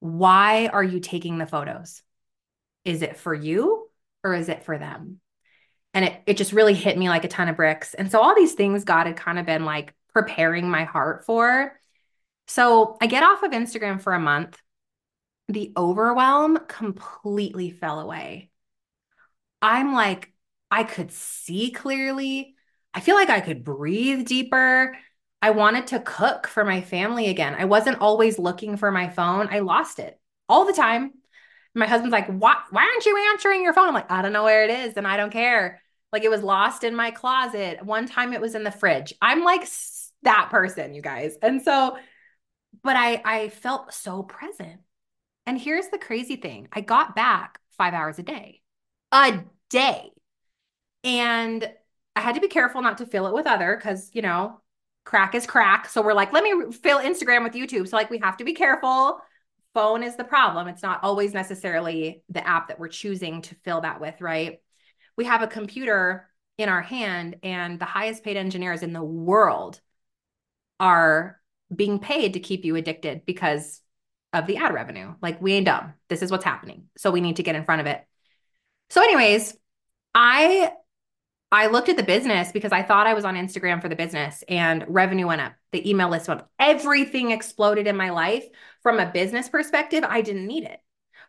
Why 0.00 0.66
are 0.66 0.84
you 0.84 1.00
taking 1.00 1.38
the 1.38 1.46
photos? 1.46 2.02
Is 2.84 3.02
it 3.02 3.16
for 3.16 3.34
you? 3.34 3.90
or 4.22 4.34
is 4.34 4.48
it 4.48 4.64
for 4.64 4.78
them? 4.78 5.20
And 5.94 6.04
it, 6.04 6.22
it 6.26 6.36
just 6.36 6.52
really 6.52 6.74
hit 6.74 6.96
me 6.96 7.08
like 7.08 7.24
a 7.24 7.28
ton 7.28 7.48
of 7.48 7.56
bricks. 7.56 7.94
And 7.94 8.10
so 8.10 8.20
all 8.20 8.34
these 8.34 8.54
things 8.54 8.84
God 8.84 9.06
had 9.06 9.16
kind 9.16 9.38
of 9.38 9.46
been 9.46 9.64
like 9.64 9.94
preparing 10.12 10.68
my 10.70 10.84
heart 10.84 11.24
for. 11.24 11.78
So 12.46 12.96
I 13.00 13.06
get 13.06 13.22
off 13.22 13.42
of 13.42 13.52
Instagram 13.52 14.00
for 14.00 14.12
a 14.12 14.20
month. 14.20 14.60
The 15.48 15.72
overwhelm 15.76 16.58
completely 16.68 17.70
fell 17.70 18.00
away. 18.00 18.50
I'm 19.60 19.92
like, 19.94 20.32
I 20.70 20.84
could 20.84 21.10
see 21.10 21.72
clearly. 21.72 22.54
I 22.94 23.00
feel 23.00 23.16
like 23.16 23.30
I 23.30 23.40
could 23.40 23.64
breathe 23.64 24.26
deeper. 24.26 24.96
I 25.42 25.50
wanted 25.50 25.88
to 25.88 26.00
cook 26.00 26.46
for 26.46 26.64
my 26.64 26.80
family 26.82 27.28
again. 27.28 27.54
I 27.58 27.64
wasn't 27.64 28.00
always 28.00 28.38
looking 28.38 28.76
for 28.76 28.90
my 28.90 29.08
phone. 29.08 29.48
I 29.50 29.60
lost 29.60 29.98
it 29.98 30.18
all 30.48 30.66
the 30.66 30.72
time 30.72 31.12
my 31.74 31.86
husband's 31.86 32.12
like, 32.12 32.26
why, 32.26 32.56
why 32.70 32.82
aren't 32.82 33.06
you 33.06 33.16
answering 33.32 33.62
your 33.62 33.72
phone? 33.72 33.88
I'm 33.88 33.94
like, 33.94 34.10
I 34.10 34.22
don't 34.22 34.32
know 34.32 34.44
where 34.44 34.64
it 34.64 34.70
is 34.70 34.94
and 34.96 35.06
I 35.06 35.16
don't 35.16 35.30
care. 35.30 35.80
Like 36.12 36.24
it 36.24 36.30
was 36.30 36.42
lost 36.42 36.82
in 36.82 36.96
my 36.96 37.12
closet. 37.12 37.84
One 37.84 38.06
time 38.06 38.32
it 38.32 38.40
was 38.40 38.54
in 38.54 38.64
the 38.64 38.72
fridge. 38.72 39.14
I'm 39.22 39.44
like 39.44 39.68
that 40.22 40.48
person, 40.50 40.94
you 40.94 41.02
guys. 41.02 41.36
And 41.40 41.62
so, 41.62 41.96
but 42.82 42.96
I 42.96 43.22
I 43.24 43.48
felt 43.50 43.94
so 43.94 44.22
present. 44.22 44.80
And 45.46 45.58
here's 45.58 45.88
the 45.88 45.98
crazy 45.98 46.36
thing. 46.36 46.68
I 46.72 46.80
got 46.80 47.14
back 47.14 47.60
5 47.78 47.94
hours 47.94 48.18
a 48.18 48.22
day. 48.22 48.60
A 49.12 49.40
day. 49.70 50.10
And 51.04 51.72
I 52.16 52.20
had 52.20 52.34
to 52.34 52.40
be 52.40 52.48
careful 52.48 52.82
not 52.82 52.98
to 52.98 53.06
fill 53.06 53.28
it 53.28 53.34
with 53.34 53.46
other 53.46 53.76
because, 53.76 54.10
you 54.12 54.22
know, 54.22 54.60
crack 55.04 55.34
is 55.34 55.46
crack. 55.46 55.88
So 55.88 56.02
we're 56.02 56.14
like, 56.14 56.32
let 56.32 56.44
me 56.44 56.72
fill 56.72 57.00
Instagram 57.00 57.42
with 57.42 57.54
YouTube. 57.54 57.88
So, 57.88 57.96
like, 57.96 58.10
we 58.10 58.18
have 58.18 58.36
to 58.38 58.44
be 58.44 58.54
careful. 58.54 59.20
Phone 59.74 60.02
is 60.02 60.16
the 60.16 60.24
problem. 60.24 60.68
It's 60.68 60.82
not 60.82 61.00
always 61.02 61.32
necessarily 61.32 62.22
the 62.28 62.46
app 62.46 62.68
that 62.68 62.78
we're 62.78 62.88
choosing 62.88 63.42
to 63.42 63.54
fill 63.56 63.80
that 63.82 64.00
with, 64.00 64.20
right? 64.20 64.60
We 65.16 65.24
have 65.24 65.42
a 65.42 65.46
computer 65.46 66.28
in 66.58 66.68
our 66.68 66.82
hand, 66.82 67.36
and 67.42 67.78
the 67.78 67.84
highest 67.86 68.22
paid 68.22 68.36
engineers 68.36 68.82
in 68.82 68.92
the 68.92 69.02
world 69.02 69.80
are 70.78 71.40
being 71.74 71.98
paid 71.98 72.34
to 72.34 72.40
keep 72.40 72.64
you 72.64 72.76
addicted 72.76 73.24
because 73.24 73.80
of 74.32 74.46
the 74.46 74.56
ad 74.56 74.74
revenue. 74.74 75.14
Like, 75.22 75.40
we 75.40 75.54
ain't 75.54 75.66
dumb. 75.66 75.94
This 76.08 76.22
is 76.22 76.30
what's 76.30 76.44
happening. 76.44 76.88
So, 76.98 77.10
we 77.10 77.20
need 77.20 77.36
to 77.36 77.42
get 77.42 77.56
in 77.56 77.64
front 77.64 77.80
of 77.80 77.86
it. 77.86 78.04
So, 78.90 79.02
anyways, 79.02 79.56
I 80.14 80.72
I 81.52 81.66
looked 81.66 81.88
at 81.88 81.96
the 81.96 82.02
business 82.04 82.52
because 82.52 82.70
I 82.70 82.82
thought 82.82 83.08
I 83.08 83.14
was 83.14 83.24
on 83.24 83.34
Instagram 83.34 83.82
for 83.82 83.88
the 83.88 83.96
business 83.96 84.44
and 84.48 84.84
revenue 84.88 85.26
went 85.26 85.40
up. 85.40 85.52
The 85.72 85.88
email 85.88 86.08
list 86.08 86.28
went 86.28 86.42
up. 86.42 86.50
Everything 86.60 87.32
exploded 87.32 87.86
in 87.86 87.96
my 87.96 88.10
life. 88.10 88.44
From 88.82 89.00
a 89.00 89.10
business 89.10 89.48
perspective, 89.48 90.04
I 90.08 90.20
didn't 90.20 90.46
need 90.46 90.64
it. 90.64 90.80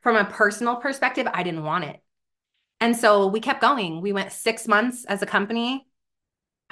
From 0.04 0.16
a 0.16 0.26
personal 0.26 0.76
perspective, 0.76 1.28
I 1.32 1.44
didn't 1.44 1.64
want 1.64 1.86
it. 1.86 2.00
And 2.80 2.96
so 2.96 3.28
we 3.28 3.40
kept 3.40 3.62
going. 3.62 4.02
We 4.02 4.14
went 4.14 4.32
six 4.32 4.68
months 4.68 5.06
as 5.06 5.22
a 5.22 5.28
company. 5.28 5.88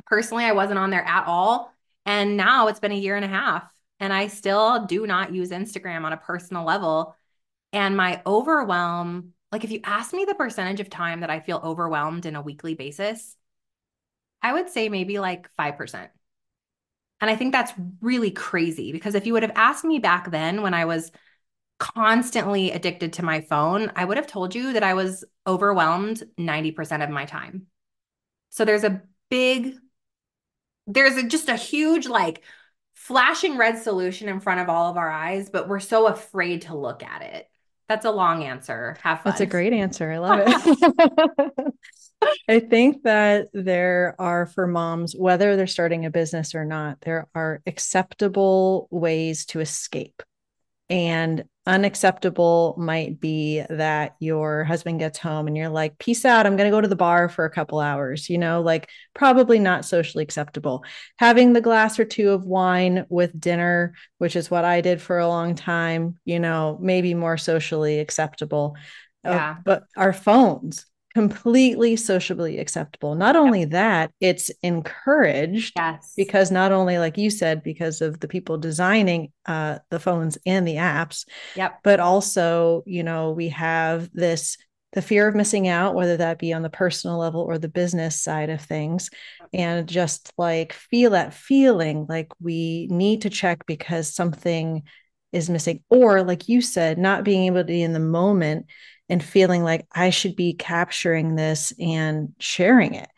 Personally, 0.06 0.46
I 0.46 0.54
wasn't 0.54 0.80
on 0.80 0.90
there 0.90 1.06
at 1.06 1.26
all. 1.28 1.74
And 2.06 2.38
now 2.38 2.68
it's 2.68 2.80
been 2.80 2.92
a 2.92 2.96
year 2.96 3.16
and 3.16 3.26
a 3.26 3.28
half, 3.28 3.72
and 4.00 4.12
I 4.12 4.28
still 4.28 4.86
do 4.86 5.06
not 5.06 5.34
use 5.34 5.52
Instagram 5.52 6.06
on 6.06 6.14
a 6.14 6.18
personal 6.18 6.64
level. 6.64 7.16
And 7.72 7.96
my 7.96 8.22
overwhelm, 8.26 9.34
like 9.52 9.64
if 9.64 9.70
you 9.70 9.82
ask 9.84 10.14
me 10.14 10.26
the 10.26 10.34
percentage 10.34 10.80
of 10.80 10.90
time 10.90 11.20
that 11.20 11.30
I 11.30 11.40
feel 11.40 11.62
overwhelmed 11.64 12.26
in 12.26 12.36
a 12.36 12.42
weekly 12.42 12.74
basis, 12.74 13.36
I 14.42 14.54
would 14.54 14.70
say 14.70 14.90
maybe 14.90 15.20
like 15.20 15.50
5%. 15.58 16.10
And 17.22 17.30
I 17.30 17.36
think 17.36 17.52
that's 17.52 17.74
really 18.02 18.32
crazy 18.32 18.92
because 18.92 19.16
if 19.16 19.26
you 19.26 19.34
would 19.34 19.44
have 19.44 19.52
asked 19.56 19.84
me 19.84 20.00
back 20.00 20.32
then 20.32 20.62
when 20.62 20.74
I 20.74 20.86
was 20.86 21.12
constantly 21.80 22.72
addicted 22.72 23.14
to 23.14 23.26
my 23.26 23.42
phone, 23.42 23.92
I 23.96 24.06
would 24.06 24.18
have 24.18 24.28
told 24.28 24.56
you 24.56 24.74
that 24.74 24.84
I 24.84 24.94
was 24.94 25.26
overwhelmed 25.46 26.24
90% 26.38 27.04
of 27.04 27.10
my 27.10 27.26
time. 27.26 27.68
So 28.50 28.66
there's 28.66 28.84
a 28.84 29.02
big, 29.30 29.76
there's 30.88 31.18
a, 31.18 31.24
just 31.24 31.50
a 31.50 31.56
huge, 31.56 32.08
like, 32.08 32.44
flashing 32.94 33.58
red 33.58 33.82
solution 33.82 34.28
in 34.28 34.40
front 34.40 34.60
of 34.60 34.70
all 34.70 34.92
of 34.92 34.98
our 34.98 35.10
eyes, 35.10 35.50
but 35.50 35.68
we're 35.68 35.80
so 35.80 36.08
afraid 36.08 36.64
to 36.64 36.76
look 36.76 37.04
at 37.04 37.22
it. 37.22 37.49
That's 37.90 38.06
a 38.06 38.12
long 38.12 38.44
answer. 38.44 38.96
Have 39.02 39.22
fun. 39.22 39.32
That's 39.32 39.42
a 39.42 39.48
great 39.48 39.74
answer. 39.74 40.12
I 40.12 40.20
love 40.20 40.42
it. 40.46 41.74
I 42.48 42.60
think 42.60 43.04
that 43.04 43.48
there 43.52 44.16
are 44.20 44.46
for 44.46 44.68
moms, 44.68 45.16
whether 45.18 45.56
they're 45.56 45.66
starting 45.66 46.06
a 46.06 46.12
business 46.12 46.54
or 46.54 46.66
not, 46.66 47.02
there 47.02 47.28
are 47.34 47.62
acceptable 47.66 48.88
ways 48.92 49.46
to 49.48 49.60
escape. 49.60 50.22
And 50.90 51.46
unacceptable 51.70 52.76
might 52.78 53.20
be 53.20 53.64
that 53.70 54.16
your 54.20 54.64
husband 54.64 55.00
gets 55.00 55.20
home 55.20 55.48
and 55.48 55.56
you're 55.56 55.70
like, 55.70 55.98
peace 56.00 56.26
out. 56.26 56.46
I'm 56.46 56.58
going 56.58 56.70
to 56.70 56.76
go 56.76 56.82
to 56.82 56.88
the 56.88 56.96
bar 56.96 57.30
for 57.30 57.46
a 57.46 57.50
couple 57.50 57.80
hours, 57.80 58.30
you 58.30 58.38
know, 58.38 58.62
like 58.62 58.90
probably 59.14 59.60
not 59.60 59.86
socially 59.86 60.24
acceptable. 60.24 60.84
Having 61.18 61.54
the 61.54 61.62
glass 61.62 62.00
or 62.00 62.06
two 62.06 62.32
of 62.32 62.46
wine 62.46 63.06
with 63.10 63.40
dinner, 63.40 63.94
which 64.18 64.36
is 64.36 64.50
what 64.50 64.66
I 64.66 64.82
did 64.82 65.02
for 65.02 65.20
a 65.20 65.28
long 65.28 65.56
time, 65.56 66.18
you 66.26 66.40
know, 66.40 66.78
maybe 66.82 67.14
more 67.14 67.38
socially 67.38 68.00
acceptable. 68.00 68.76
Uh, 69.26 69.30
yeah. 69.32 69.52
Uh, 69.52 69.56
but 69.64 69.84
our 69.96 70.14
phones, 70.14 70.86
completely 71.20 71.98
sociably 71.98 72.60
acceptable. 72.60 73.14
Not 73.14 73.36
only 73.36 73.66
that, 73.66 74.10
it's 74.22 74.50
encouraged 74.64 75.74
yes. 75.76 76.14
because 76.16 76.50
not 76.50 76.72
only, 76.72 76.98
like 76.98 77.18
you 77.18 77.30
said, 77.30 77.62
because 77.62 78.00
of 78.00 78.22
the 78.22 78.30
people 78.30 78.58
designing 78.58 79.34
uh, 79.46 79.80
the 79.90 80.00
phones 80.00 80.38
and 80.46 80.66
the 80.66 80.76
apps, 80.76 81.28
yep. 81.58 81.80
but 81.84 82.00
also, 82.00 82.84
you 82.86 83.04
know, 83.04 83.32
we 83.32 83.50
have 83.50 84.10
this 84.14 84.56
the 84.94 85.02
fear 85.02 85.28
of 85.28 85.36
missing 85.36 85.68
out, 85.68 85.94
whether 85.94 86.18
that 86.18 86.40
be 86.40 86.54
on 86.54 86.64
the 86.64 86.70
personal 86.70 87.18
level 87.18 87.42
or 87.42 87.58
the 87.58 87.68
business 87.68 88.24
side 88.24 88.50
of 88.50 88.62
things, 88.62 89.10
and 89.54 89.90
just 89.90 90.32
like 90.38 90.72
feel 90.72 91.12
that 91.12 91.34
feeling 91.34 92.06
like 92.08 92.30
we 92.42 92.88
need 92.90 93.24
to 93.24 93.30
check 93.30 93.66
because 93.66 94.16
something 94.16 94.84
is 95.34 95.50
missing, 95.50 95.84
or 95.90 96.24
like 96.24 96.48
you 96.48 96.62
said, 96.62 96.98
not 96.98 97.26
being 97.26 97.44
able 97.44 97.58
to 97.58 97.66
be 97.66 97.84
in 97.84 97.92
the 97.92 98.00
moment 98.00 98.68
and 99.10 99.24
feeling 99.24 99.64
like 99.64 99.88
I 99.92 100.12
should 100.12 100.36
be 100.36 100.54
capturing 100.54 101.36
this 101.36 101.74
and 101.80 102.34
sharing 102.40 102.94
it. 102.94 103.10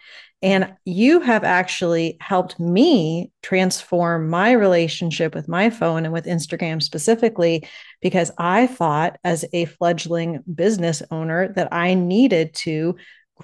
And 0.44 0.74
you 0.86 1.20
have 1.20 1.44
actually 1.44 2.18
helped 2.20 2.60
me 2.60 3.32
transform 3.44 4.28
my 4.28 4.54
relationship 4.54 5.36
with 5.36 5.48
my 5.48 5.70
phone 5.70 6.04
and 6.04 6.14
with 6.14 6.26
Instagram 6.26 6.82
specifically, 6.82 7.68
because 8.02 8.32
I 8.40 8.66
thought 8.66 9.20
as 9.24 9.46
a 9.54 9.66
fledgling 9.66 10.44
business 10.54 11.04
owner 11.12 11.54
that 11.54 11.72
I 11.72 11.94
needed 11.94 12.56
to 12.56 12.96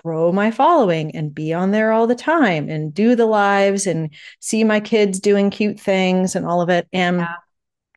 grow 0.04 0.32
my 0.32 0.50
following 0.50 1.16
and 1.16 1.36
be 1.36 1.54
on 1.54 1.72
there 1.72 1.92
all 1.92 2.08
the 2.08 2.16
time 2.16 2.70
and 2.70 2.94
do 2.94 3.16
the 3.16 3.26
lives 3.28 3.86
and 3.86 4.12
see 4.40 4.64
my 4.64 4.80
kids 4.80 5.20
doing 5.20 5.52
cute 5.52 5.80
things 5.80 6.36
and 6.36 6.46
all 6.46 6.62
of 6.62 6.70
it. 6.70 6.88
And 6.92 7.18
yeah 7.18 7.36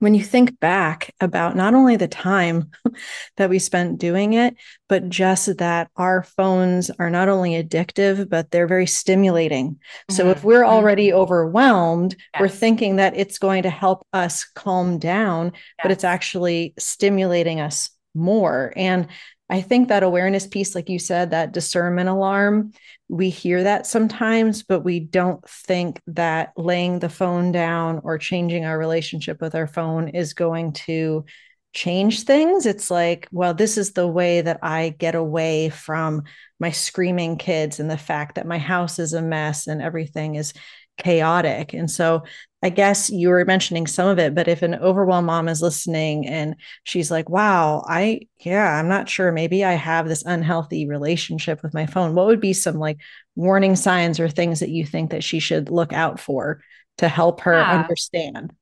when 0.01 0.15
you 0.15 0.25
think 0.25 0.59
back 0.59 1.15
about 1.21 1.55
not 1.55 1.75
only 1.75 1.95
the 1.95 2.09
time 2.09 2.71
that 3.37 3.51
we 3.51 3.59
spent 3.59 3.99
doing 3.99 4.33
it, 4.33 4.57
but 4.89 5.09
just 5.09 5.59
that 5.59 5.91
our 5.97 6.23
phones 6.23 6.91
are 6.99 7.11
not 7.11 7.29
only 7.29 7.63
addictive, 7.63 8.29
but 8.29 8.51
they're 8.51 8.67
very 8.67 8.87
stimulating. 8.87 9.73
Mm-hmm. 9.73 10.15
So 10.15 10.31
if 10.31 10.39
mm-hmm. 10.39 10.47
we're 10.49 10.65
already 10.65 11.09
mm-hmm. 11.09 11.19
overwhelmed, 11.19 12.17
yes. 12.35 12.41
we're 12.41 12.49
thinking 12.49 12.97
that 12.97 13.17
it's 13.17 13.39
going 13.39 13.63
to 13.63 13.71
help 13.71 14.07
us 14.13 14.45
calm 14.55 14.99
down, 14.99 15.53
yes. 15.55 15.63
but 15.83 15.93
it's 15.93 16.05
actually 16.05 16.75
stimulating 16.79 17.61
us 17.61 17.91
more. 18.15 18.73
And 18.77 19.07
I 19.51 19.61
think 19.61 19.89
that 19.89 20.05
awareness 20.05 20.47
piece, 20.47 20.77
like 20.77 20.89
you 20.89 21.01
said, 21.01 21.31
that 21.31 21.53
discernment 21.53 22.09
alarm, 22.09 22.73
we 23.09 23.31
hear 23.31 23.65
that 23.65 23.85
sometimes, 23.87 24.63
but 24.63 24.81
we 24.81 25.01
don't 25.01 25.47
think 25.49 26.01
that 26.07 26.53
laying 26.57 27.01
the 27.01 27.09
phone 27.09 27.51
down 27.51 28.01
or 28.05 28.17
changing 28.17 28.65
our 28.65 28.79
relationship 28.79 29.41
with 29.41 29.57
our 29.57 29.67
phone 29.67 30.09
is 30.09 30.35
going 30.35 30.73
to 30.75 31.25
change 31.73 32.23
things. 32.23 32.65
It's 32.65 32.91
like, 32.91 33.27
well, 33.33 33.53
this 33.53 33.77
is 33.77 33.93
the 33.93 34.07
way 34.07 34.41
that 34.41 34.61
I 34.63 34.95
get 34.97 35.17
away 35.17 35.71
from 35.71 36.23
my 36.61 36.71
screaming 36.71 37.37
kids 37.37 37.81
and 37.81 37.91
the 37.91 37.99
fact 37.99 38.37
that 38.37 38.47
my 38.47 38.59
house 38.59 39.01
is 39.01 39.13
a 39.13 39.23
mess 39.23 39.67
and 39.67 39.83
everything 39.83 40.37
is 40.37 40.53
chaotic. 40.97 41.73
And 41.73 41.91
so 41.91 42.23
I 42.63 42.69
guess 42.69 43.09
you 43.09 43.31
were 43.31 43.45
mentioning 43.47 43.87
some 43.87 44.09
of 44.09 44.19
it, 44.19 44.35
but 44.35 44.47
if 44.47 44.61
an 44.61 44.75
overwhelmed 44.75 45.27
mom 45.27 45.49
is 45.49 45.63
listening 45.63 46.27
and 46.27 46.57
she's 46.85 47.11
like, 47.11 47.31
wow, 47.31 47.83
I, 47.89 48.21
yeah, 48.41 48.79
I'm 48.79 48.89
not 48.89 49.09
sure. 49.09 49.33
Maybe 49.33 49.65
I 49.65 49.73
have 49.73 50.07
this 50.07 50.23
unhealthy 50.25 50.87
relationship 50.87 51.63
with 51.63 51.73
my 51.73 51.87
phone. 51.87 52.15
What 52.15 52.27
would 52.27 52.41
be 52.41 52.53
some 52.53 52.77
like 52.77 52.99
warning 53.35 53.77
signs 53.77 54.21
or 54.21 54.29
things 54.29 54.61
that 54.61 54.69
you 54.69 54.85
think 54.85 55.13
that 55.13 55.25
she 55.25 55.39
should 55.39 55.71
look 55.71 55.95
out 55.95 56.21
for 56.21 56.63
to 56.99 57.09
help 57.09 57.41
her 57.43 57.55
yeah. 57.55 57.81
understand? 57.81 58.53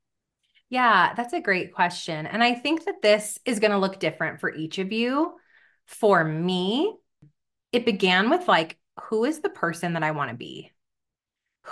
Yeah, 0.71 1.15
that's 1.15 1.33
a 1.33 1.41
great 1.41 1.75
question. 1.75 2.27
And 2.27 2.45
I 2.45 2.55
think 2.55 2.85
that 2.85 3.03
this 3.03 3.39
is 3.45 3.59
going 3.59 3.73
to 3.73 3.79
look 3.79 3.99
different 3.99 4.39
for 4.39 4.55
each 4.55 4.79
of 4.79 4.93
you. 4.93 5.33
For 5.87 6.23
me, 6.23 6.95
it 7.73 7.85
began 7.85 8.31
with 8.31 8.47
like, 8.47 8.79
who 9.05 9.25
is 9.25 9.41
the 9.41 9.49
person 9.49 9.95
that 9.95 10.03
I 10.03 10.13
want 10.13 10.31
to 10.31 10.37
be? 10.37 10.71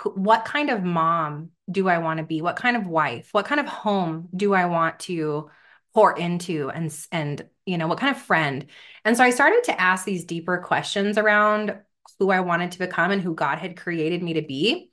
What 0.03 0.45
kind 0.45 0.69
of 0.69 0.83
mom 0.83 1.51
do 1.69 1.87
I 1.87 1.97
want 1.97 2.19
to 2.19 2.25
be? 2.25 2.41
What 2.41 2.55
kind 2.55 2.77
of 2.77 2.87
wife? 2.87 3.29
What 3.31 3.45
kind 3.45 3.59
of 3.59 3.67
home 3.67 4.29
do 4.35 4.53
I 4.53 4.65
want 4.65 4.99
to 5.01 5.49
pour 5.93 6.17
into 6.17 6.69
and 6.69 6.95
and 7.11 7.47
you 7.65 7.77
know, 7.77 7.87
what 7.87 7.99
kind 7.99 8.15
of 8.15 8.21
friend? 8.21 8.65
And 9.03 9.17
so 9.17 9.23
I 9.23 9.31
started 9.31 9.63
to 9.65 9.79
ask 9.79 10.05
these 10.05 10.25
deeper 10.25 10.57
questions 10.59 11.17
around 11.17 11.77
who 12.19 12.29
I 12.29 12.39
wanted 12.39 12.71
to 12.71 12.79
become 12.79 13.11
and 13.11 13.21
who 13.21 13.35
God 13.35 13.57
had 13.57 13.77
created 13.77 14.23
me 14.23 14.33
to 14.33 14.41
be. 14.41 14.91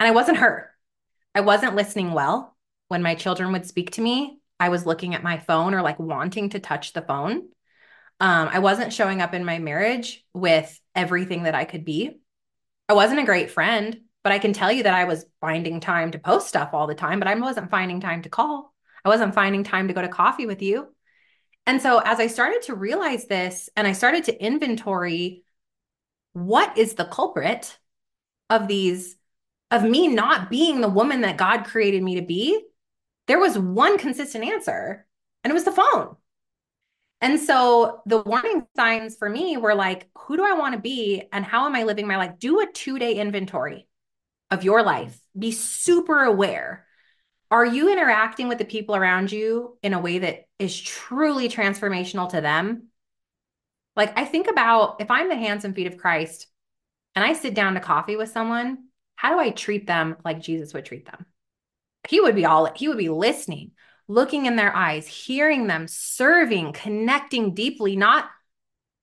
And 0.00 0.08
I 0.08 0.12
wasn't 0.12 0.38
her. 0.38 0.70
I 1.34 1.40
wasn't 1.40 1.76
listening 1.76 2.12
well 2.12 2.56
when 2.88 3.02
my 3.02 3.14
children 3.14 3.52
would 3.52 3.66
speak 3.66 3.92
to 3.92 4.00
me. 4.00 4.40
I 4.58 4.70
was 4.70 4.86
looking 4.86 5.14
at 5.14 5.22
my 5.22 5.38
phone 5.38 5.74
or 5.74 5.82
like 5.82 5.98
wanting 5.98 6.50
to 6.50 6.60
touch 6.60 6.92
the 6.92 7.02
phone. 7.02 7.48
Um, 8.20 8.48
I 8.50 8.60
wasn't 8.60 8.92
showing 8.92 9.20
up 9.20 9.34
in 9.34 9.44
my 9.44 9.58
marriage 9.58 10.24
with 10.32 10.80
everything 10.94 11.42
that 11.42 11.54
I 11.54 11.66
could 11.66 11.84
be. 11.84 12.20
I 12.88 12.94
wasn't 12.94 13.20
a 13.20 13.26
great 13.26 13.50
friend. 13.50 14.00
But 14.26 14.32
I 14.32 14.40
can 14.40 14.52
tell 14.52 14.72
you 14.72 14.82
that 14.82 14.92
I 14.92 15.04
was 15.04 15.24
finding 15.40 15.78
time 15.78 16.10
to 16.10 16.18
post 16.18 16.48
stuff 16.48 16.70
all 16.72 16.88
the 16.88 16.96
time, 16.96 17.20
but 17.20 17.28
I 17.28 17.34
wasn't 17.36 17.70
finding 17.70 18.00
time 18.00 18.22
to 18.22 18.28
call. 18.28 18.74
I 19.04 19.08
wasn't 19.08 19.36
finding 19.36 19.62
time 19.62 19.86
to 19.86 19.94
go 19.94 20.02
to 20.02 20.08
coffee 20.08 20.46
with 20.46 20.62
you. 20.62 20.88
And 21.64 21.80
so 21.80 22.00
as 22.04 22.18
I 22.18 22.26
started 22.26 22.62
to 22.62 22.74
realize 22.74 23.26
this 23.26 23.70
and 23.76 23.86
I 23.86 23.92
started 23.92 24.24
to 24.24 24.44
inventory 24.44 25.44
what 26.32 26.76
is 26.76 26.94
the 26.94 27.04
culprit 27.04 27.78
of 28.50 28.66
these, 28.66 29.14
of 29.70 29.84
me 29.84 30.08
not 30.08 30.50
being 30.50 30.80
the 30.80 30.88
woman 30.88 31.20
that 31.20 31.36
God 31.36 31.62
created 31.62 32.02
me 32.02 32.16
to 32.16 32.26
be, 32.26 32.60
there 33.28 33.38
was 33.38 33.56
one 33.56 33.96
consistent 33.96 34.42
answer, 34.42 35.06
and 35.44 35.52
it 35.52 35.54
was 35.54 35.62
the 35.62 35.70
phone. 35.70 36.16
And 37.20 37.38
so 37.38 38.02
the 38.06 38.22
warning 38.22 38.66
signs 38.74 39.14
for 39.14 39.30
me 39.30 39.56
were 39.56 39.76
like, 39.76 40.08
who 40.18 40.36
do 40.36 40.44
I 40.44 40.54
want 40.54 40.74
to 40.74 40.80
be 40.80 41.22
and 41.32 41.44
how 41.44 41.66
am 41.66 41.76
I 41.76 41.84
living 41.84 42.08
my 42.08 42.16
life? 42.16 42.40
Do 42.40 42.60
a 42.60 42.66
two 42.66 42.98
day 42.98 43.14
inventory 43.14 43.86
of 44.50 44.64
your 44.64 44.82
life. 44.82 45.18
Be 45.38 45.52
super 45.52 46.22
aware. 46.22 46.86
Are 47.50 47.64
you 47.64 47.90
interacting 47.90 48.48
with 48.48 48.58
the 48.58 48.64
people 48.64 48.96
around 48.96 49.30
you 49.30 49.78
in 49.82 49.92
a 49.92 50.00
way 50.00 50.18
that 50.18 50.46
is 50.58 50.80
truly 50.80 51.48
transformational 51.48 52.28
to 52.30 52.40
them? 52.40 52.88
Like, 53.94 54.18
I 54.18 54.24
think 54.24 54.48
about 54.48 55.00
if 55.00 55.10
I'm 55.10 55.28
the 55.28 55.36
hands 55.36 55.64
and 55.64 55.74
feet 55.74 55.86
of 55.86 55.96
Christ 55.96 56.48
and 57.14 57.24
I 57.24 57.32
sit 57.32 57.54
down 57.54 57.74
to 57.74 57.80
coffee 57.80 58.16
with 58.16 58.30
someone, 58.30 58.84
how 59.14 59.32
do 59.32 59.38
I 59.38 59.50
treat 59.50 59.86
them 59.86 60.16
like 60.24 60.40
Jesus 60.40 60.74
would 60.74 60.84
treat 60.84 61.06
them? 61.06 61.24
He 62.08 62.20
would 62.20 62.34
be 62.34 62.44
all, 62.44 62.70
he 62.74 62.88
would 62.88 62.98
be 62.98 63.08
listening, 63.08 63.72
looking 64.06 64.46
in 64.46 64.56
their 64.56 64.74
eyes, 64.74 65.06
hearing 65.06 65.66
them, 65.66 65.88
serving, 65.88 66.72
connecting 66.72 67.54
deeply, 67.54 67.96
not 67.96 68.28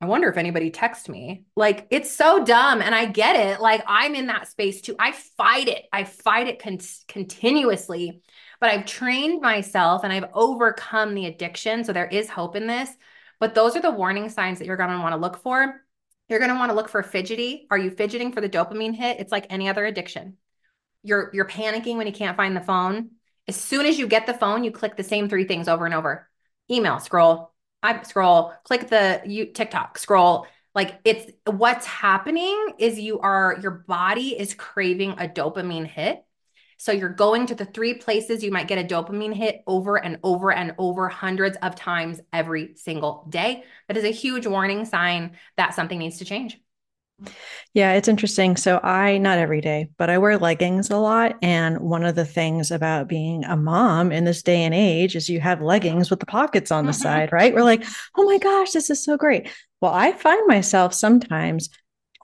I 0.03 0.05
wonder 0.05 0.27
if 0.27 0.35
anybody 0.35 0.69
texts 0.69 1.07
me. 1.07 1.45
Like 1.55 1.87
it's 1.89 2.11
so 2.11 2.43
dumb 2.43 2.81
and 2.81 2.93
I 2.93 3.05
get 3.05 3.37
it. 3.37 3.61
Like 3.61 3.81
I'm 3.87 4.15
in 4.15 4.27
that 4.27 4.49
space 4.49 4.81
too. 4.81 4.97
I 4.99 5.13
fight 5.13 5.69
it. 5.69 5.85
I 5.93 6.03
fight 6.03 6.49
it 6.49 6.61
con- 6.61 6.79
continuously. 7.07 8.21
But 8.59 8.71
I've 8.71 8.85
trained 8.85 9.41
myself 9.41 10.03
and 10.03 10.11
I've 10.11 10.29
overcome 10.33 11.15
the 11.15 11.27
addiction. 11.27 11.85
So 11.85 11.93
there 11.93 12.07
is 12.07 12.27
hope 12.27 12.57
in 12.57 12.67
this. 12.67 12.89
But 13.39 13.55
those 13.55 13.77
are 13.77 13.81
the 13.81 13.91
warning 13.91 14.27
signs 14.27 14.59
that 14.59 14.65
you're 14.65 14.75
going 14.75 14.89
to 14.89 14.97
want 14.99 15.13
to 15.13 15.21
look 15.21 15.37
for. 15.37 15.81
You're 16.27 16.39
going 16.39 16.51
to 16.51 16.57
want 16.57 16.71
to 16.71 16.75
look 16.75 16.89
for 16.89 17.01
fidgety. 17.01 17.65
Are 17.71 17.77
you 17.77 17.89
fidgeting 17.89 18.33
for 18.33 18.41
the 18.41 18.49
dopamine 18.49 18.93
hit? 18.93 19.21
It's 19.21 19.31
like 19.31 19.47
any 19.49 19.69
other 19.69 19.85
addiction. 19.85 20.35
You're 21.01 21.29
you're 21.33 21.47
panicking 21.47 21.95
when 21.95 22.07
you 22.07 22.13
can't 22.13 22.35
find 22.35 22.57
the 22.57 22.61
phone. 22.61 23.11
As 23.47 23.55
soon 23.55 23.85
as 23.85 23.97
you 23.97 24.07
get 24.07 24.27
the 24.27 24.33
phone, 24.33 24.65
you 24.65 24.71
click 24.71 24.97
the 24.97 25.03
same 25.03 25.29
three 25.29 25.45
things 25.45 25.69
over 25.69 25.85
and 25.85 25.93
over. 25.93 26.29
Email, 26.69 26.99
scroll, 26.99 27.52
I 27.83 28.01
scroll, 28.03 28.53
click 28.63 28.89
the 28.89 29.21
you 29.25 29.45
TikTok, 29.47 29.97
scroll. 29.97 30.47
Like 30.73 30.99
it's 31.03 31.31
what's 31.45 31.85
happening 31.85 32.73
is 32.79 32.97
you 32.99 33.19
are 33.19 33.57
your 33.61 33.71
body 33.71 34.39
is 34.39 34.55
craving 34.55 35.11
a 35.11 35.27
dopamine 35.27 35.85
hit. 35.85 36.23
So 36.77 36.91
you're 36.91 37.09
going 37.09 37.45
to 37.47 37.55
the 37.55 37.65
three 37.65 37.93
places 37.93 38.43
you 38.43 38.51
might 38.51 38.67
get 38.67 38.79
a 38.79 38.83
dopamine 38.83 39.33
hit 39.33 39.61
over 39.67 39.97
and 39.97 40.17
over 40.23 40.51
and 40.51 40.73
over 40.77 41.07
hundreds 41.07 41.57
of 41.61 41.75
times 41.75 42.19
every 42.33 42.75
single 42.75 43.25
day. 43.29 43.63
That 43.87 43.97
is 43.97 44.03
a 44.03 44.09
huge 44.09 44.47
warning 44.47 44.85
sign 44.85 45.37
that 45.55 45.75
something 45.75 45.99
needs 45.99 46.17
to 46.17 46.25
change. 46.25 46.59
Yeah, 47.73 47.93
it's 47.93 48.07
interesting. 48.07 48.55
So 48.55 48.79
I 48.83 49.17
not 49.17 49.39
every 49.39 49.61
day, 49.61 49.89
but 49.97 50.09
I 50.09 50.17
wear 50.17 50.37
leggings 50.37 50.89
a 50.89 50.97
lot 50.97 51.37
and 51.41 51.79
one 51.79 52.03
of 52.05 52.15
the 52.15 52.25
things 52.25 52.69
about 52.69 53.07
being 53.07 53.43
a 53.45 53.57
mom 53.57 54.11
in 54.11 54.25
this 54.25 54.43
day 54.43 54.63
and 54.63 54.73
age 54.73 55.15
is 55.15 55.29
you 55.29 55.39
have 55.39 55.61
leggings 55.61 56.09
with 56.09 56.19
the 56.19 56.25
pockets 56.25 56.71
on 56.71 56.85
the 56.85 56.93
side, 56.93 57.31
right? 57.31 57.53
We're 57.53 57.63
like, 57.63 57.83
"Oh 58.15 58.23
my 58.23 58.37
gosh, 58.37 58.71
this 58.71 58.89
is 58.89 59.03
so 59.03 59.17
great." 59.17 59.49
Well, 59.81 59.93
I 59.93 60.11
find 60.11 60.47
myself 60.47 60.93
sometimes 60.93 61.69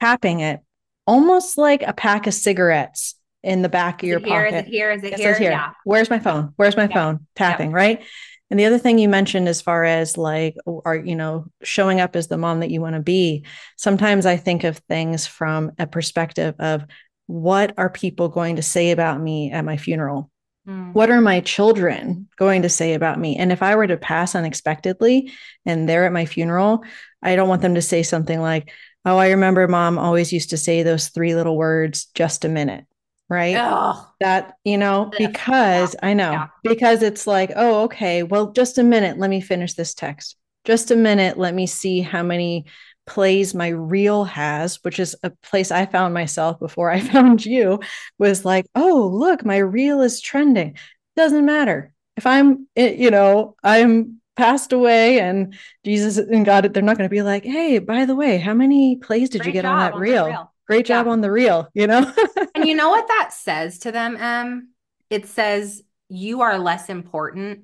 tapping 0.00 0.40
it 0.40 0.60
almost 1.06 1.58
like 1.58 1.82
a 1.82 1.92
pack 1.92 2.26
of 2.26 2.34
cigarettes 2.34 3.16
in 3.42 3.62
the 3.62 3.68
back 3.68 4.02
of 4.02 4.08
your 4.08 4.20
here, 4.20 4.44
pocket. 4.44 4.54
Is 4.54 4.62
it 4.62 4.66
here? 4.68 4.90
Is 4.92 5.02
it, 5.02 5.12
it 5.14 5.18
here? 5.18 5.34
here? 5.34 5.50
Yeah. 5.50 5.70
Where's 5.84 6.10
my 6.10 6.18
phone? 6.18 6.52
Where's 6.56 6.76
my 6.76 6.88
yeah. 6.88 6.94
phone? 6.94 7.26
Tapping, 7.34 7.70
yeah. 7.70 7.76
right? 7.76 8.02
And 8.50 8.58
the 8.58 8.66
other 8.66 8.78
thing 8.78 8.98
you 8.98 9.08
mentioned 9.08 9.48
as 9.48 9.62
far 9.62 9.84
as 9.84 10.18
like 10.18 10.56
are 10.84 10.96
you 10.96 11.14
know 11.14 11.46
showing 11.62 12.00
up 12.00 12.16
as 12.16 12.28
the 12.28 12.38
mom 12.38 12.60
that 12.60 12.70
you 12.70 12.80
want 12.80 12.96
to 12.96 13.00
be, 13.00 13.44
sometimes 13.76 14.26
I 14.26 14.36
think 14.36 14.64
of 14.64 14.78
things 14.78 15.26
from 15.26 15.72
a 15.78 15.86
perspective 15.86 16.54
of 16.58 16.84
what 17.26 17.74
are 17.78 17.88
people 17.88 18.28
going 18.28 18.56
to 18.56 18.62
say 18.62 18.90
about 18.90 19.20
me 19.20 19.52
at 19.52 19.64
my 19.64 19.76
funeral? 19.76 20.30
Mm. 20.68 20.92
What 20.92 21.10
are 21.10 21.20
my 21.20 21.40
children 21.40 22.28
going 22.36 22.62
to 22.62 22.68
say 22.68 22.94
about 22.94 23.20
me? 23.20 23.36
And 23.36 23.52
if 23.52 23.62
I 23.62 23.76
were 23.76 23.86
to 23.86 23.96
pass 23.96 24.34
unexpectedly 24.34 25.32
and 25.64 25.88
they're 25.88 26.06
at 26.06 26.12
my 26.12 26.26
funeral, 26.26 26.82
I 27.22 27.36
don't 27.36 27.48
want 27.48 27.62
them 27.62 27.76
to 27.76 27.82
say 27.82 28.02
something 28.02 28.40
like, 28.40 28.72
"Oh, 29.04 29.16
I 29.16 29.30
remember 29.30 29.68
mom 29.68 29.96
always 29.96 30.32
used 30.32 30.50
to 30.50 30.56
say 30.56 30.82
those 30.82 31.08
three 31.08 31.34
little 31.34 31.56
words, 31.56 32.06
just 32.14 32.44
a 32.44 32.48
minute." 32.48 32.84
Right? 33.30 33.56
Ugh. 33.56 33.96
That, 34.18 34.56
you 34.64 34.76
know, 34.76 35.10
because 35.16 35.94
yeah. 35.94 36.08
I 36.08 36.14
know, 36.14 36.32
yeah. 36.32 36.46
because 36.62 37.02
it's 37.02 37.26
like, 37.26 37.52
oh, 37.56 37.84
okay, 37.84 38.24
well, 38.24 38.52
just 38.52 38.76
a 38.76 38.82
minute, 38.82 39.18
let 39.18 39.30
me 39.30 39.40
finish 39.40 39.74
this 39.74 39.94
text. 39.94 40.36
Just 40.66 40.90
a 40.90 40.96
minute, 40.96 41.38
let 41.38 41.54
me 41.54 41.66
see 41.66 42.00
how 42.00 42.22
many 42.22 42.66
plays 43.06 43.54
my 43.54 43.68
reel 43.68 44.24
has, 44.24 44.76
which 44.82 45.00
is 45.00 45.16
a 45.22 45.30
place 45.42 45.70
I 45.70 45.86
found 45.86 46.12
myself 46.12 46.58
before 46.58 46.90
I 46.90 47.00
found 47.14 47.46
you, 47.46 47.80
was 48.18 48.44
like, 48.44 48.66
oh, 48.74 49.10
look, 49.14 49.44
my 49.44 49.58
reel 49.58 50.02
is 50.02 50.20
trending. 50.20 50.76
Doesn't 51.16 51.46
matter. 51.46 51.92
If 52.16 52.26
I'm, 52.26 52.66
eh, 52.76 52.94
you 52.98 53.10
know, 53.10 53.54
I'm 53.62 54.20
passed 54.36 54.72
away 54.72 55.20
and 55.20 55.54
Jesus 55.84 56.18
and 56.18 56.44
God, 56.44 56.72
they're 56.72 56.82
not 56.82 56.96
going 56.96 57.08
to 57.08 57.14
be 57.14 57.22
like, 57.22 57.44
hey, 57.44 57.78
by 57.78 58.06
the 58.06 58.14
way, 58.14 58.38
how 58.38 58.54
many 58.54 58.96
plays 58.96 59.30
did 59.30 59.42
Great 59.42 59.46
you 59.48 59.52
get 59.52 59.64
on 59.64 59.78
that 59.78 59.94
on 59.94 60.00
reel? 60.00 60.26
reel? 60.26 60.52
Great 60.70 60.86
job 60.86 61.06
yeah. 61.06 61.12
on 61.12 61.20
the 61.20 61.32
reel, 61.32 61.68
you 61.74 61.88
know? 61.88 62.14
and 62.54 62.64
you 62.64 62.76
know 62.76 62.90
what 62.90 63.08
that 63.08 63.32
says 63.32 63.80
to 63.80 63.90
them, 63.90 64.16
Em? 64.16 64.68
It 65.10 65.26
says, 65.26 65.82
you 66.08 66.42
are 66.42 66.60
less 66.60 66.88
important 66.88 67.62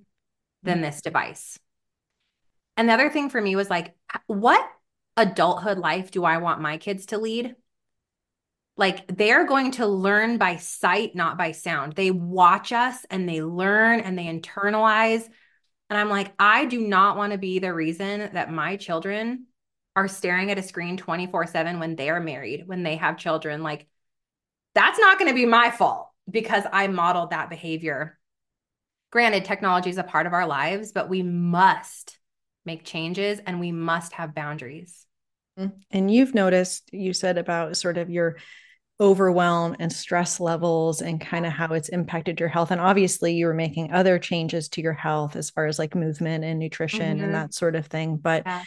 than 0.64 0.80
this 0.80 1.02
device. 1.02 1.56
And 2.76 2.88
the 2.88 2.94
other 2.94 3.08
thing 3.08 3.30
for 3.30 3.40
me 3.40 3.54
was 3.54 3.70
like, 3.70 3.94
what 4.26 4.68
adulthood 5.16 5.78
life 5.78 6.10
do 6.10 6.24
I 6.24 6.38
want 6.38 6.60
my 6.60 6.78
kids 6.78 7.06
to 7.06 7.18
lead? 7.18 7.54
Like 8.76 9.06
they're 9.06 9.46
going 9.46 9.70
to 9.72 9.86
learn 9.86 10.36
by 10.36 10.56
sight, 10.56 11.14
not 11.14 11.38
by 11.38 11.52
sound. 11.52 11.92
They 11.92 12.10
watch 12.10 12.72
us 12.72 13.06
and 13.08 13.28
they 13.28 13.40
learn 13.40 14.00
and 14.00 14.18
they 14.18 14.24
internalize. 14.24 15.22
And 15.88 15.96
I'm 15.96 16.10
like, 16.10 16.34
I 16.40 16.64
do 16.64 16.80
not 16.80 17.16
want 17.16 17.34
to 17.34 17.38
be 17.38 17.60
the 17.60 17.72
reason 17.72 18.30
that 18.32 18.50
my 18.50 18.74
children 18.76 19.46
are 19.96 20.06
staring 20.06 20.50
at 20.50 20.58
a 20.58 20.62
screen 20.62 20.98
24 20.98 21.46
7 21.46 21.80
when 21.80 21.96
they're 21.96 22.20
married, 22.20 22.64
when 22.66 22.82
they 22.82 22.96
have 22.96 23.16
children, 23.16 23.62
like 23.62 23.86
that's 24.74 24.98
not 24.98 25.18
going 25.18 25.30
to 25.30 25.34
be 25.34 25.46
my 25.46 25.70
fault 25.70 26.10
because 26.30 26.64
I 26.70 26.86
modeled 26.86 27.30
that 27.30 27.48
behavior. 27.48 28.18
Granted, 29.10 29.46
technology 29.46 29.88
is 29.88 29.96
a 29.96 30.04
part 30.04 30.26
of 30.26 30.34
our 30.34 30.46
lives, 30.46 30.92
but 30.92 31.08
we 31.08 31.22
must 31.22 32.18
make 32.66 32.84
changes 32.84 33.40
and 33.46 33.58
we 33.58 33.72
must 33.72 34.12
have 34.12 34.34
boundaries. 34.34 35.06
Mm-hmm. 35.58 35.78
And 35.90 36.10
you've 36.12 36.34
noticed, 36.34 36.90
you 36.92 37.14
said 37.14 37.38
about 37.38 37.78
sort 37.78 37.96
of 37.96 38.10
your 38.10 38.36
overwhelm 39.00 39.76
and 39.78 39.90
stress 39.90 40.40
levels 40.40 41.00
and 41.00 41.20
kind 41.20 41.46
of 41.46 41.52
how 41.52 41.72
it's 41.72 41.88
impacted 41.88 42.40
your 42.40 42.48
health. 42.50 42.70
And 42.70 42.80
obviously, 42.80 43.34
you 43.34 43.46
were 43.46 43.54
making 43.54 43.92
other 43.92 44.18
changes 44.18 44.68
to 44.70 44.82
your 44.82 44.92
health 44.92 45.36
as 45.36 45.48
far 45.48 45.66
as 45.66 45.78
like 45.78 45.94
movement 45.94 46.44
and 46.44 46.58
nutrition 46.58 47.16
mm-hmm. 47.16 47.24
and 47.24 47.34
that 47.34 47.54
sort 47.54 47.76
of 47.76 47.86
thing. 47.86 48.18
But 48.18 48.42
yeah 48.44 48.64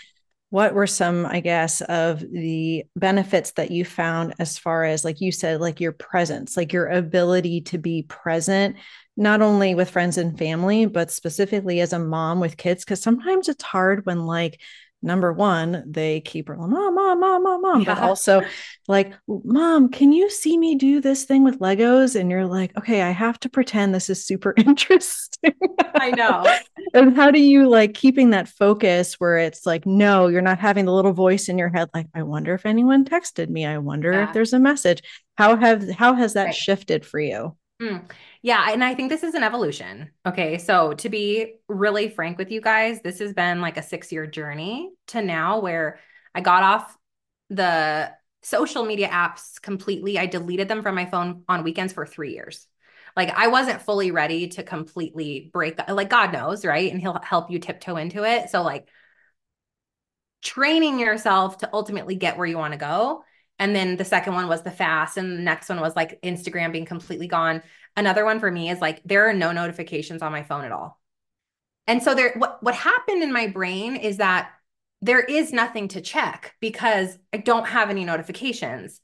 what 0.49 0.73
were 0.73 0.88
some 0.88 1.25
i 1.25 1.39
guess 1.39 1.81
of 1.81 2.19
the 2.19 2.83
benefits 2.95 3.51
that 3.51 3.71
you 3.71 3.85
found 3.85 4.33
as 4.39 4.57
far 4.57 4.83
as 4.83 5.05
like 5.05 5.21
you 5.21 5.31
said 5.31 5.62
like 5.62 5.79
your 5.79 5.91
presence 5.91 6.57
like 6.57 6.73
your 6.73 6.88
ability 6.88 7.62
to 7.62 7.77
be 7.77 8.03
present 8.03 8.75
not 9.19 9.41
only 9.41 9.75
with 9.75 9.89
friends 9.89 10.17
and 10.17 10.38
family 10.38 10.85
but 10.85 11.12
specifically 11.12 11.81
as 11.81 11.91
a 11.91 11.99
mom 11.99 12.39
with 12.39 12.55
kids? 12.55 12.85
Because 12.85 13.01
sometimes 13.01 13.49
it's 13.49 13.63
hard 13.63 14.05
when 14.05 14.25
like 14.25 14.62
number 15.01 15.31
one, 15.31 15.83
they 15.88 16.21
keep 16.21 16.47
her 16.47 16.57
mom, 16.57 16.71
mom, 16.71 17.19
mom, 17.19 17.43
mom, 17.43 17.62
mom, 17.62 17.81
yeah. 17.81 17.95
but 17.95 18.03
also 18.03 18.41
like, 18.88 19.13
mom, 19.27 19.89
can 19.89 20.12
you 20.12 20.29
see 20.29 20.57
me 20.57 20.75
do 20.75 20.99
this 20.99 21.25
thing 21.25 21.43
with 21.43 21.59
Legos? 21.59 22.19
And 22.19 22.29
you're 22.29 22.45
like, 22.45 22.77
okay, 22.77 23.01
I 23.01 23.12
have 23.12 23.39
to 23.41 23.49
pretend 23.49 23.93
this 23.93 24.09
is 24.09 24.25
super 24.25 24.53
interesting. 24.57 25.53
I 25.95 26.12
know. 26.12 26.45
and 26.93 27.15
how 27.15 27.31
do 27.31 27.39
you 27.39 27.69
like 27.69 27.93
keeping 27.93 28.31
that 28.31 28.49
focus 28.49 29.15
where 29.19 29.38
it's 29.38 29.65
like, 29.65 29.85
no, 29.85 30.27
you're 30.27 30.41
not 30.41 30.59
having 30.59 30.85
the 30.85 30.93
little 30.93 31.13
voice 31.13 31.49
in 31.49 31.57
your 31.57 31.69
head, 31.69 31.89
like, 31.93 32.07
I 32.13 32.23
wonder 32.23 32.53
if 32.53 32.65
anyone 32.65 33.05
texted 33.05 33.49
me. 33.49 33.65
I 33.65 33.77
wonder 33.77 34.12
yeah. 34.12 34.27
if 34.27 34.33
there's 34.33 34.53
a 34.53 34.59
message. 34.59 35.01
How 35.38 35.55
have 35.55 35.89
how 35.89 36.15
has 36.15 36.33
that 36.33 36.45
right. 36.45 36.55
shifted 36.55 37.05
for 37.05 37.19
you? 37.19 37.55
Mm. 37.81 38.09
Yeah. 38.41 38.71
And 38.71 38.84
I 38.84 38.95
think 38.95 39.10
this 39.10 39.23
is 39.23 39.34
an 39.34 39.43
evolution. 39.43 40.12
Okay. 40.25 40.58
So, 40.58 40.93
to 40.93 41.10
be 41.10 41.56
really 41.67 42.10
frank 42.10 42.38
with 42.38 42.52
you 42.52 42.62
guys, 42.62 43.02
this 43.02 43.19
has 43.19 43.34
been 43.34 43.62
like 43.62 43.78
a 43.78 43.84
six 43.84 44.12
year 44.12 44.25
journey 44.25 44.91
to 45.08 45.21
now 45.21 45.60
where 45.60 45.99
I 46.34 46.41
got 46.41 46.63
off 46.63 46.97
the 47.49 48.12
social 48.41 48.86
media 48.86 49.10
apps 49.10 49.62
completely. 49.62 50.17
I 50.17 50.25
deleted 50.25 50.67
them 50.67 50.82
from 50.82 50.95
my 50.95 51.06
phone 51.06 51.43
on 51.49 51.63
weekends 51.63 51.93
for 51.93 52.06
three 52.06 52.34
years. 52.34 52.65
Like, 53.17 53.36
I 53.36 53.47
wasn't 53.47 53.82
fully 53.82 54.12
ready 54.12 54.49
to 54.49 54.63
completely 54.63 55.49
break, 55.52 55.78
like, 55.89 56.10
God 56.10 56.32
knows, 56.32 56.63
right? 56.63 56.91
And 56.91 57.02
He'll 57.02 57.19
help 57.21 57.52
you 57.52 57.60
tiptoe 57.60 57.97
into 57.97 58.23
it. 58.23 58.49
So, 58.49 58.62
like, 58.62 58.88
training 60.41 60.99
yourself 60.99 61.58
to 61.58 61.69
ultimately 61.73 62.15
get 62.15 62.38
where 62.38 62.47
you 62.47 62.58
want 62.58 62.73
to 62.73 62.80
go 62.80 63.23
and 63.60 63.76
then 63.76 63.98
the 63.98 64.06
second 64.06 64.34
one 64.34 64.48
was 64.48 64.63
the 64.63 64.72
fast. 64.72 65.17
And 65.17 65.38
the 65.38 65.43
next 65.43 65.69
one 65.69 65.82
was 65.82 65.95
like 65.95 66.22
Instagram 66.22 66.72
being 66.72 66.86
completely 66.86 67.28
gone. 67.28 67.62
Another 67.95 68.24
one 68.24 68.39
for 68.39 68.50
me 68.50 68.69
is 68.69 68.80
like 68.80 69.02
there 69.04 69.28
are 69.30 69.34
no 69.34 69.52
notifications 69.52 70.22
on 70.22 70.32
my 70.32 70.43
phone 70.43 70.63
at 70.63 70.72
all. 70.72 71.00
And 71.86 72.02
so 72.02 72.15
there 72.15 72.34
what 72.38 72.63
what 72.63 72.76
happened 72.76 73.22
in 73.22 73.34
my 73.34 73.48
brain 73.48 73.98
is 73.98 74.17
that 74.17 74.52
there 75.02 75.19
is 75.19 75.52
nothing 75.52 75.89
to 75.89 76.02
check 76.02 76.56
because 76.62 77.17
I 77.34 77.38
don't 77.38 77.67
have 77.67 77.89
any 77.89 78.06
notifications. 78.06 79.02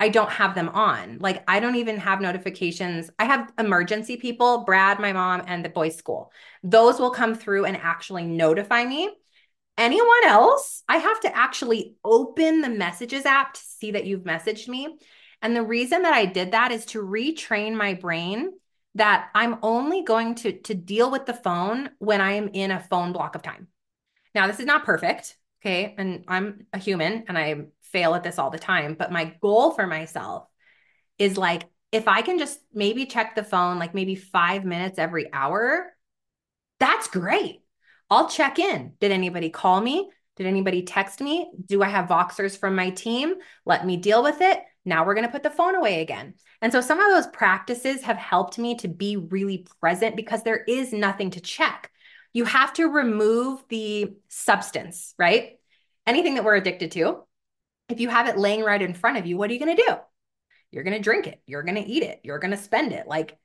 I 0.00 0.08
don't 0.08 0.30
have 0.30 0.54
them 0.54 0.68
on. 0.68 1.18
Like 1.20 1.42
I 1.48 1.60
don't 1.60 1.76
even 1.76 1.98
have 1.98 2.20
notifications. 2.20 3.10
I 3.18 3.24
have 3.24 3.52
emergency 3.58 4.16
people, 4.16 4.64
Brad, 4.64 5.00
my 5.00 5.12
mom, 5.12 5.42
and 5.46 5.64
the 5.64 5.68
boys' 5.70 5.96
school. 5.96 6.30
Those 6.62 6.98
will 6.98 7.10
come 7.10 7.34
through 7.34 7.64
and 7.64 7.76
actually 7.76 8.24
notify 8.24 8.84
me. 8.84 9.10
Anyone 9.76 10.24
else, 10.26 10.82
I 10.88 10.98
have 10.98 11.20
to 11.20 11.36
actually 11.36 11.96
open 12.04 12.60
the 12.60 12.68
messages 12.68 13.26
app 13.26 13.54
to 13.54 13.60
see 13.60 13.92
that 13.92 14.06
you've 14.06 14.24
messaged 14.24 14.68
me. 14.68 14.98
And 15.42 15.54
the 15.54 15.62
reason 15.62 16.02
that 16.02 16.14
I 16.14 16.26
did 16.26 16.52
that 16.52 16.72
is 16.72 16.86
to 16.86 17.02
retrain 17.02 17.74
my 17.74 17.94
brain 17.94 18.52
that 18.94 19.28
I'm 19.34 19.58
only 19.62 20.02
going 20.02 20.36
to, 20.36 20.52
to 20.62 20.74
deal 20.74 21.10
with 21.10 21.26
the 21.26 21.34
phone 21.34 21.90
when 21.98 22.20
I 22.20 22.32
am 22.32 22.48
in 22.52 22.70
a 22.70 22.80
phone 22.80 23.12
block 23.12 23.34
of 23.34 23.42
time. 23.42 23.68
Now, 24.34 24.46
this 24.46 24.60
is 24.60 24.66
not 24.66 24.84
perfect. 24.84 25.36
Okay. 25.60 25.94
And 25.96 26.24
I'm 26.28 26.66
a 26.72 26.78
human 26.78 27.24
and 27.26 27.38
I 27.38 27.66
fail 27.80 28.14
at 28.14 28.22
this 28.22 28.38
all 28.38 28.50
the 28.50 28.58
time. 28.58 28.94
But 28.98 29.12
my 29.12 29.34
goal 29.40 29.72
for 29.72 29.86
myself 29.86 30.46
is 31.18 31.36
like, 31.36 31.64
if 31.90 32.08
I 32.08 32.22
can 32.22 32.38
just 32.38 32.58
maybe 32.72 33.06
check 33.06 33.34
the 33.34 33.44
phone 33.44 33.78
like 33.78 33.94
maybe 33.94 34.14
five 34.14 34.64
minutes 34.64 34.98
every 34.98 35.32
hour, 35.32 35.92
that's 36.80 37.06
great. 37.08 37.63
I'll 38.10 38.28
check 38.28 38.58
in. 38.58 38.92
Did 39.00 39.12
anybody 39.12 39.50
call 39.50 39.80
me? 39.80 40.10
Did 40.36 40.46
anybody 40.46 40.82
text 40.82 41.20
me? 41.20 41.50
Do 41.64 41.82
I 41.82 41.88
have 41.88 42.08
Voxers 42.08 42.58
from 42.58 42.74
my 42.74 42.90
team? 42.90 43.34
Let 43.64 43.86
me 43.86 43.96
deal 43.96 44.22
with 44.22 44.40
it. 44.40 44.60
Now 44.84 45.06
we're 45.06 45.14
going 45.14 45.26
to 45.26 45.32
put 45.32 45.42
the 45.42 45.50
phone 45.50 45.74
away 45.74 46.00
again. 46.00 46.34
And 46.60 46.72
so 46.72 46.80
some 46.80 47.00
of 47.00 47.10
those 47.10 47.26
practices 47.28 48.02
have 48.02 48.16
helped 48.16 48.58
me 48.58 48.74
to 48.76 48.88
be 48.88 49.16
really 49.16 49.66
present 49.80 50.16
because 50.16 50.42
there 50.42 50.62
is 50.64 50.92
nothing 50.92 51.30
to 51.30 51.40
check. 51.40 51.90
You 52.32 52.44
have 52.44 52.72
to 52.74 52.88
remove 52.88 53.62
the 53.68 54.14
substance, 54.28 55.14
right? 55.18 55.52
Anything 56.06 56.34
that 56.34 56.44
we're 56.44 56.56
addicted 56.56 56.90
to. 56.92 57.22
If 57.88 58.00
you 58.00 58.08
have 58.08 58.28
it 58.28 58.38
laying 58.38 58.62
right 58.62 58.80
in 58.82 58.94
front 58.94 59.18
of 59.18 59.26
you, 59.26 59.36
what 59.36 59.50
are 59.50 59.52
you 59.52 59.64
going 59.64 59.76
to 59.76 59.82
do? 59.82 59.94
You're 60.72 60.84
going 60.84 60.96
to 60.96 61.02
drink 61.02 61.26
it. 61.26 61.40
You're 61.46 61.62
going 61.62 61.82
to 61.82 61.88
eat 61.88 62.02
it. 62.02 62.20
You're 62.24 62.40
going 62.40 62.50
to 62.50 62.56
spend 62.56 62.92
it. 62.92 63.06
Like 63.06 63.38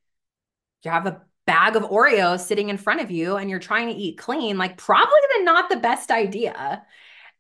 you 0.84 0.92
have 0.92 1.06
a 1.06 1.22
bag 1.46 1.76
of 1.76 1.84
Oreos 1.84 2.42
sitting 2.42 2.70
in 2.70 2.78
front 2.78 3.02
of 3.02 3.12
you 3.12 3.36
and 3.36 3.50
you're 3.50 3.60
trying 3.60 3.88
to 3.88 3.96
eat 3.96 4.18
clean, 4.18 4.58
like 4.58 4.78
probably 4.78 5.20
the, 5.38 5.44
not 5.44 5.70
the 5.70 5.78
best 5.78 6.12
idea. 6.12 6.84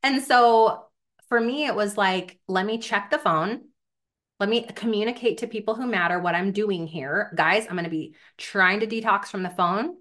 And 0.01 0.23
so 0.23 0.85
for 1.27 1.39
me, 1.39 1.65
it 1.65 1.75
was 1.75 1.97
like, 1.97 2.39
let 2.47 2.65
me 2.65 2.79
check 2.79 3.11
the 3.11 3.19
phone. 3.19 3.61
Let 4.39 4.49
me 4.49 4.63
communicate 4.63 5.39
to 5.39 5.47
people 5.47 5.75
who 5.75 5.85
matter 5.85 6.19
what 6.19 6.33
I'm 6.33 6.51
doing 6.51 6.87
here. 6.87 7.31
Guys, 7.35 7.65
I'm 7.67 7.75
going 7.75 7.83
to 7.83 7.89
be 7.89 8.15
trying 8.37 8.79
to 8.79 8.87
detox 8.87 9.25
from 9.25 9.43
the 9.43 9.49
phone. 9.49 9.95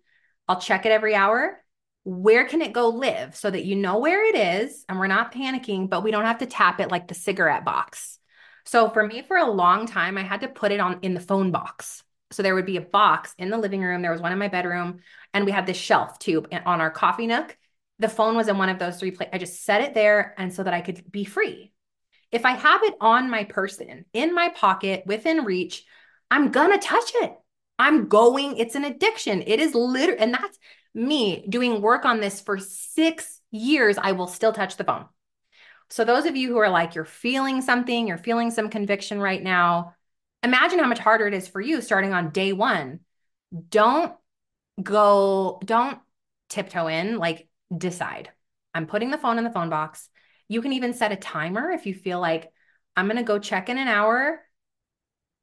I'll 0.46 0.60
check 0.60 0.86
it 0.86 0.92
every 0.92 1.14
hour. 1.14 1.62
Where 2.04 2.46
can 2.46 2.62
it 2.62 2.72
go 2.72 2.88
live 2.88 3.36
so 3.36 3.50
that 3.50 3.66
you 3.66 3.76
know 3.76 3.98
where 3.98 4.24
it 4.24 4.36
is 4.64 4.84
and 4.88 4.98
we're 4.98 5.08
not 5.08 5.34
panicking, 5.34 5.90
but 5.90 6.02
we 6.02 6.10
don't 6.10 6.24
have 6.24 6.38
to 6.38 6.46
tap 6.46 6.80
it 6.80 6.90
like 6.90 7.08
the 7.08 7.14
cigarette 7.14 7.64
box. 7.64 8.18
So 8.64 8.88
for 8.88 9.06
me, 9.06 9.22
for 9.22 9.36
a 9.36 9.50
long 9.50 9.86
time, 9.86 10.16
I 10.16 10.22
had 10.22 10.42
to 10.42 10.48
put 10.48 10.72
it 10.72 10.80
on 10.80 11.00
in 11.02 11.14
the 11.14 11.20
phone 11.20 11.50
box. 11.50 12.02
So 12.30 12.42
there 12.42 12.54
would 12.54 12.66
be 12.66 12.76
a 12.76 12.82
box 12.82 13.34
in 13.38 13.50
the 13.50 13.58
living 13.58 13.82
room. 13.82 14.02
There 14.02 14.12
was 14.12 14.20
one 14.20 14.32
in 14.32 14.38
my 14.38 14.48
bedroom, 14.48 15.00
and 15.32 15.44
we 15.44 15.52
had 15.52 15.66
this 15.66 15.76
shelf 15.76 16.18
too 16.18 16.44
on 16.64 16.80
our 16.80 16.90
coffee 16.90 17.26
nook. 17.26 17.56
The 17.98 18.08
phone 18.08 18.36
was 18.36 18.48
in 18.48 18.58
one 18.58 18.68
of 18.68 18.78
those 18.78 18.98
three 18.98 19.10
places. 19.10 19.30
I 19.32 19.38
just 19.38 19.64
set 19.64 19.80
it 19.80 19.94
there 19.94 20.34
and 20.38 20.52
so 20.52 20.62
that 20.62 20.74
I 20.74 20.80
could 20.80 21.10
be 21.10 21.24
free. 21.24 21.72
If 22.30 22.44
I 22.44 22.52
have 22.52 22.82
it 22.82 22.94
on 23.00 23.30
my 23.30 23.44
person, 23.44 24.04
in 24.12 24.34
my 24.34 24.50
pocket, 24.50 25.04
within 25.06 25.44
reach, 25.44 25.84
I'm 26.30 26.50
gonna 26.50 26.78
touch 26.78 27.10
it. 27.14 27.32
I'm 27.78 28.08
going, 28.08 28.58
it's 28.58 28.74
an 28.74 28.84
addiction. 28.84 29.42
It 29.46 29.60
is 29.60 29.74
literally, 29.74 30.20
and 30.20 30.34
that's 30.34 30.58
me 30.94 31.46
doing 31.48 31.80
work 31.80 32.04
on 32.04 32.20
this 32.20 32.40
for 32.40 32.58
six 32.58 33.40
years. 33.50 33.98
I 33.98 34.12
will 34.12 34.26
still 34.26 34.52
touch 34.52 34.76
the 34.76 34.84
phone. 34.84 35.06
So, 35.90 36.04
those 36.04 36.26
of 36.26 36.36
you 36.36 36.48
who 36.48 36.58
are 36.58 36.68
like, 36.68 36.94
you're 36.94 37.04
feeling 37.04 37.62
something, 37.62 38.06
you're 38.06 38.18
feeling 38.18 38.50
some 38.50 38.68
conviction 38.68 39.20
right 39.20 39.42
now, 39.42 39.94
imagine 40.42 40.78
how 40.78 40.86
much 40.86 40.98
harder 40.98 41.26
it 41.26 41.34
is 41.34 41.48
for 41.48 41.60
you 41.60 41.80
starting 41.80 42.12
on 42.12 42.30
day 42.30 42.52
one. 42.52 43.00
Don't 43.70 44.12
go, 44.82 45.60
don't 45.64 45.98
tiptoe 46.48 46.86
in, 46.86 47.18
like 47.18 47.48
decide. 47.76 48.30
I'm 48.74 48.86
putting 48.86 49.10
the 49.10 49.18
phone 49.18 49.38
in 49.38 49.44
the 49.44 49.50
phone 49.50 49.70
box. 49.70 50.08
You 50.48 50.62
can 50.62 50.72
even 50.72 50.94
set 50.94 51.12
a 51.12 51.16
timer 51.16 51.70
if 51.70 51.86
you 51.86 51.94
feel 51.94 52.20
like 52.20 52.50
I'm 52.96 53.06
going 53.06 53.16
to 53.16 53.22
go 53.22 53.38
check 53.38 53.68
in 53.68 53.78
an 53.78 53.88
hour. 53.88 54.40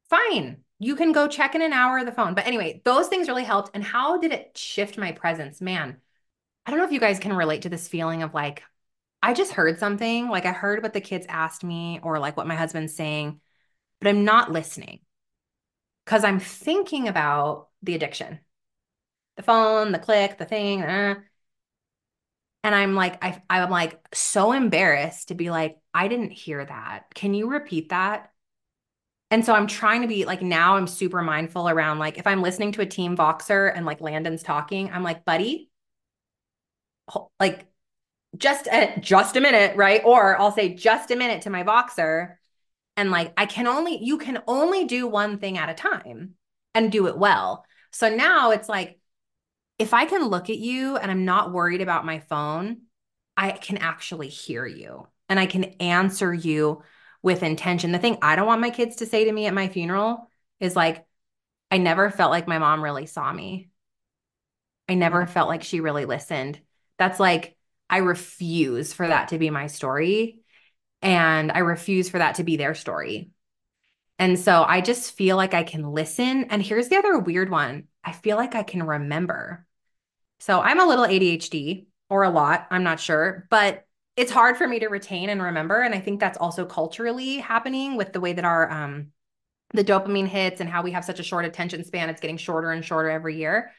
Fine. 0.09 0.57
You 0.79 0.95
can 0.95 1.11
go 1.11 1.27
check 1.27 1.55
in 1.55 1.61
an 1.61 1.73
hour 1.73 1.99
of 1.99 2.05
the 2.05 2.11
phone. 2.11 2.33
But 2.33 2.47
anyway, 2.47 2.81
those 2.85 3.07
things 3.07 3.27
really 3.27 3.43
helped. 3.43 3.71
And 3.73 3.83
how 3.83 4.17
did 4.17 4.31
it 4.31 4.57
shift 4.57 4.97
my 4.97 5.11
presence? 5.11 5.61
Man, 5.61 5.97
I 6.65 6.71
don't 6.71 6.79
know 6.79 6.85
if 6.85 6.91
you 6.91 6.99
guys 6.99 7.19
can 7.19 7.33
relate 7.33 7.63
to 7.63 7.69
this 7.69 7.87
feeling 7.87 8.23
of 8.23 8.33
like, 8.33 8.63
I 9.21 9.33
just 9.33 9.53
heard 9.53 9.79
something, 9.79 10.29
like 10.29 10.45
I 10.45 10.51
heard 10.51 10.83
what 10.83 10.93
the 10.93 11.01
kids 11.01 11.25
asked 11.29 11.63
me 11.63 11.99
or 12.03 12.19
like 12.19 12.37
what 12.37 12.47
my 12.47 12.55
husband's 12.55 12.95
saying 12.95 13.39
but 14.05 14.11
I'm 14.11 14.23
not 14.23 14.51
listening 14.51 14.99
because 16.05 16.23
I'm 16.23 16.39
thinking 16.39 17.07
about 17.07 17.69
the 17.81 17.95
addiction, 17.95 18.39
the 19.37 19.43
phone, 19.43 19.91
the 19.91 19.99
click, 19.99 20.37
the 20.37 20.45
thing. 20.45 20.83
Uh, 20.83 21.15
and 22.63 22.75
I'm 22.75 22.93
like, 22.93 23.23
I, 23.23 23.41
I'm 23.49 23.71
like 23.71 23.99
so 24.13 24.51
embarrassed 24.51 25.29
to 25.29 25.35
be 25.35 25.49
like, 25.49 25.77
I 25.93 26.07
didn't 26.07 26.31
hear 26.31 26.63
that. 26.63 27.13
Can 27.15 27.33
you 27.33 27.49
repeat 27.49 27.89
that? 27.89 28.31
And 29.31 29.43
so 29.43 29.55
I'm 29.55 29.65
trying 29.67 30.03
to 30.03 30.07
be 30.07 30.25
like, 30.25 30.43
now 30.43 30.77
I'm 30.77 30.87
super 30.87 31.23
mindful 31.23 31.67
around 31.67 31.97
like, 31.97 32.19
if 32.19 32.27
I'm 32.27 32.43
listening 32.43 32.73
to 32.73 32.81
a 32.81 32.85
team 32.85 33.17
Voxer 33.17 33.71
and 33.75 33.85
like 33.85 34.01
Landon's 34.01 34.43
talking, 34.43 34.91
I'm 34.91 35.03
like, 35.03 35.25
buddy, 35.25 35.71
like 37.39 37.65
just 38.37 38.67
a, 38.67 38.99
just 39.01 39.37
a 39.37 39.41
minute, 39.41 39.77
right? 39.77 40.01
Or 40.05 40.39
I'll 40.39 40.51
say 40.51 40.75
just 40.75 41.11
a 41.11 41.15
minute 41.15 41.43
to 41.43 41.49
my 41.49 41.63
Voxer 41.63 42.35
and 42.97 43.11
like 43.11 43.33
I 43.37 43.45
can 43.45 43.67
only 43.67 44.03
you 44.03 44.17
can 44.17 44.41
only 44.47 44.85
do 44.85 45.07
one 45.07 45.37
thing 45.37 45.57
at 45.57 45.69
a 45.69 45.73
time 45.73 46.35
and 46.73 46.91
do 46.91 47.07
it 47.07 47.17
well. 47.17 47.65
So 47.91 48.13
now 48.13 48.51
it's 48.51 48.69
like 48.69 48.99
if 49.77 49.93
I 49.93 50.05
can 50.05 50.27
look 50.27 50.49
at 50.49 50.57
you 50.57 50.97
and 50.97 51.11
I'm 51.11 51.25
not 51.25 51.51
worried 51.51 51.81
about 51.81 52.05
my 52.05 52.19
phone, 52.19 52.81
I 53.35 53.51
can 53.51 53.77
actually 53.77 54.29
hear 54.29 54.65
you 54.65 55.07
and 55.27 55.39
I 55.39 55.45
can 55.45 55.65
answer 55.79 56.33
you 56.33 56.83
with 57.21 57.43
intention. 57.43 57.91
The 57.91 57.99
thing 57.99 58.17
I 58.21 58.35
don't 58.35 58.47
want 58.47 58.61
my 58.61 58.69
kids 58.69 58.97
to 58.97 59.05
say 59.05 59.25
to 59.25 59.31
me 59.31 59.47
at 59.47 59.53
my 59.53 59.67
funeral 59.67 60.29
is 60.59 60.75
like 60.75 61.05
I 61.71 61.77
never 61.77 62.09
felt 62.09 62.31
like 62.31 62.47
my 62.47 62.59
mom 62.59 62.83
really 62.83 63.05
saw 63.05 63.31
me. 63.31 63.69
I 64.87 64.93
never 64.93 65.25
felt 65.25 65.49
like 65.49 65.63
she 65.63 65.79
really 65.79 66.05
listened. 66.05 66.59
That's 66.97 67.19
like 67.19 67.57
I 67.89 67.97
refuse 67.97 68.93
for 68.93 69.07
that 69.07 69.29
to 69.29 69.39
be 69.39 69.49
my 69.49 69.67
story 69.67 70.39
and 71.05 71.51
I 71.51 71.59
refuse 71.59 72.09
for 72.09 72.17
that 72.17 72.35
to 72.35 72.43
be 72.43 72.57
their 72.57 72.75
story. 72.75 73.29
And 74.17 74.39
so 74.39 74.63
I 74.67 74.81
just 74.81 75.15
feel 75.15 75.37
like 75.37 75.53
I 75.53 75.63
can 75.63 75.91
listen. 75.91 76.45
And 76.45 76.61
here's 76.61 76.89
the 76.89 76.97
other 76.97 77.19
weird 77.19 77.49
one 77.49 77.85
I 78.03 78.11
feel 78.11 78.37
like 78.37 78.55
I 78.55 78.63
can 78.63 78.83
remember. 78.83 79.65
So 80.39 80.59
I'm 80.59 80.79
a 80.79 80.85
little 80.85 81.05
ADHD 81.05 81.85
or 82.09 82.23
a 82.23 82.29
lot, 82.29 82.67
I'm 82.69 82.83
not 82.83 82.99
sure, 82.99 83.47
but 83.49 83.85
it's 84.15 84.31
hard 84.31 84.57
for 84.57 84.67
me 84.67 84.79
to 84.79 84.87
retain 84.87 85.29
and 85.29 85.41
remember. 85.41 85.81
And 85.81 85.93
I 85.93 85.99
think 85.99 86.19
that's 86.19 86.37
also 86.37 86.65
culturally 86.65 87.37
happening 87.37 87.97
with 87.97 88.13
the 88.13 88.21
way 88.21 88.33
that 88.33 88.45
our, 88.45 88.69
um, 88.69 89.07
the 89.73 89.83
dopamine 89.83 90.27
hits 90.27 90.61
and 90.61 90.69
how 90.69 90.83
we 90.83 90.91
have 90.91 91.03
such 91.03 91.19
a 91.19 91.23
short 91.23 91.45
attention 91.45 91.83
span. 91.83 92.09
It's 92.09 92.21
getting 92.21 92.37
shorter 92.37 92.71
and 92.71 92.83
shorter 92.83 93.09
every 93.09 93.37
year 93.37 93.71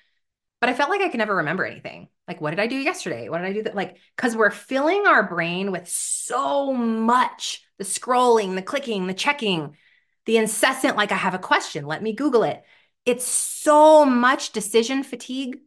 but 0.61 0.71
I 0.71 0.75
felt 0.75 0.91
like 0.91 1.01
I 1.01 1.09
could 1.09 1.19
never 1.19 1.37
remember 1.37 1.65
anything. 1.65 2.09
Like, 2.29 2.41
what 2.41 2.51
did 2.51 2.61
I 2.61 2.67
do 2.67 2.77
yesterday? 2.77 3.29
What 3.29 3.39
did 3.39 3.47
I 3.47 3.53
do 3.53 3.62
that? 3.65 3.75
Like, 3.77 3.99
because 4.17 4.37
we're 4.37 4.51
filling 4.51 5.07
our 5.07 5.23
brain 5.23 5.71
with 5.71 5.89
so 5.89 6.73
much 6.73 7.62
the 7.79 7.85
scrolling, 7.85 8.55
the 8.55 8.62
clicking, 8.62 9.07
the 9.07 9.15
checking, 9.15 9.77
the 10.25 10.39
incessant, 10.39 10.97
like, 10.97 11.12
I 11.12 11.17
have 11.17 11.35
a 11.35 11.39
question, 11.39 11.87
let 11.87 12.03
me 12.03 12.12
Google 12.12 12.43
it. 12.43 12.65
It's 13.05 13.25
so 13.25 14.05
much 14.05 14.51
decision 14.51 15.05
fatigue 15.05 15.59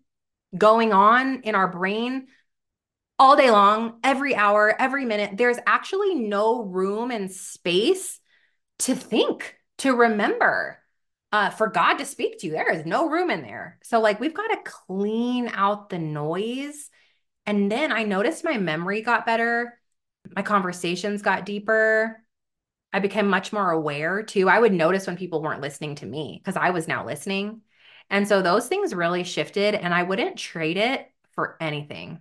going 0.57 0.91
on 0.91 1.41
in 1.43 1.55
our 1.55 1.67
brain 1.67 2.27
all 3.17 3.37
day 3.37 3.51
long, 3.51 3.99
every 4.03 4.35
hour, 4.35 4.73
every 4.79 5.05
minute. 5.05 5.37
There's 5.37 5.57
actually 5.65 6.15
no 6.15 6.63
room 6.63 7.11
and 7.11 7.31
space 7.31 8.19
to 8.79 8.95
think, 8.95 9.55
to 9.79 9.93
remember 9.93 10.79
uh, 11.31 11.49
for 11.51 11.67
God 11.67 11.95
to 11.95 12.05
speak 12.05 12.39
to 12.39 12.47
you. 12.47 12.53
There 12.53 12.71
is 12.71 12.85
no 12.85 13.09
room 13.09 13.29
in 13.29 13.41
there. 13.41 13.77
So, 13.83 13.99
like, 13.99 14.19
we've 14.19 14.33
got 14.33 14.47
to 14.47 14.71
clean 14.87 15.49
out 15.53 15.89
the 15.89 15.99
noise. 15.99 16.89
And 17.45 17.71
then 17.71 17.91
I 17.91 18.03
noticed 18.03 18.43
my 18.43 18.57
memory 18.57 19.01
got 19.01 19.25
better, 19.25 19.79
my 20.35 20.41
conversations 20.41 21.21
got 21.21 21.45
deeper. 21.45 22.23
I 22.91 22.99
became 22.99 23.27
much 23.27 23.53
more 23.53 23.69
aware 23.69 24.23
too. 24.23 24.49
I 24.49 24.59
would 24.59 24.73
notice 24.73 25.05
when 25.05 25.17
people 25.17 25.41
weren't 25.41 25.61
listening 25.61 25.95
to 25.95 26.05
me 26.05 26.41
because 26.43 26.57
I 26.57 26.71
was 26.71 26.87
now 26.87 27.05
listening. 27.05 27.61
And 28.09 28.27
so 28.27 28.41
those 28.41 28.67
things 28.67 28.95
really 28.95 29.23
shifted, 29.23 29.75
and 29.75 29.93
I 29.93 30.03
wouldn't 30.03 30.37
trade 30.37 30.77
it 30.77 31.07
for 31.35 31.55
anything. 31.61 32.19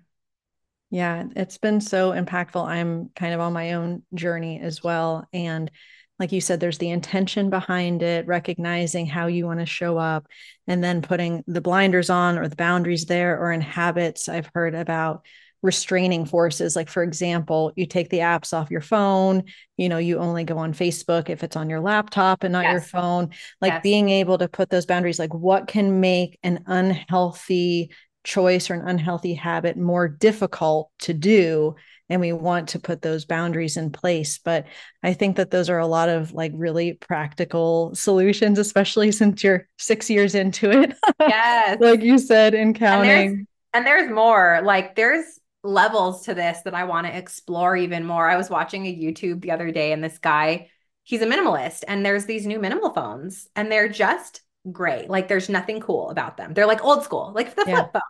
Yeah, 0.91 1.25
it's 1.37 1.59
been 1.59 1.81
so 1.81 2.13
impactful. 2.13 2.67
I'm 2.67 3.11
kind 3.17 3.35
of 3.35 3.41
on 3.41 3.53
my 3.53 3.73
own 3.73 4.03
journey 4.15 4.61
as 4.61 4.83
well. 4.83 5.27
And 5.33 5.71
like 6.19 6.33
you 6.33 6.41
said 6.41 6.61
there's 6.61 6.79
the 6.79 6.91
intention 6.91 7.51
behind 7.51 8.03
it 8.03 8.27
recognizing 8.27 9.07
how 9.07 9.27
you 9.27 9.47
want 9.47 9.61
to 9.61 9.67
show 9.67 9.99
up 9.99 10.27
and 10.67 10.83
then 10.83 11.03
putting 11.03 11.45
the 11.47 11.61
blinders 11.61 12.11
on 12.11 12.39
or 12.39 12.49
the 12.49 12.57
boundaries 12.57 13.07
there 13.07 13.39
or 13.39 13.53
in 13.53 13.61
habits 13.61 14.29
i've 14.29 14.51
heard 14.55 14.75
about 14.75 15.25
restraining 15.61 16.25
forces 16.25 16.77
like 16.77 16.89
for 16.89 17.03
example 17.03 17.73
you 17.75 17.85
take 17.85 18.11
the 18.11 18.19
apps 18.19 18.53
off 18.53 18.71
your 18.71 18.81
phone 18.81 19.43
you 19.77 19.89
know 19.89 19.99
you 19.99 20.19
only 20.19 20.45
go 20.45 20.57
on 20.57 20.73
facebook 20.73 21.29
if 21.29 21.43
it's 21.43 21.57
on 21.57 21.69
your 21.69 21.81
laptop 21.81 22.45
and 22.45 22.53
not 22.53 22.63
yes. 22.63 22.73
your 22.73 22.81
phone 22.81 23.29
like 23.61 23.73
yes. 23.73 23.83
being 23.83 24.09
able 24.09 24.39
to 24.39 24.47
put 24.47 24.71
those 24.71 24.87
boundaries 24.87 25.19
like 25.19 25.35
what 25.35 25.67
can 25.67 25.99
make 25.99 26.39
an 26.45 26.63
unhealthy 26.67 27.91
choice 28.23 28.71
or 28.71 28.75
an 28.75 28.87
unhealthy 28.87 29.35
habit 29.35 29.77
more 29.77 30.07
difficult 30.07 30.91
to 31.01 31.13
do 31.13 31.75
and 32.09 32.21
we 32.21 32.33
want 32.33 32.71
to 32.71 32.79
put 32.79 33.03
those 33.03 33.25
boundaries 33.25 33.77
in 33.77 33.91
place 33.91 34.39
but 34.39 34.67
i 35.03 35.13
think 35.13 35.37
that 35.37 35.51
those 35.51 35.69
are 35.69 35.79
a 35.79 35.87
lot 35.87 36.09
of 36.09 36.33
like 36.33 36.53
really 36.55 36.95
practical 36.95 37.95
solutions 37.95 38.59
especially 38.59 39.13
since 39.19 39.43
you're 39.43 39.69
six 39.79 40.11
years 40.11 40.35
into 40.35 40.71
it. 40.71 40.95
Yes. 41.21 41.79
like 41.81 42.01
you 42.01 42.19
said 42.19 42.55
in 42.55 42.73
counting 42.75 43.11
and 43.11 43.31
there's, 43.31 43.47
and 43.75 43.87
there's 43.87 44.11
more. 44.11 44.61
Like 44.63 44.95
there's 44.95 45.25
levels 45.63 46.25
to 46.25 46.35
this 46.35 46.61
that 46.65 46.75
i 46.75 46.85
want 46.85 47.07
to 47.07 47.17
explore 47.17 47.77
even 47.77 48.05
more. 48.05 48.29
I 48.29 48.37
was 48.37 48.49
watching 48.49 48.87
a 48.87 48.95
youtube 48.95 49.41
the 49.41 49.51
other 49.51 49.71
day 49.71 49.93
and 49.93 50.03
this 50.03 50.19
guy 50.19 50.71
he's 51.03 51.23
a 51.23 51.27
minimalist 51.27 51.85
and 51.89 52.05
there's 52.05 52.27
these 52.27 52.47
new 52.47 52.59
minimal 52.59 52.93
phones 52.93 53.49
and 53.57 53.71
they're 53.71 53.89
just 53.89 54.43
great. 54.71 55.09
Like 55.09 55.29
there's 55.29 55.49
nothing 55.49 55.81
cool 55.81 56.11
about 56.11 56.37
them. 56.37 56.55
They're 56.55 56.67
like 56.67 56.85
old 56.85 57.03
school 57.03 57.33
like 57.35 57.55
the 57.55 57.65
yeah. 57.67 57.75
flip 57.75 57.93
phone 57.95 58.03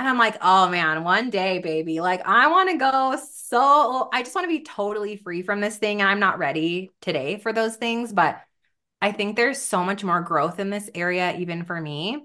and 0.00 0.08
I'm 0.08 0.16
like, 0.16 0.38
oh 0.40 0.66
man, 0.70 1.04
one 1.04 1.28
day, 1.28 1.58
baby, 1.58 2.00
like 2.00 2.26
I 2.26 2.46
want 2.46 2.70
to 2.70 2.78
go 2.78 3.18
so, 3.30 4.08
I 4.10 4.22
just 4.22 4.34
want 4.34 4.46
to 4.46 4.58
be 4.58 4.64
totally 4.64 5.16
free 5.16 5.42
from 5.42 5.60
this 5.60 5.76
thing. 5.76 6.00
And 6.00 6.08
I'm 6.08 6.20
not 6.20 6.38
ready 6.38 6.90
today 7.02 7.36
for 7.36 7.52
those 7.52 7.76
things. 7.76 8.10
But 8.10 8.40
I 9.02 9.12
think 9.12 9.36
there's 9.36 9.60
so 9.60 9.84
much 9.84 10.02
more 10.02 10.22
growth 10.22 10.58
in 10.58 10.70
this 10.70 10.88
area, 10.94 11.36
even 11.36 11.64
for 11.64 11.78
me. 11.78 12.24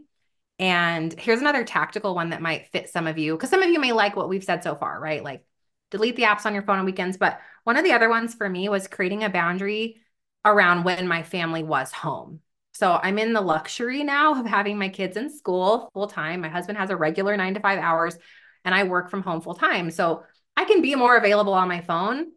And 0.58 1.12
here's 1.20 1.42
another 1.42 1.66
tactical 1.66 2.16
one 2.16 2.30
that 2.30 2.42
might 2.42 2.68
fit 2.68 2.90
some 2.90 3.08
of 3.08 3.18
you, 3.18 3.34
because 3.34 3.50
some 3.50 3.62
of 3.62 3.70
you 3.70 3.82
may 3.82 3.92
like 3.92 4.16
what 4.16 4.30
we've 4.30 4.42
said 4.42 4.64
so 4.64 4.76
far, 4.76 4.98
right? 4.98 5.22
Like 5.22 5.44
delete 5.92 6.16
the 6.16 6.24
apps 6.24 6.46
on 6.46 6.54
your 6.54 6.64
phone 6.64 6.80
on 6.80 6.86
weekends. 6.86 7.18
But 7.18 7.42
one 7.66 7.76
of 7.76 7.84
the 7.84 7.92
other 7.92 8.08
ones 8.08 8.36
for 8.36 8.50
me 8.50 8.70
was 8.70 8.88
creating 8.88 9.26
a 9.26 9.30
boundary 9.30 10.02
around 10.46 10.86
when 10.86 11.10
my 11.10 11.24
family 11.24 11.64
was 11.64 11.92
home. 11.92 12.40
So 12.76 13.00
I'm 13.02 13.18
in 13.18 13.32
the 13.32 13.40
luxury 13.40 14.04
now 14.04 14.38
of 14.38 14.46
having 14.46 14.78
my 14.78 14.90
kids 14.90 15.16
in 15.16 15.34
school 15.34 15.90
full 15.94 16.08
time. 16.08 16.42
My 16.42 16.50
husband 16.50 16.78
has 16.78 16.90
a 16.90 16.98
regular 16.98 17.38
nine 17.38 17.54
to 17.54 17.62
five 17.62 17.80
hours 17.80 18.18
and 18.66 18.76
I 18.76 18.84
work 18.84 19.10
from 19.10 19.24
home 19.24 19.40
full 19.40 19.54
time. 19.54 19.92
So 19.92 20.24
I 20.58 20.66
can 20.66 20.82
be 20.82 20.94
more 20.94 21.16
available 21.16 21.54
on 21.54 21.70
my 21.70 21.80
phone 21.80 22.34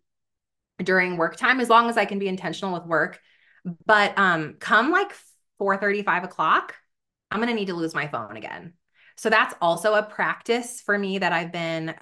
during 0.81 1.17
work 1.17 1.35
time 1.35 1.59
as 1.59 1.69
long 1.69 1.91
as 1.91 1.97
I 1.97 2.05
can 2.05 2.21
be 2.21 2.29
intentional 2.29 2.73
with 2.73 2.85
work. 2.85 3.19
But 3.85 4.17
um, 4.17 4.55
come 4.61 4.93
like 4.93 5.11
4 5.59 5.77
35 5.77 6.23
o'clock, 6.23 6.77
I'm 7.33 7.41
going 7.41 7.49
to 7.49 7.55
need 7.57 7.67
to 7.67 7.75
lose 7.75 7.93
my 7.93 8.07
phone 8.07 8.37
again. 8.37 8.75
So 9.17 9.31
that's 9.31 9.57
also 9.61 9.95
a 9.95 10.05
practice 10.05 10.81
for 10.81 10.97
me 10.97 11.19
that 11.19 11.33
I've 11.33 11.51
been 11.51 11.97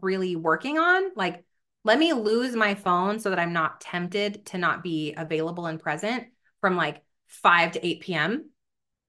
really 0.00 0.34
working 0.34 0.78
on. 0.78 1.10
Like, 1.14 1.44
let 1.84 1.98
me 1.98 2.14
lose 2.14 2.56
my 2.56 2.74
phone 2.74 3.20
so 3.20 3.28
that 3.28 3.38
I'm 3.38 3.52
not 3.52 3.82
tempted 3.82 4.46
to 4.46 4.56
not 4.56 4.82
be 4.82 5.12
available 5.14 5.66
and 5.66 5.78
present 5.78 6.28
from 6.62 6.74
like 6.74 7.02
5 7.32 7.72
to 7.72 7.86
8 7.86 8.00
p.m. 8.00 8.50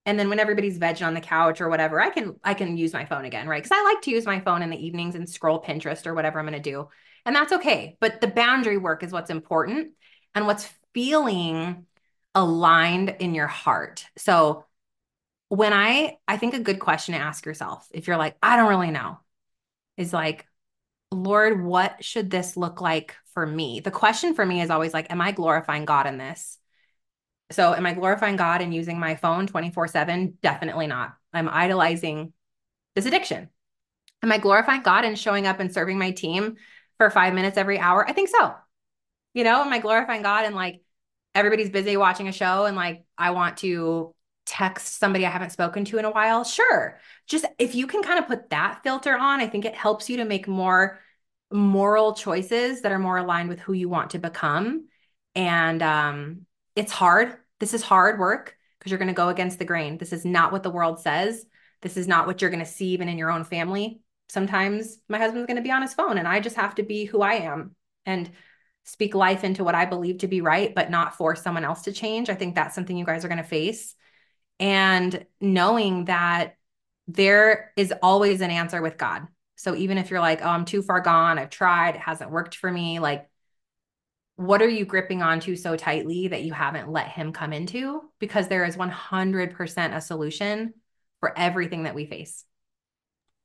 And 0.06 0.18
then 0.18 0.28
when 0.28 0.38
everybody's 0.38 0.78
vegging 0.78 1.06
on 1.06 1.14
the 1.14 1.20
couch 1.20 1.60
or 1.60 1.68
whatever, 1.68 2.00
I 2.00 2.10
can 2.10 2.36
I 2.44 2.54
can 2.54 2.76
use 2.76 2.92
my 2.92 3.04
phone 3.06 3.24
again, 3.24 3.48
right? 3.48 3.62
Because 3.62 3.76
I 3.76 3.82
like 3.84 4.02
to 4.02 4.10
use 4.10 4.26
my 4.26 4.40
phone 4.40 4.62
in 4.62 4.70
the 4.70 4.86
evenings 4.86 5.14
and 5.14 5.28
scroll 5.28 5.62
Pinterest 5.62 6.06
or 6.06 6.14
whatever 6.14 6.38
I'm 6.38 6.46
going 6.46 6.60
to 6.60 6.70
do. 6.70 6.88
And 7.24 7.34
that's 7.34 7.52
okay. 7.52 7.96
But 8.00 8.20
the 8.20 8.26
boundary 8.26 8.76
work 8.76 9.02
is 9.02 9.12
what's 9.12 9.30
important 9.30 9.92
and 10.34 10.46
what's 10.46 10.68
feeling 10.92 11.86
aligned 12.34 13.16
in 13.20 13.34
your 13.34 13.46
heart. 13.46 14.06
So 14.16 14.66
when 15.48 15.72
I 15.72 16.18
I 16.28 16.36
think 16.36 16.54
a 16.54 16.60
good 16.60 16.80
question 16.80 17.14
to 17.14 17.20
ask 17.20 17.46
yourself 17.46 17.88
if 17.92 18.06
you're 18.06 18.16
like, 18.16 18.36
I 18.42 18.56
don't 18.56 18.68
really 18.68 18.90
know, 18.90 19.18
is 19.96 20.12
like, 20.12 20.46
Lord, 21.10 21.64
what 21.64 22.04
should 22.04 22.30
this 22.30 22.56
look 22.56 22.80
like 22.80 23.14
for 23.32 23.46
me? 23.46 23.80
The 23.80 23.90
question 23.90 24.34
for 24.34 24.44
me 24.44 24.60
is 24.60 24.70
always 24.70 24.92
like, 24.92 25.10
am 25.10 25.20
I 25.20 25.32
glorifying 25.32 25.84
God 25.84 26.06
in 26.06 26.18
this? 26.18 26.58
So, 27.54 27.72
am 27.72 27.86
I 27.86 27.94
glorifying 27.94 28.36
God 28.36 28.60
and 28.60 28.74
using 28.74 28.98
my 28.98 29.14
phone 29.14 29.46
24 29.46 29.88
7? 29.88 30.38
Definitely 30.42 30.86
not. 30.86 31.14
I'm 31.32 31.48
idolizing 31.48 32.32
this 32.94 33.06
addiction. 33.06 33.48
Am 34.22 34.32
I 34.32 34.38
glorifying 34.38 34.82
God 34.82 35.04
and 35.04 35.18
showing 35.18 35.46
up 35.46 35.60
and 35.60 35.72
serving 35.72 35.98
my 35.98 36.12
team 36.12 36.56
for 36.98 37.10
five 37.10 37.34
minutes 37.34 37.58
every 37.58 37.78
hour? 37.78 38.08
I 38.08 38.12
think 38.12 38.28
so. 38.28 38.54
You 39.34 39.44
know, 39.44 39.60
am 39.60 39.72
I 39.72 39.78
glorifying 39.78 40.22
God 40.22 40.44
and 40.44 40.54
like 40.54 40.80
everybody's 41.34 41.70
busy 41.70 41.96
watching 41.96 42.28
a 42.28 42.32
show 42.32 42.64
and 42.64 42.76
like 42.76 43.04
I 43.18 43.32
want 43.32 43.58
to 43.58 44.14
text 44.46 44.98
somebody 44.98 45.26
I 45.26 45.30
haven't 45.30 45.50
spoken 45.50 45.84
to 45.86 45.98
in 45.98 46.04
a 46.04 46.10
while? 46.10 46.44
Sure. 46.44 46.98
Just 47.26 47.44
if 47.58 47.74
you 47.74 47.86
can 47.86 48.02
kind 48.02 48.18
of 48.18 48.26
put 48.26 48.50
that 48.50 48.80
filter 48.82 49.16
on, 49.16 49.40
I 49.40 49.46
think 49.46 49.64
it 49.64 49.74
helps 49.74 50.08
you 50.08 50.18
to 50.18 50.24
make 50.24 50.48
more 50.48 51.00
moral 51.52 52.14
choices 52.14 52.82
that 52.82 52.92
are 52.92 52.98
more 52.98 53.18
aligned 53.18 53.48
with 53.48 53.60
who 53.60 53.72
you 53.72 53.88
want 53.88 54.10
to 54.10 54.18
become. 54.18 54.88
And 55.34 55.82
um, 55.82 56.46
it's 56.76 56.92
hard. 56.92 57.36
This 57.60 57.74
is 57.74 57.82
hard 57.82 58.18
work 58.18 58.56
because 58.78 58.90
you're 58.90 58.98
going 58.98 59.08
to 59.08 59.14
go 59.14 59.28
against 59.28 59.58
the 59.58 59.64
grain. 59.64 59.98
This 59.98 60.12
is 60.12 60.24
not 60.24 60.52
what 60.52 60.62
the 60.62 60.70
world 60.70 61.00
says. 61.00 61.46
This 61.82 61.96
is 61.96 62.08
not 62.08 62.26
what 62.26 62.40
you're 62.40 62.50
going 62.50 62.64
to 62.64 62.70
see 62.70 62.88
even 62.88 63.08
in 63.08 63.18
your 63.18 63.30
own 63.30 63.44
family. 63.44 64.00
Sometimes 64.28 64.98
my 65.08 65.18
husband's 65.18 65.46
going 65.46 65.56
to 65.56 65.62
be 65.62 65.70
on 65.70 65.82
his 65.82 65.94
phone 65.94 66.18
and 66.18 66.26
I 66.26 66.40
just 66.40 66.56
have 66.56 66.74
to 66.76 66.82
be 66.82 67.04
who 67.04 67.22
I 67.22 67.34
am 67.34 67.74
and 68.06 68.30
speak 68.84 69.14
life 69.14 69.44
into 69.44 69.64
what 69.64 69.74
I 69.74 69.86
believe 69.86 70.18
to 70.18 70.28
be 70.28 70.40
right, 70.40 70.74
but 70.74 70.90
not 70.90 71.16
force 71.16 71.42
someone 71.42 71.64
else 71.64 71.82
to 71.82 71.92
change. 71.92 72.28
I 72.28 72.34
think 72.34 72.54
that's 72.54 72.74
something 72.74 72.96
you 72.96 73.04
guys 73.04 73.24
are 73.24 73.28
going 73.28 73.38
to 73.38 73.44
face. 73.44 73.94
And 74.60 75.26
knowing 75.40 76.06
that 76.06 76.56
there 77.06 77.72
is 77.76 77.92
always 78.02 78.40
an 78.40 78.50
answer 78.50 78.80
with 78.80 78.98
God. 78.98 79.26
So 79.56 79.74
even 79.74 79.98
if 79.98 80.10
you're 80.10 80.20
like, 80.20 80.40
oh, 80.42 80.48
I'm 80.48 80.64
too 80.64 80.82
far 80.82 81.00
gone, 81.00 81.38
I've 81.38 81.50
tried, 81.50 81.94
it 81.94 82.00
hasn't 82.00 82.30
worked 82.30 82.56
for 82.56 82.70
me, 82.70 82.98
like 82.98 83.28
what 84.36 84.62
are 84.62 84.68
you 84.68 84.84
gripping 84.84 85.22
onto 85.22 85.54
so 85.56 85.76
tightly 85.76 86.28
that 86.28 86.42
you 86.42 86.52
haven't 86.52 86.90
let 86.90 87.08
him 87.08 87.32
come 87.32 87.52
into? 87.52 88.02
Because 88.18 88.48
there 88.48 88.64
is 88.64 88.76
100% 88.76 89.96
a 89.96 90.00
solution 90.00 90.74
for 91.20 91.36
everything 91.38 91.84
that 91.84 91.94
we 91.94 92.06
face. 92.06 92.44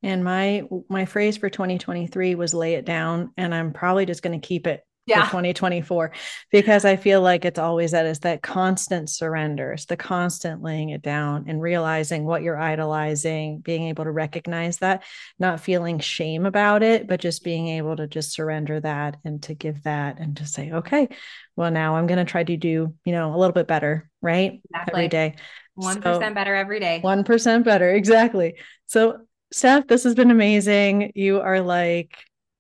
And 0.02 0.24
my 0.24 0.64
my 0.88 1.06
phrase 1.06 1.38
for 1.38 1.50
2023 1.50 2.36
was 2.36 2.54
lay 2.54 2.76
it 2.76 2.86
down 2.86 3.32
and 3.36 3.54
I'm 3.54 3.74
probably 3.74 4.06
just 4.06 4.24
going 4.24 4.40
to 4.40 4.48
keep 4.48 4.66
it 4.66 4.82
yeah. 5.10 5.26
for 5.26 5.32
2024 5.32 6.12
because 6.52 6.86
I 6.86 6.96
feel 6.96 7.22
like 7.22 7.46
it's 7.46 7.60
always 7.60 7.92
that 7.92 8.06
is 8.06 8.20
that 8.20 8.42
constant 8.42 9.10
surrender, 9.10 9.74
it's 9.74 9.86
the 9.86 9.98
constant 9.98 10.62
laying 10.62 10.90
it 10.90 11.02
down 11.02 11.46
and 11.48 11.62
realizing 11.62 12.26
what 12.26 12.42
you're 12.42 12.60
idolizing, 12.60 13.60
being 13.60 13.84
able 13.84 14.04
to 14.06 14.12
recognize 14.12 14.78
that, 14.78 15.04
not 15.40 15.60
feeling 15.60 16.00
shame 16.00 16.46
about 16.46 16.84
it, 16.84 17.08
but 17.08 17.20
just 17.20 17.44
being 17.44 17.68
able 17.68 17.96
to 17.96 18.08
just 18.08 18.32
surrender 18.32 18.80
that 18.80 19.18
and 19.26 19.44
to 19.44 19.54
give 19.54 19.84
that 19.84 20.20
and 20.20 20.38
to 20.38 20.46
say, 20.46 20.72
okay, 20.72 21.08
well, 21.56 21.72
now 21.72 21.96
I'm 21.96 22.08
going 22.08 22.26
to 22.26 22.32
try 22.32 22.44
to 22.44 22.58
do, 22.58 22.94
you 23.04 23.12
know, 23.12 23.34
a 23.34 23.38
little 23.38 23.54
bit 23.54 23.68
better, 23.68 24.10
right? 24.22 24.62
Exactly. 24.66 24.94
Every 24.94 25.08
day. 25.08 25.36
1% 25.80 26.04
so, 26.04 26.34
better 26.34 26.56
every 26.56 26.80
day. 26.80 27.02
1% 27.04 27.64
better. 27.64 27.90
Exactly. 27.90 28.56
So, 28.88 29.20
Steph, 29.52 29.88
this 29.88 30.04
has 30.04 30.14
been 30.14 30.32
amazing. 30.32 31.14
You 31.16 31.42
are 31.42 31.62
like 31.62 32.16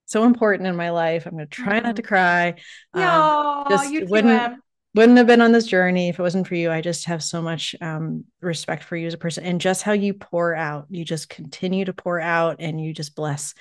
so 0.10 0.24
important 0.24 0.67
in 0.67 0.76
my 0.76 0.89
life. 0.89 1.26
I'm 1.26 1.34
going 1.34 1.48
to 1.48 1.50
try 1.50 1.78
mm-hmm. 1.78 1.86
not 1.86 1.95
to 1.98 2.02
cry. 2.02 2.56
No, 2.95 3.63
um, 3.65 3.65
just 3.69 3.91
you 3.91 4.06
wouldn't, 4.08 4.60
wouldn't 4.95 5.17
have 5.19 5.28
been 5.28 5.41
on 5.41 5.52
this 5.52 5.67
journey 5.67 6.10
if 6.10 6.17
it 6.17 6.22
wasn't 6.22 6.48
for 6.48 6.56
you. 6.56 6.72
I 6.72 6.82
just 6.82 7.06
have 7.06 7.24
so 7.24 7.41
much 7.41 7.76
um, 7.80 8.26
respect 8.41 8.84
for 8.84 8.98
you 8.98 9.06
as 9.06 9.13
a 9.13 9.19
person 9.19 9.43
and 9.43 9.62
just 9.62 9.84
how 9.84 9.91
you 9.91 10.15
pour 10.15 10.56
out. 10.56 10.88
You 10.89 11.06
just 11.06 11.30
continue 11.30 11.86
to 11.86 11.93
pour 11.93 12.19
out 12.19 12.58
and 12.60 12.84
you 12.84 12.91
just 12.91 13.15
bless 13.15 13.54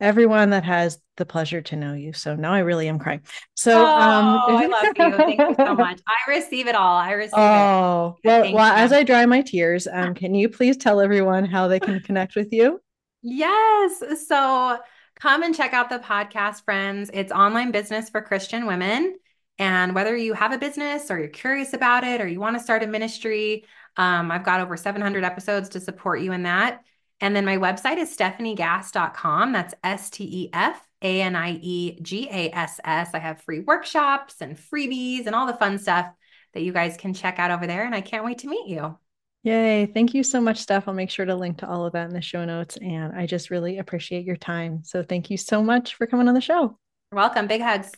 everyone 0.00 0.50
that 0.50 0.64
has 0.64 0.98
the 1.16 1.24
pleasure 1.24 1.62
to 1.62 1.76
know 1.76 1.94
you. 1.94 2.12
So 2.12 2.34
now 2.34 2.52
I 2.52 2.58
really 2.58 2.88
am 2.88 2.98
crying. 2.98 3.20
So 3.54 3.86
um, 3.86 4.40
oh, 4.48 4.56
um, 4.56 4.56
I 4.56 4.66
love 4.66 4.84
you. 4.98 5.16
Thank 5.16 5.40
you 5.40 5.54
so 5.56 5.74
much. 5.76 6.00
I 6.08 6.30
receive 6.30 6.66
it 6.66 6.74
all. 6.74 6.96
I 6.96 7.12
receive 7.12 7.34
oh, 7.36 8.16
it. 8.24 8.26
well, 8.26 8.52
well 8.54 8.72
as 8.72 8.92
I 8.92 9.04
dry 9.04 9.24
my 9.26 9.42
tears, 9.42 9.86
um, 9.86 10.14
can 10.16 10.34
you 10.34 10.48
please 10.48 10.76
tell 10.76 11.00
everyone 11.00 11.44
how 11.44 11.68
they 11.68 11.78
can 11.78 12.00
connect 12.00 12.34
with 12.34 12.52
you? 12.52 12.80
Yes. 13.22 14.02
So 14.26 14.78
come 15.22 15.44
and 15.44 15.54
check 15.54 15.72
out 15.72 15.88
the 15.88 16.00
podcast, 16.00 16.64
friends. 16.64 17.08
It's 17.14 17.30
online 17.30 17.70
business 17.70 18.10
for 18.10 18.20
Christian 18.20 18.66
women. 18.66 19.14
And 19.56 19.94
whether 19.94 20.16
you 20.16 20.34
have 20.34 20.52
a 20.52 20.58
business 20.58 21.12
or 21.12 21.18
you're 21.20 21.28
curious 21.28 21.74
about 21.74 22.02
it 22.02 22.20
or 22.20 22.26
you 22.26 22.40
want 22.40 22.58
to 22.58 22.62
start 22.62 22.82
a 22.82 22.88
ministry, 22.88 23.64
um, 23.96 24.32
I've 24.32 24.44
got 24.44 24.60
over 24.60 24.76
700 24.76 25.22
episodes 25.22 25.68
to 25.70 25.80
support 25.80 26.22
you 26.22 26.32
in 26.32 26.42
that. 26.42 26.82
And 27.20 27.36
then 27.36 27.44
my 27.44 27.56
website 27.56 27.98
is 27.98 28.16
stefaniegass.com. 28.16 29.52
That's 29.52 29.74
S 29.84 30.10
T 30.10 30.24
E 30.24 30.50
F 30.52 30.84
A 31.02 31.22
N 31.22 31.36
I 31.36 31.52
E 31.52 32.00
G 32.02 32.28
A 32.28 32.50
S 32.50 32.80
S. 32.82 33.10
I 33.14 33.20
have 33.20 33.42
free 33.42 33.60
workshops 33.60 34.40
and 34.40 34.56
freebies 34.56 35.26
and 35.26 35.36
all 35.36 35.46
the 35.46 35.54
fun 35.54 35.78
stuff 35.78 36.06
that 36.52 36.64
you 36.64 36.72
guys 36.72 36.96
can 36.96 37.14
check 37.14 37.38
out 37.38 37.52
over 37.52 37.68
there. 37.68 37.84
And 37.84 37.94
I 37.94 38.00
can't 38.00 38.24
wait 38.24 38.38
to 38.38 38.48
meet 38.48 38.66
you. 38.66 38.98
Yay. 39.44 39.86
Thank 39.86 40.14
you 40.14 40.22
so 40.22 40.40
much, 40.40 40.58
Steph. 40.58 40.86
I'll 40.86 40.94
make 40.94 41.10
sure 41.10 41.26
to 41.26 41.34
link 41.34 41.58
to 41.58 41.68
all 41.68 41.84
of 41.84 41.92
that 41.94 42.08
in 42.08 42.14
the 42.14 42.22
show 42.22 42.44
notes. 42.44 42.76
And 42.76 43.12
I 43.12 43.26
just 43.26 43.50
really 43.50 43.78
appreciate 43.78 44.24
your 44.24 44.36
time. 44.36 44.84
So 44.84 45.02
thank 45.02 45.30
you 45.30 45.36
so 45.36 45.62
much 45.62 45.96
for 45.96 46.06
coming 46.06 46.28
on 46.28 46.34
the 46.34 46.40
show. 46.40 46.78
You're 47.10 47.16
welcome. 47.16 47.48
Big 47.48 47.60
hugs. 47.60 47.90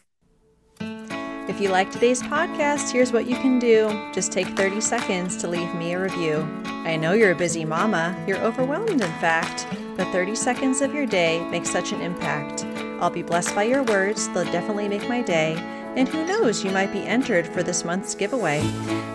If 1.47 1.61
you 1.61 1.69
like 1.69 1.91
today's 1.91 2.23
podcast, 2.23 2.91
here's 2.91 3.13
what 3.13 3.27
you 3.27 3.37
can 3.37 3.59
do. 3.59 3.89
Just 4.15 4.33
take 4.33 4.49
30 4.57 4.81
seconds 4.81 5.37
to 5.37 5.49
leave 5.49 5.73
me 5.75 5.93
a 5.93 6.01
review. 6.01 6.39
I 6.65 6.97
know 6.97 7.13
you're 7.13 7.33
a 7.33 7.37
busy 7.37 7.67
mama, 7.67 8.17
you're 8.27 8.41
overwhelmed, 8.41 8.91
in 8.91 8.99
fact, 9.21 9.67
but 9.97 10.11
30 10.11 10.35
seconds 10.35 10.81
of 10.81 10.95
your 10.95 11.05
day 11.05 11.47
makes 11.51 11.69
such 11.69 11.93
an 11.93 12.01
impact. 12.01 12.65
I'll 13.01 13.11
be 13.11 13.23
blessed 13.23 13.55
by 13.55 13.65
your 13.65 13.83
words, 13.83 14.29
they'll 14.31 14.45
definitely 14.45 14.89
make 14.89 15.07
my 15.07 15.21
day 15.21 15.55
And 15.97 16.09
who 16.09 16.27
knows, 16.27 16.65
you 16.65 16.71
might 16.71 16.93
be 16.93 17.07
entered 17.07 17.47
for 17.47 17.63
this 17.63 17.85
month's 17.85 18.15
giveaway. 18.15 18.61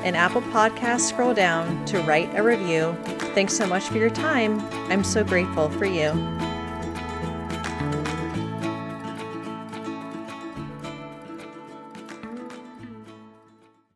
In 0.06 0.16
Apple 0.16 0.42
Podcasts, 0.44 1.10
scroll 1.10 1.34
down 1.34 1.86
to 1.86 2.00
write 2.02 2.34
a 2.36 2.44
review. 2.44 2.96
Thanks 3.34 3.54
so 3.54 3.68
much 3.68 3.84
for 3.84 3.98
your 3.98 4.10
time. 4.10 4.60
I'm 4.90 5.04
so 5.04 5.24
grateful 5.24 5.70
for 5.70 5.86
you. 5.86 6.12